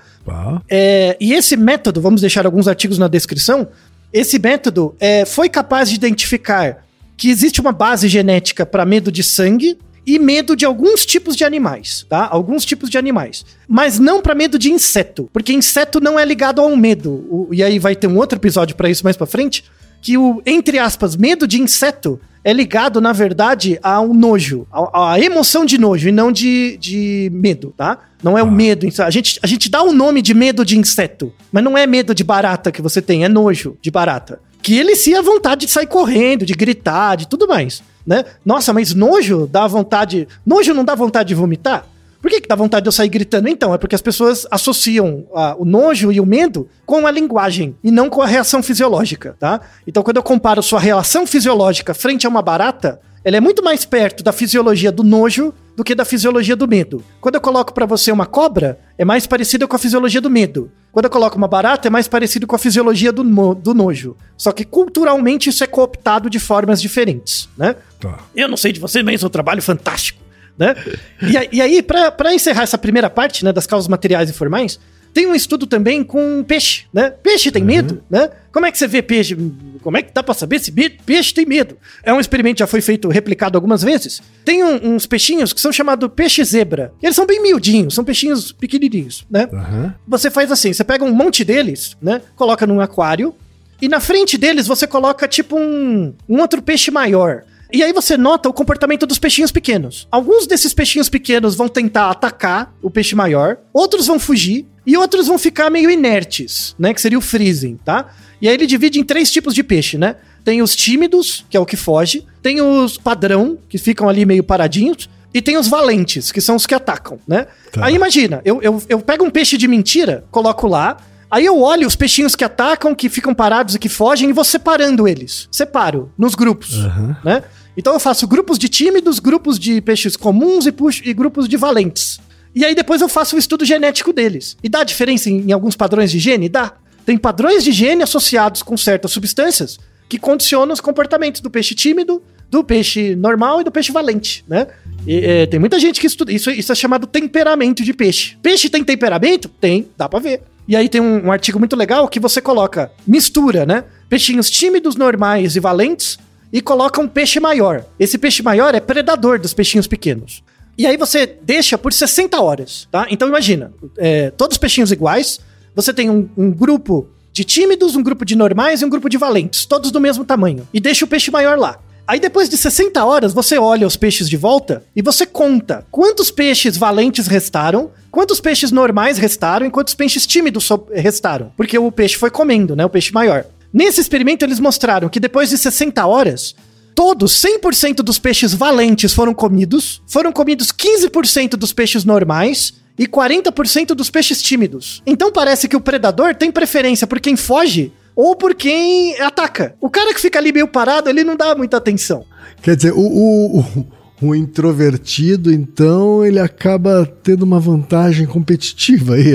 É, 0.70 1.16
e 1.22 1.32
esse 1.32 1.56
método, 1.56 2.02
vamos 2.02 2.20
deixar 2.20 2.46
alguns 2.46 2.68
artigos 2.68 2.98
na 2.98 3.08
descrição, 3.08 3.66
esse 4.12 4.38
método 4.38 4.94
é, 5.00 5.24
foi 5.24 5.48
capaz 5.48 5.88
de 5.88 5.96
identificar 5.96 6.84
que 7.18 7.30
existe 7.30 7.62
uma 7.62 7.72
base 7.72 8.08
genética 8.08 8.66
para 8.66 8.86
medo 8.86 9.12
de 9.12 9.24
sangue 9.24 9.78
e 10.06 10.20
medo 10.20 10.56
de 10.56 10.66
alguns 10.66 11.06
tipos 11.06 11.36
de 11.36 11.44
animais, 11.44 12.06
tá? 12.08 12.28
Alguns 12.30 12.64
tipos 12.64 12.90
de 12.90 12.98
animais. 12.98 13.44
Mas 13.68 13.98
não 13.98 14.22
para 14.22 14.36
medo 14.36 14.60
de 14.60 14.72
inseto, 14.72 15.30
porque 15.34 15.52
inseto 15.52 16.00
não 16.00 16.20
é 16.20 16.24
ligado 16.24 16.62
a 16.62 16.66
um 16.66 16.76
medo. 16.76 17.12
O, 17.30 17.50
e 17.52 17.64
aí 17.64 17.80
vai 17.80 17.96
ter 17.96 18.08
um 18.08 18.18
outro 18.18 18.38
episódio 18.38 18.76
para 18.76 18.90
isso 18.90 19.04
mais 19.04 19.18
para 19.18 19.26
frente, 19.26 19.64
que 20.02 20.18
o 20.18 20.42
entre 20.46 20.78
aspas 20.78 21.16
medo 21.16 21.48
de 21.48 21.60
inseto 21.60 22.20
é 22.44 22.54
ligado, 22.54 23.02
na 23.02 23.12
verdade, 23.12 23.80
ao 23.82 24.14
nojo, 24.14 24.68
a, 24.72 25.14
a 25.14 25.20
emoção 25.20 25.66
de 25.66 25.80
nojo 25.80 26.08
e 26.08 26.12
não 26.12 26.32
de, 26.32 26.78
de 26.78 27.32
medo, 27.34 27.74
tá? 27.76 27.98
Não 28.22 28.38
é 28.38 28.44
o 28.44 28.48
ah. 28.48 28.52
medo. 28.52 28.88
A 29.00 29.10
gente, 29.10 29.40
a 29.42 29.48
gente 29.48 29.68
dá 29.68 29.82
o 29.82 29.92
nome 29.92 30.22
de 30.22 30.36
medo 30.36 30.64
de 30.64 30.78
inseto, 30.78 31.34
mas 31.52 31.64
não 31.64 31.76
é 31.76 31.88
medo 31.88 32.14
de 32.14 32.24
barata 32.24 32.72
que 32.72 32.84
você 32.84 33.02
tem, 33.02 33.26
é 33.26 33.30
nojo 33.30 33.76
de 33.82 33.90
barata. 33.90 34.40
Que 34.66 34.80
ele 34.80 34.96
se 34.96 35.14
a 35.14 35.22
vontade 35.22 35.68
de 35.68 35.72
sair 35.72 35.86
correndo, 35.86 36.44
de 36.44 36.56
gritar, 36.56 37.18
de 37.18 37.28
tudo 37.28 37.48
mais, 37.48 37.84
né? 38.04 38.26
Nossa, 38.44 38.74
mas 38.74 38.96
nojo 38.96 39.46
dá 39.46 39.68
vontade. 39.68 40.28
Nojo 40.44 40.74
não 40.74 40.84
dá 40.84 40.96
vontade 40.96 41.28
de 41.28 41.36
vomitar? 41.36 41.86
Por 42.20 42.32
que, 42.32 42.42
que 42.42 42.48
dá 42.48 42.56
vontade 42.56 42.82
de 42.84 42.88
eu 42.88 42.92
sair 42.92 43.08
gritando? 43.08 43.48
Então, 43.48 43.76
é 43.76 43.78
porque 43.78 43.94
as 43.94 44.02
pessoas 44.02 44.48
associam 44.50 45.28
a, 45.36 45.56
o 45.56 45.66
nojo 45.66 46.12
e 46.12 46.20
o 46.20 46.26
medo 46.26 46.68
com 46.84 47.06
a 47.06 47.12
linguagem 47.12 47.76
e 47.84 47.92
não 47.92 48.10
com 48.10 48.24
a 48.24 48.26
reação 48.26 48.64
fisiológica, 48.64 49.36
tá? 49.40 49.62
Então, 49.86 50.02
quando 50.02 50.18
eu 50.18 50.24
comparo 50.24 50.64
sua 50.64 50.80
reação 50.80 51.28
fisiológica 51.28 51.94
frente 51.94 52.26
a 52.26 52.30
uma 52.30 52.42
barata, 52.42 53.00
ela 53.24 53.38
é 53.38 53.40
muito 53.40 53.64
mais 53.64 53.86
perto 53.86 54.24
da 54.24 54.32
fisiologia 54.32 54.92
do 54.92 55.04
nojo 55.04 55.54
do 55.76 55.84
que 55.84 55.94
da 55.94 56.06
fisiologia 56.06 56.56
do 56.56 56.68
medo. 56.68 57.04
Quando 57.22 57.36
eu 57.36 57.42
coloco 57.42 57.72
para 57.72 57.86
você 57.86 58.12
uma 58.12 58.26
cobra, 58.26 58.80
é 58.98 59.06
mais 59.06 59.28
parecida 59.28 59.68
com 59.68 59.76
a 59.76 59.80
fisiologia 59.80 60.22
do 60.22 60.30
medo. 60.30 60.72
Quando 60.96 61.08
eu 61.08 61.12
coloco 61.12 61.38
uma 61.38 61.48
barata, 61.50 61.90
é 61.90 61.92
mais 61.92 62.08
parecido 62.08 62.48
com 62.48 62.56
a 62.56 62.58
fisiologia 62.58 63.12
do, 63.12 63.22
do 63.54 63.74
nojo. 63.74 64.16
Só 64.38 64.54
que 64.54 64.64
culturalmente 64.64 65.50
isso 65.50 65.62
é 65.62 65.68
cooptado 65.68 66.30
de 66.30 66.40
formas 66.40 66.82
diferentes, 66.82 67.50
né? 67.58 67.76
Tá. 68.00 68.20
Eu 68.34 68.48
não 68.48 68.56
sei 68.56 68.72
de 68.72 68.80
você, 68.80 69.04
mas 69.04 69.22
é 69.22 69.28
um 69.28 69.30
trabalho 69.30 69.62
fantástico 69.62 70.24
né? 70.58 70.74
E, 71.22 71.58
e 71.58 71.62
aí, 71.62 71.84
para 71.84 72.34
encerrar 72.34 72.64
essa 72.64 72.78
primeira 72.78 73.10
parte, 73.10 73.44
né, 73.44 73.52
das 73.52 73.68
causas 73.68 73.90
materiais 73.90 74.30
e 74.30 74.34
formais, 74.34 74.80
tem 75.16 75.26
um 75.26 75.34
estudo 75.34 75.66
também 75.66 76.04
com 76.04 76.44
peixe, 76.44 76.88
né? 76.94 77.10
Peixe 77.10 77.50
tem 77.50 77.62
uhum. 77.62 77.68
medo, 77.68 78.04
né? 78.10 78.30
Como 78.52 78.66
é 78.66 78.72
que 78.72 78.78
você 78.78 78.86
vê 78.86 79.02
peixe? 79.02 79.34
Como 79.82 79.96
é 79.96 80.02
que 80.02 80.12
dá 80.14 80.22
para 80.22 80.34
saber 80.34 80.60
se 80.60 80.74
peixe 81.06 81.34
tem 81.34 81.46
medo? 81.46 81.78
É 82.04 82.14
um 82.14 82.20
experimento 82.20 82.56
que 82.56 82.60
já 82.60 82.68
foi 82.68 82.82
feito, 82.82 83.08
replicado 83.08 83.58
algumas 83.58 83.82
vezes. 83.82 84.22
Tem 84.44 84.62
um, 84.62 84.94
uns 84.94 85.06
peixinhos 85.06 85.54
que 85.54 85.62
são 85.62 85.72
chamados 85.72 86.12
peixe 86.14 86.44
zebra. 86.44 86.92
Eles 87.02 87.16
são 87.16 87.26
bem 87.26 87.42
miudinhos, 87.42 87.96
são 87.96 88.04
peixinhos 88.04 88.52
pequenininhos, 88.52 89.26
né? 89.30 89.48
Uhum. 89.54 89.94
Você 90.06 90.30
faz 90.30 90.52
assim, 90.52 90.74
você 90.74 90.84
pega 90.84 91.06
um 91.06 91.14
monte 91.14 91.46
deles, 91.46 91.96
né? 92.02 92.22
Coloca 92.36 92.68
num 92.68 92.82
aquário 92.82 93.34
e 93.82 93.88
na 93.88 94.02
frente 94.02 94.38
deles 94.38 94.68
você 94.68 94.86
coloca 94.86 95.30
tipo 95.30 95.58
um, 95.58 96.14
um 96.28 96.42
outro 96.42 96.62
peixe 96.62 96.92
maior. 96.92 97.44
E 97.72 97.84
aí 97.84 97.92
você 97.92 98.18
nota 98.18 98.48
o 98.48 98.54
comportamento 98.54 99.06
dos 99.06 99.20
peixinhos 99.20 99.52
pequenos. 99.52 100.08
Alguns 100.12 100.48
desses 100.48 100.74
peixinhos 100.74 101.10
pequenos 101.10 101.56
vão 101.56 101.68
tentar 101.68 102.10
atacar 102.10 102.74
o 102.82 102.90
peixe 102.90 103.16
maior, 103.16 103.58
outros 103.74 104.08
vão 104.08 104.20
fugir 104.20 104.66
e 104.86 104.96
outros 104.96 105.28
vão 105.28 105.38
ficar 105.38 105.70
meio 105.70 105.90
inertes, 105.90 106.76
né? 106.78 106.94
Que 106.94 107.02
seria 107.02 107.18
o 107.18 107.22
freezing, 107.22 107.78
tá? 107.84 108.14
E 108.42 108.48
aí 108.48 108.54
ele 108.54 108.68
divide 108.68 109.00
em 109.00 109.04
três 109.04 109.32
tipos 109.32 109.54
de 109.56 109.64
peixe, 109.64 109.98
né? 109.98 110.18
Tem 110.44 110.62
os 110.62 110.76
tímidos, 110.76 111.44
que 111.50 111.58
é 111.58 111.60
o 111.60 111.66
que 111.66 111.76
foge, 111.76 112.26
tem 112.42 112.62
os 112.62 112.98
padrão, 112.98 113.58
que 113.68 113.78
ficam 113.78 114.08
ali 114.08 114.26
meio 114.26 114.44
paradinhos, 114.44 115.10
e 115.34 115.42
tem 115.42 115.58
os 115.58 115.68
valentes, 115.68 116.32
que 116.32 116.40
são 116.40 116.56
os 116.56 116.66
que 116.66 116.74
atacam, 116.76 117.20
né? 117.28 117.48
Tá. 117.72 117.86
Aí 117.86 117.96
imagina, 117.96 118.42
eu, 118.46 118.62
eu, 118.62 118.82
eu 118.88 119.00
pego 119.02 119.26
um 119.26 119.30
peixe 119.32 119.58
de 119.58 119.68
mentira, 119.68 120.24
coloco 120.32 120.68
lá, 120.68 120.98
Aí 121.36 121.44
eu 121.44 121.60
olho 121.60 121.86
os 121.86 121.98
peixinhos 121.98 122.34
que 122.34 122.46
atacam, 122.46 122.96
que 122.96 123.10
ficam 123.10 123.34
parados 123.34 123.76
e 123.76 123.80
que 123.80 123.90
fogem 123.90 124.30
e 124.30 124.32
vou 124.32 124.46
separando 124.46 125.06
eles. 125.06 125.50
Separo 125.52 126.10
nos 126.18 126.34
grupos, 126.34 126.78
né? 127.26 127.44
Então 127.76 127.92
eu 127.92 128.00
faço 128.00 128.26
grupos 128.26 128.58
de 128.58 128.70
tímidos, 128.70 129.20
grupos 129.20 129.60
de 129.60 129.82
peixes 129.82 130.16
comuns 130.16 130.66
e, 130.66 130.72
puxo, 130.72 131.02
e 131.04 131.14
grupos 131.14 131.50
de 131.50 131.58
valentes. 131.58 132.22
E 132.56 132.64
aí 132.64 132.74
depois 132.74 133.02
eu 133.02 133.10
faço 133.10 133.36
o 133.36 133.40
estudo 133.40 133.66
genético 133.66 134.14
deles. 134.14 134.56
E 134.64 134.70
dá 134.70 134.82
diferença 134.86 135.30
em, 135.30 135.50
em 135.50 135.52
alguns 135.52 135.76
padrões 135.76 136.10
de 136.10 136.20
gene? 136.20 136.48
Dá. 136.48 136.72
Tem 137.06 137.18
padrões 137.18 137.66
de 137.66 137.74
gene 137.74 138.02
associados 138.02 138.64
com 138.64 138.78
certas 138.78 139.12
substâncias 139.12 139.78
que 140.08 140.18
condicionam 140.18 140.72
os 140.72 140.80
comportamentos 140.80 141.42
do 141.42 141.50
peixe 141.50 141.76
tímido, 141.76 142.24
do 142.50 142.64
peixe 142.64 143.14
normal 143.14 143.60
e 143.60 143.66
do 143.66 143.74
peixe 143.74 143.92
valente, 143.92 144.46
né? 144.48 144.68
E, 145.06 145.18
é, 145.18 145.46
tem 145.48 145.60
muita 145.60 145.82
gente 145.82 146.00
que 146.00 146.08
estuda. 146.08 146.32
Isso, 146.32 146.50
isso 146.50 146.72
é 146.72 146.76
chamado 146.76 147.06
temperamento 147.06 147.84
de 147.84 147.92
peixe. 147.92 148.38
Peixe 148.42 148.70
tem 148.70 148.86
temperamento? 148.86 149.50
Tem, 149.50 149.90
dá 149.98 150.08
pra 150.08 150.20
ver. 150.20 150.42
E 150.68 150.76
aí 150.76 150.90
tem 150.90 151.02
um, 151.02 151.28
um 151.28 151.32
artigo 151.32 151.60
muito 151.60 151.76
legal 151.76 152.08
que 152.08 152.20
você 152.20 152.42
coloca 152.42 152.92
mistura, 153.06 153.66
né? 153.66 153.84
Peixinhos 154.10 154.50
tímidos, 154.50 154.96
normais 154.96 155.56
e 155.56 155.60
valentes 155.60 156.18
e 156.52 156.62
coloca 156.62 157.02
um 157.02 157.08
peixe 157.08 157.40
maior. 157.40 157.86
Esse 158.00 158.18
peixe 158.18 158.42
maior 158.42 158.74
é 158.74 158.80
predador 158.80 159.40
dos 159.40 159.54
peixinhos 159.54 159.88
pequenos. 159.88 160.44
E 160.78 160.86
aí 160.86 160.98
você 160.98 161.26
deixa 161.26 161.78
por 161.78 161.94
60 161.94 162.42
horas, 162.42 162.88
tá? 162.92 163.08
Então 163.10 163.28
imagina, 163.28 163.74
é, 163.98 164.30
todos 164.32 164.56
os 164.56 164.58
peixinhos 164.58 164.92
iguais, 164.92 165.40
você 165.74 165.94
tem 165.94 166.10
um, 166.10 166.28
um 166.36 166.52
grupo 166.52 167.08
de 167.32 167.44
tímidos, 167.44 167.96
um 167.96 168.04
grupo 168.04 168.26
de 168.26 168.36
normais 168.36 168.82
e 168.82 168.86
um 168.86 168.90
grupo 168.90 169.10
de 169.10 169.18
valentes, 169.18 169.66
todos 169.66 169.92
do 169.92 170.00
mesmo 170.00 170.24
tamanho. 170.26 170.68
E 170.74 170.80
deixa 170.80 171.06
o 171.06 171.08
peixe 171.08 171.30
maior 171.32 171.58
lá. 171.58 171.80
Aí 172.08 172.20
depois 172.20 172.48
de 172.48 172.56
60 172.56 173.04
horas, 173.04 173.34
você 173.34 173.58
olha 173.58 173.88
os 173.88 173.98
peixes 173.98 174.30
de 174.30 174.38
volta 174.38 174.84
e 174.96 175.02
você 175.02 175.26
conta 175.26 175.86
quantos 175.90 176.30
peixes 176.30 176.78
valentes 176.78 177.26
restaram, 177.26 177.90
quantos 178.12 178.40
peixes 178.40 178.72
normais 178.72 179.18
restaram 179.18 179.66
e 179.66 179.72
quantos 179.72 179.96
peixes 179.96 180.28
tímidos 180.28 180.70
restaram. 180.94 181.52
Porque 181.58 181.78
o 181.78 181.92
peixe 181.92 182.16
foi 182.16 182.30
comendo, 182.30 182.76
né? 182.76 182.86
O 182.86 182.90
peixe 182.90 183.12
maior. 183.12 183.46
Nesse 183.74 184.00
experimento, 184.00 184.46
eles 184.46 184.60
mostraram 184.60 185.10
que 185.10 185.20
depois 185.20 185.50
de 185.50 185.58
60 185.58 186.06
horas, 186.06 186.56
todos, 186.94 187.34
100% 187.44 187.96
dos 187.98 188.20
peixes 188.20 188.54
valentes 188.54 189.12
foram 189.12 189.34
comidos, 189.34 190.02
foram 190.08 190.32
comidos 190.32 190.72
15% 190.72 191.56
dos 191.58 191.74
peixes 191.74 192.06
normais 192.06 192.76
e 192.98 193.08
40% 193.08 193.88
dos 193.88 194.10
peixes 194.12 194.42
tímidos. 194.42 195.02
Então 195.06 195.32
parece 195.32 195.68
que 195.68 195.76
o 195.76 195.82
predador 195.82 196.36
tem 196.36 196.52
preferência 196.52 197.08
por 197.08 197.20
quem 197.20 197.36
foge 197.36 197.92
ou 198.16 198.36
por 198.36 198.56
quem 198.56 199.20
ataca. 199.20 199.76
O 199.82 199.90
cara 199.90 200.14
que 200.14 200.22
fica 200.22 200.40
ali 200.40 200.52
meio 200.52 200.68
parado, 200.68 201.10
ele 201.10 201.24
não 201.24 201.36
dá 201.36 201.54
muita 201.56 201.78
atenção. 201.78 202.26
Quer 202.62 202.76
dizer, 202.76 202.94
o, 202.94 203.00
o, 203.00 203.60
o, 203.60 203.86
o 204.22 204.36
introvertido, 204.36 205.52
então, 205.52 206.26
ele 206.26 206.40
acaba 206.40 207.06
tendo 207.24 207.44
uma 207.44 207.60
vantagem 207.60 208.26
competitiva 208.26 209.16
aí. 209.16 209.34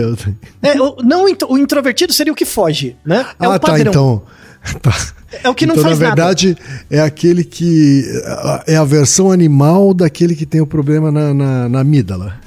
É, 0.63 0.81
o, 0.81 0.97
não, 1.03 1.27
o 1.49 1.59
introvertido 1.59 2.13
seria 2.13 2.33
o 2.33 2.37
que 2.37 2.47
foge, 2.47 2.97
né? 3.05 3.27
É 3.39 3.47
ah, 3.47 3.59
tá, 3.59 3.79
então. 3.79 4.23
Tá. 4.83 4.95
É 5.43 5.49
o 5.49 5.55
que 5.55 5.65
não 5.65 5.75
então, 5.75 5.85
faz 5.85 5.99
na 5.99 6.09
nada. 6.09 6.17
verdade, 6.17 6.57
é 6.91 7.01
aquele 7.01 7.45
que. 7.45 8.05
É 8.67 8.77
a 8.77 8.85
versão 8.85 9.31
animal 9.31 9.95
daquele 9.95 10.35
que 10.35 10.45
tem 10.45 10.61
o 10.61 10.67
problema 10.67 11.11
na, 11.11 11.33
na, 11.33 11.69
na 11.69 11.81
amígdala. 11.81 12.39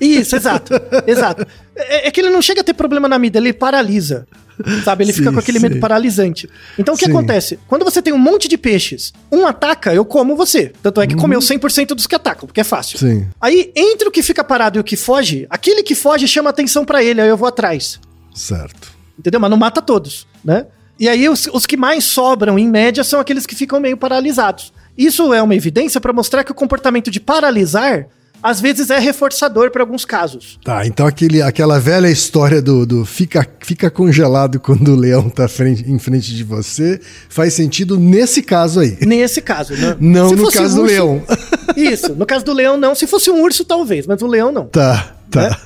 Isso, 0.00 0.34
exato. 0.34 0.74
exato. 1.06 1.46
É, 1.76 2.08
é 2.08 2.10
que 2.10 2.20
ele 2.20 2.30
não 2.30 2.42
chega 2.42 2.60
a 2.60 2.64
ter 2.64 2.74
problema 2.74 3.08
na 3.08 3.18
mídia, 3.18 3.38
ele 3.38 3.52
paralisa. 3.52 4.26
Sabe? 4.84 5.04
Ele 5.04 5.12
fica 5.12 5.28
Sim, 5.28 5.34
com 5.34 5.40
aquele 5.40 5.58
medo 5.58 5.74
sim. 5.74 5.80
paralisante. 5.80 6.48
Então 6.78 6.94
o 6.94 6.98
que 6.98 7.06
Sim. 7.06 7.10
acontece? 7.10 7.58
Quando 7.66 7.84
você 7.84 8.02
tem 8.02 8.12
um 8.12 8.18
monte 8.18 8.48
de 8.48 8.56
peixes, 8.58 9.12
um 9.30 9.46
ataca, 9.46 9.94
eu 9.94 10.04
como 10.04 10.36
você. 10.36 10.72
Tanto 10.82 11.00
é 11.00 11.06
que 11.06 11.14
comeu 11.16 11.40
100% 11.40 11.88
dos 11.88 12.06
que 12.06 12.14
atacam, 12.14 12.46
porque 12.46 12.60
é 12.60 12.64
fácil. 12.64 12.98
Sim. 12.98 13.26
Aí, 13.40 13.72
entre 13.74 14.08
o 14.08 14.10
que 14.10 14.22
fica 14.22 14.44
parado 14.44 14.78
e 14.78 14.80
o 14.80 14.84
que 14.84 14.96
foge, 14.96 15.46
aquele 15.48 15.82
que 15.82 15.94
foge 15.94 16.28
chama 16.28 16.50
atenção 16.50 16.84
pra 16.84 17.02
ele, 17.02 17.20
aí 17.20 17.28
eu 17.28 17.36
vou 17.36 17.48
atrás. 17.48 17.98
Certo. 18.34 18.92
Entendeu? 19.18 19.40
Mas 19.40 19.50
não 19.50 19.56
mata 19.56 19.80
todos, 19.80 20.26
né? 20.44 20.66
E 20.98 21.08
aí 21.08 21.28
os, 21.28 21.48
os 21.52 21.66
que 21.66 21.76
mais 21.76 22.04
sobram, 22.04 22.58
em 22.58 22.68
média, 22.68 23.02
são 23.02 23.18
aqueles 23.18 23.46
que 23.46 23.54
ficam 23.54 23.80
meio 23.80 23.96
paralisados. 23.96 24.72
Isso 24.96 25.32
é 25.32 25.42
uma 25.42 25.54
evidência 25.54 26.00
pra 26.00 26.12
mostrar 26.12 26.44
que 26.44 26.52
o 26.52 26.54
comportamento 26.54 27.10
de 27.10 27.18
paralisar, 27.18 28.06
às 28.42 28.60
vezes, 28.60 28.90
é 28.90 28.98
reforçador 28.98 29.70
pra 29.70 29.82
alguns 29.82 30.04
casos. 30.04 30.58
Tá, 30.64 30.84
então 30.86 31.06
aquele, 31.06 31.40
aquela 31.40 31.78
velha 31.78 32.10
história 32.10 32.60
do, 32.60 32.84
do 32.84 33.04
fica, 33.04 33.46
fica 33.60 33.90
congelado 33.90 34.58
quando 34.58 34.88
o 34.92 34.96
leão 34.96 35.30
tá 35.30 35.46
frente- 35.48 35.88
em 35.90 35.98
frente 35.98 36.34
de 36.34 36.42
você 36.42 37.00
faz 37.28 37.54
sentido 37.54 37.98
nesse 37.98 38.42
caso 38.42 38.80
aí. 38.80 38.98
Nesse 39.02 39.40
caso, 39.40 39.74
né? 39.74 39.96
Não 40.00 40.30
Se 40.30 40.34
no 40.36 40.44
fosse 40.44 40.58
caso 40.58 40.72
um 40.74 40.76
do 40.76 40.82
urso- 40.82 40.92
leão. 40.94 41.22
Isso, 41.76 42.14
no 42.14 42.26
caso 42.26 42.44
do 42.44 42.52
leão 42.52 42.76
não. 42.76 42.94
Se 42.94 43.06
fosse 43.06 43.30
um 43.30 43.42
urso, 43.42 43.64
talvez, 43.64 44.06
mas 44.06 44.20
o 44.22 44.26
leão 44.26 44.50
não. 44.52 44.66
Tá, 44.66 45.14
tá. 45.30 45.50
né? 45.50 45.56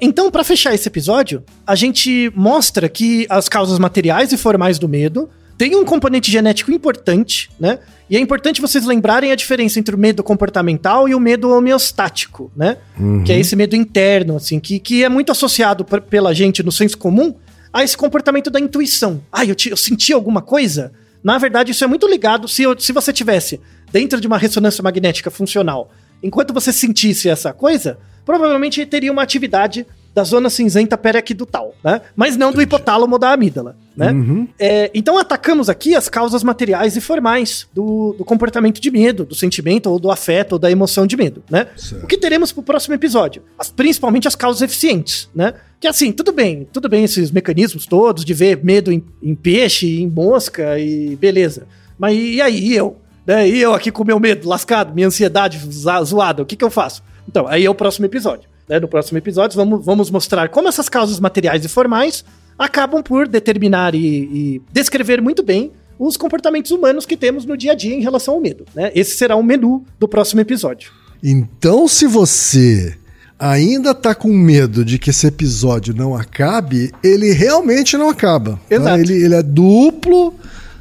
Então, 0.00 0.30
pra 0.30 0.44
fechar 0.44 0.74
esse 0.74 0.86
episódio, 0.88 1.42
a 1.66 1.74
gente 1.74 2.30
mostra 2.36 2.86
que 2.86 3.26
as 3.30 3.48
causas 3.48 3.78
materiais 3.78 4.30
e 4.30 4.36
formais 4.36 4.78
do 4.78 4.86
medo 4.86 5.28
têm 5.58 5.74
um 5.76 5.84
componente 5.84 6.30
genético 6.30 6.70
importante, 6.70 7.50
né? 7.58 7.78
E 8.08 8.16
é 8.16 8.20
importante 8.20 8.60
vocês 8.60 8.84
lembrarem 8.84 9.32
a 9.32 9.34
diferença 9.34 9.78
entre 9.80 9.94
o 9.94 9.98
medo 9.98 10.22
comportamental 10.22 11.08
e 11.08 11.14
o 11.14 11.18
medo 11.20 11.50
homeostático, 11.50 12.50
né? 12.56 12.76
Que 13.24 13.32
é 13.32 13.38
esse 13.40 13.56
medo 13.56 13.74
interno, 13.74 14.36
assim, 14.36 14.60
que, 14.60 14.78
que 14.78 15.02
é 15.04 15.08
muito 15.08 15.32
associado 15.32 15.84
pela 15.84 16.32
gente 16.34 16.62
no 16.62 16.70
senso 16.72 16.96
comum 16.98 17.34
a 17.72 17.82
esse 17.82 17.96
comportamento 17.96 18.50
da 18.50 18.60
intuição. 18.60 19.20
Ah, 19.32 19.44
eu, 19.44 19.54
ti- 19.54 19.70
eu 19.70 19.76
senti 19.76 20.12
alguma 20.12 20.40
coisa? 20.40 20.92
Na 21.22 21.36
verdade, 21.38 21.72
isso 21.72 21.82
é 21.82 21.86
muito 21.86 22.06
ligado. 22.06 22.46
Se, 22.48 22.62
eu- 22.62 22.78
se 22.78 22.92
você 22.92 23.12
tivesse 23.12 23.60
dentro 23.92 24.20
de 24.20 24.26
uma 24.26 24.38
ressonância 24.38 24.82
magnética 24.82 25.30
funcional, 25.30 25.90
enquanto 26.22 26.54
você 26.54 26.72
sentisse 26.72 27.28
essa 27.28 27.52
coisa, 27.52 27.98
provavelmente 28.24 28.84
teria 28.86 29.10
uma 29.12 29.22
atividade 29.22 29.86
da 30.16 30.24
zona 30.24 30.48
cinzenta 30.48 30.96
periaquidutal, 30.96 31.74
né? 31.84 32.00
Mas 32.16 32.38
não 32.38 32.50
do 32.50 32.62
hipotálamo 32.62 33.12
ou 33.12 33.18
da 33.18 33.32
amígdala, 33.34 33.76
né? 33.94 34.12
É, 34.58 34.90
então 34.94 35.18
atacamos 35.18 35.68
aqui 35.68 35.94
as 35.94 36.08
causas 36.08 36.42
materiais 36.42 36.96
e 36.96 37.02
formais 37.02 37.68
do, 37.74 38.14
do 38.16 38.24
comportamento 38.24 38.80
de 38.80 38.90
medo, 38.90 39.26
do 39.26 39.34
sentimento 39.34 39.90
ou 39.90 39.98
do 40.00 40.10
afeto 40.10 40.54
ou 40.54 40.58
da 40.58 40.70
emoção 40.70 41.06
de 41.06 41.18
medo, 41.18 41.44
né? 41.50 41.66
O 42.02 42.06
que 42.06 42.16
teremos 42.16 42.50
pro 42.50 42.62
próximo 42.62 42.94
episódio? 42.94 43.42
As- 43.58 43.70
principalmente 43.70 44.26
as 44.26 44.34
causas 44.34 44.62
eficientes, 44.62 45.28
né? 45.34 45.52
Que 45.78 45.86
assim, 45.86 46.10
tudo 46.12 46.32
bem, 46.32 46.66
tudo 46.72 46.88
bem 46.88 47.04
esses 47.04 47.30
mecanismos 47.30 47.84
todos 47.84 48.24
de 48.24 48.32
ver 48.32 48.64
medo 48.64 48.90
em, 48.90 49.04
em 49.22 49.34
peixe, 49.34 50.00
em 50.00 50.06
mosca 50.08 50.78
e 50.78 51.14
beleza. 51.16 51.66
Mas 51.98 52.16
e 52.16 52.40
aí, 52.40 52.58
e 52.68 52.74
eu? 52.74 52.96
Né? 53.26 53.46
E 53.50 53.60
eu 53.60 53.74
aqui 53.74 53.90
com 53.90 54.02
meu 54.02 54.18
medo 54.18 54.48
lascado, 54.48 54.94
minha 54.94 55.08
ansiedade 55.08 55.60
zoada, 55.70 56.42
o 56.42 56.46
que 56.46 56.56
que 56.56 56.64
eu 56.64 56.70
faço? 56.70 57.02
Então, 57.28 57.46
aí 57.46 57.66
é 57.66 57.68
o 57.70 57.74
próximo 57.74 58.06
episódio. 58.06 58.48
Né? 58.68 58.80
No 58.80 58.88
próximo 58.88 59.18
episódio, 59.18 59.56
vamos, 59.56 59.84
vamos 59.84 60.10
mostrar 60.10 60.48
como 60.48 60.68
essas 60.68 60.88
causas 60.88 61.20
materiais 61.20 61.64
e 61.64 61.68
formais 61.68 62.24
acabam 62.58 63.02
por 63.02 63.28
determinar 63.28 63.94
e, 63.94 63.98
e 63.98 64.62
descrever 64.72 65.20
muito 65.20 65.42
bem 65.42 65.72
os 65.98 66.16
comportamentos 66.16 66.70
humanos 66.70 67.06
que 67.06 67.16
temos 67.16 67.44
no 67.44 67.56
dia 67.56 67.72
a 67.72 67.74
dia 67.74 67.94
em 67.94 68.02
relação 68.02 68.34
ao 68.34 68.40
medo. 68.40 68.64
Né? 68.74 68.90
Esse 68.94 69.16
será 69.16 69.36
o 69.36 69.42
menu 69.42 69.84
do 69.98 70.06
próximo 70.06 70.40
episódio. 70.40 70.90
Então, 71.22 71.88
se 71.88 72.06
você 72.06 72.96
ainda 73.38 73.94
tá 73.94 74.14
com 74.14 74.28
medo 74.28 74.84
de 74.84 74.98
que 74.98 75.10
esse 75.10 75.26
episódio 75.26 75.94
não 75.94 76.14
acabe, 76.14 76.92
ele 77.02 77.32
realmente 77.32 77.96
não 77.96 78.08
acaba. 78.08 78.52
tá? 78.68 78.74
Exato. 78.74 79.00
Ele, 79.00 79.24
ele 79.24 79.34
é 79.34 79.42
duplo. 79.42 80.34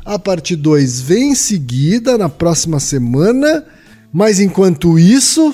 A 0.04 0.20
parte 0.20 0.56
2 0.56 1.02
vem 1.02 1.32
em 1.32 1.36
seguida, 1.36 2.18
na 2.18 2.30
próxima 2.30 2.80
semana. 2.80 3.64
Mas 4.14 4.40
enquanto 4.40 5.00
isso, 5.00 5.54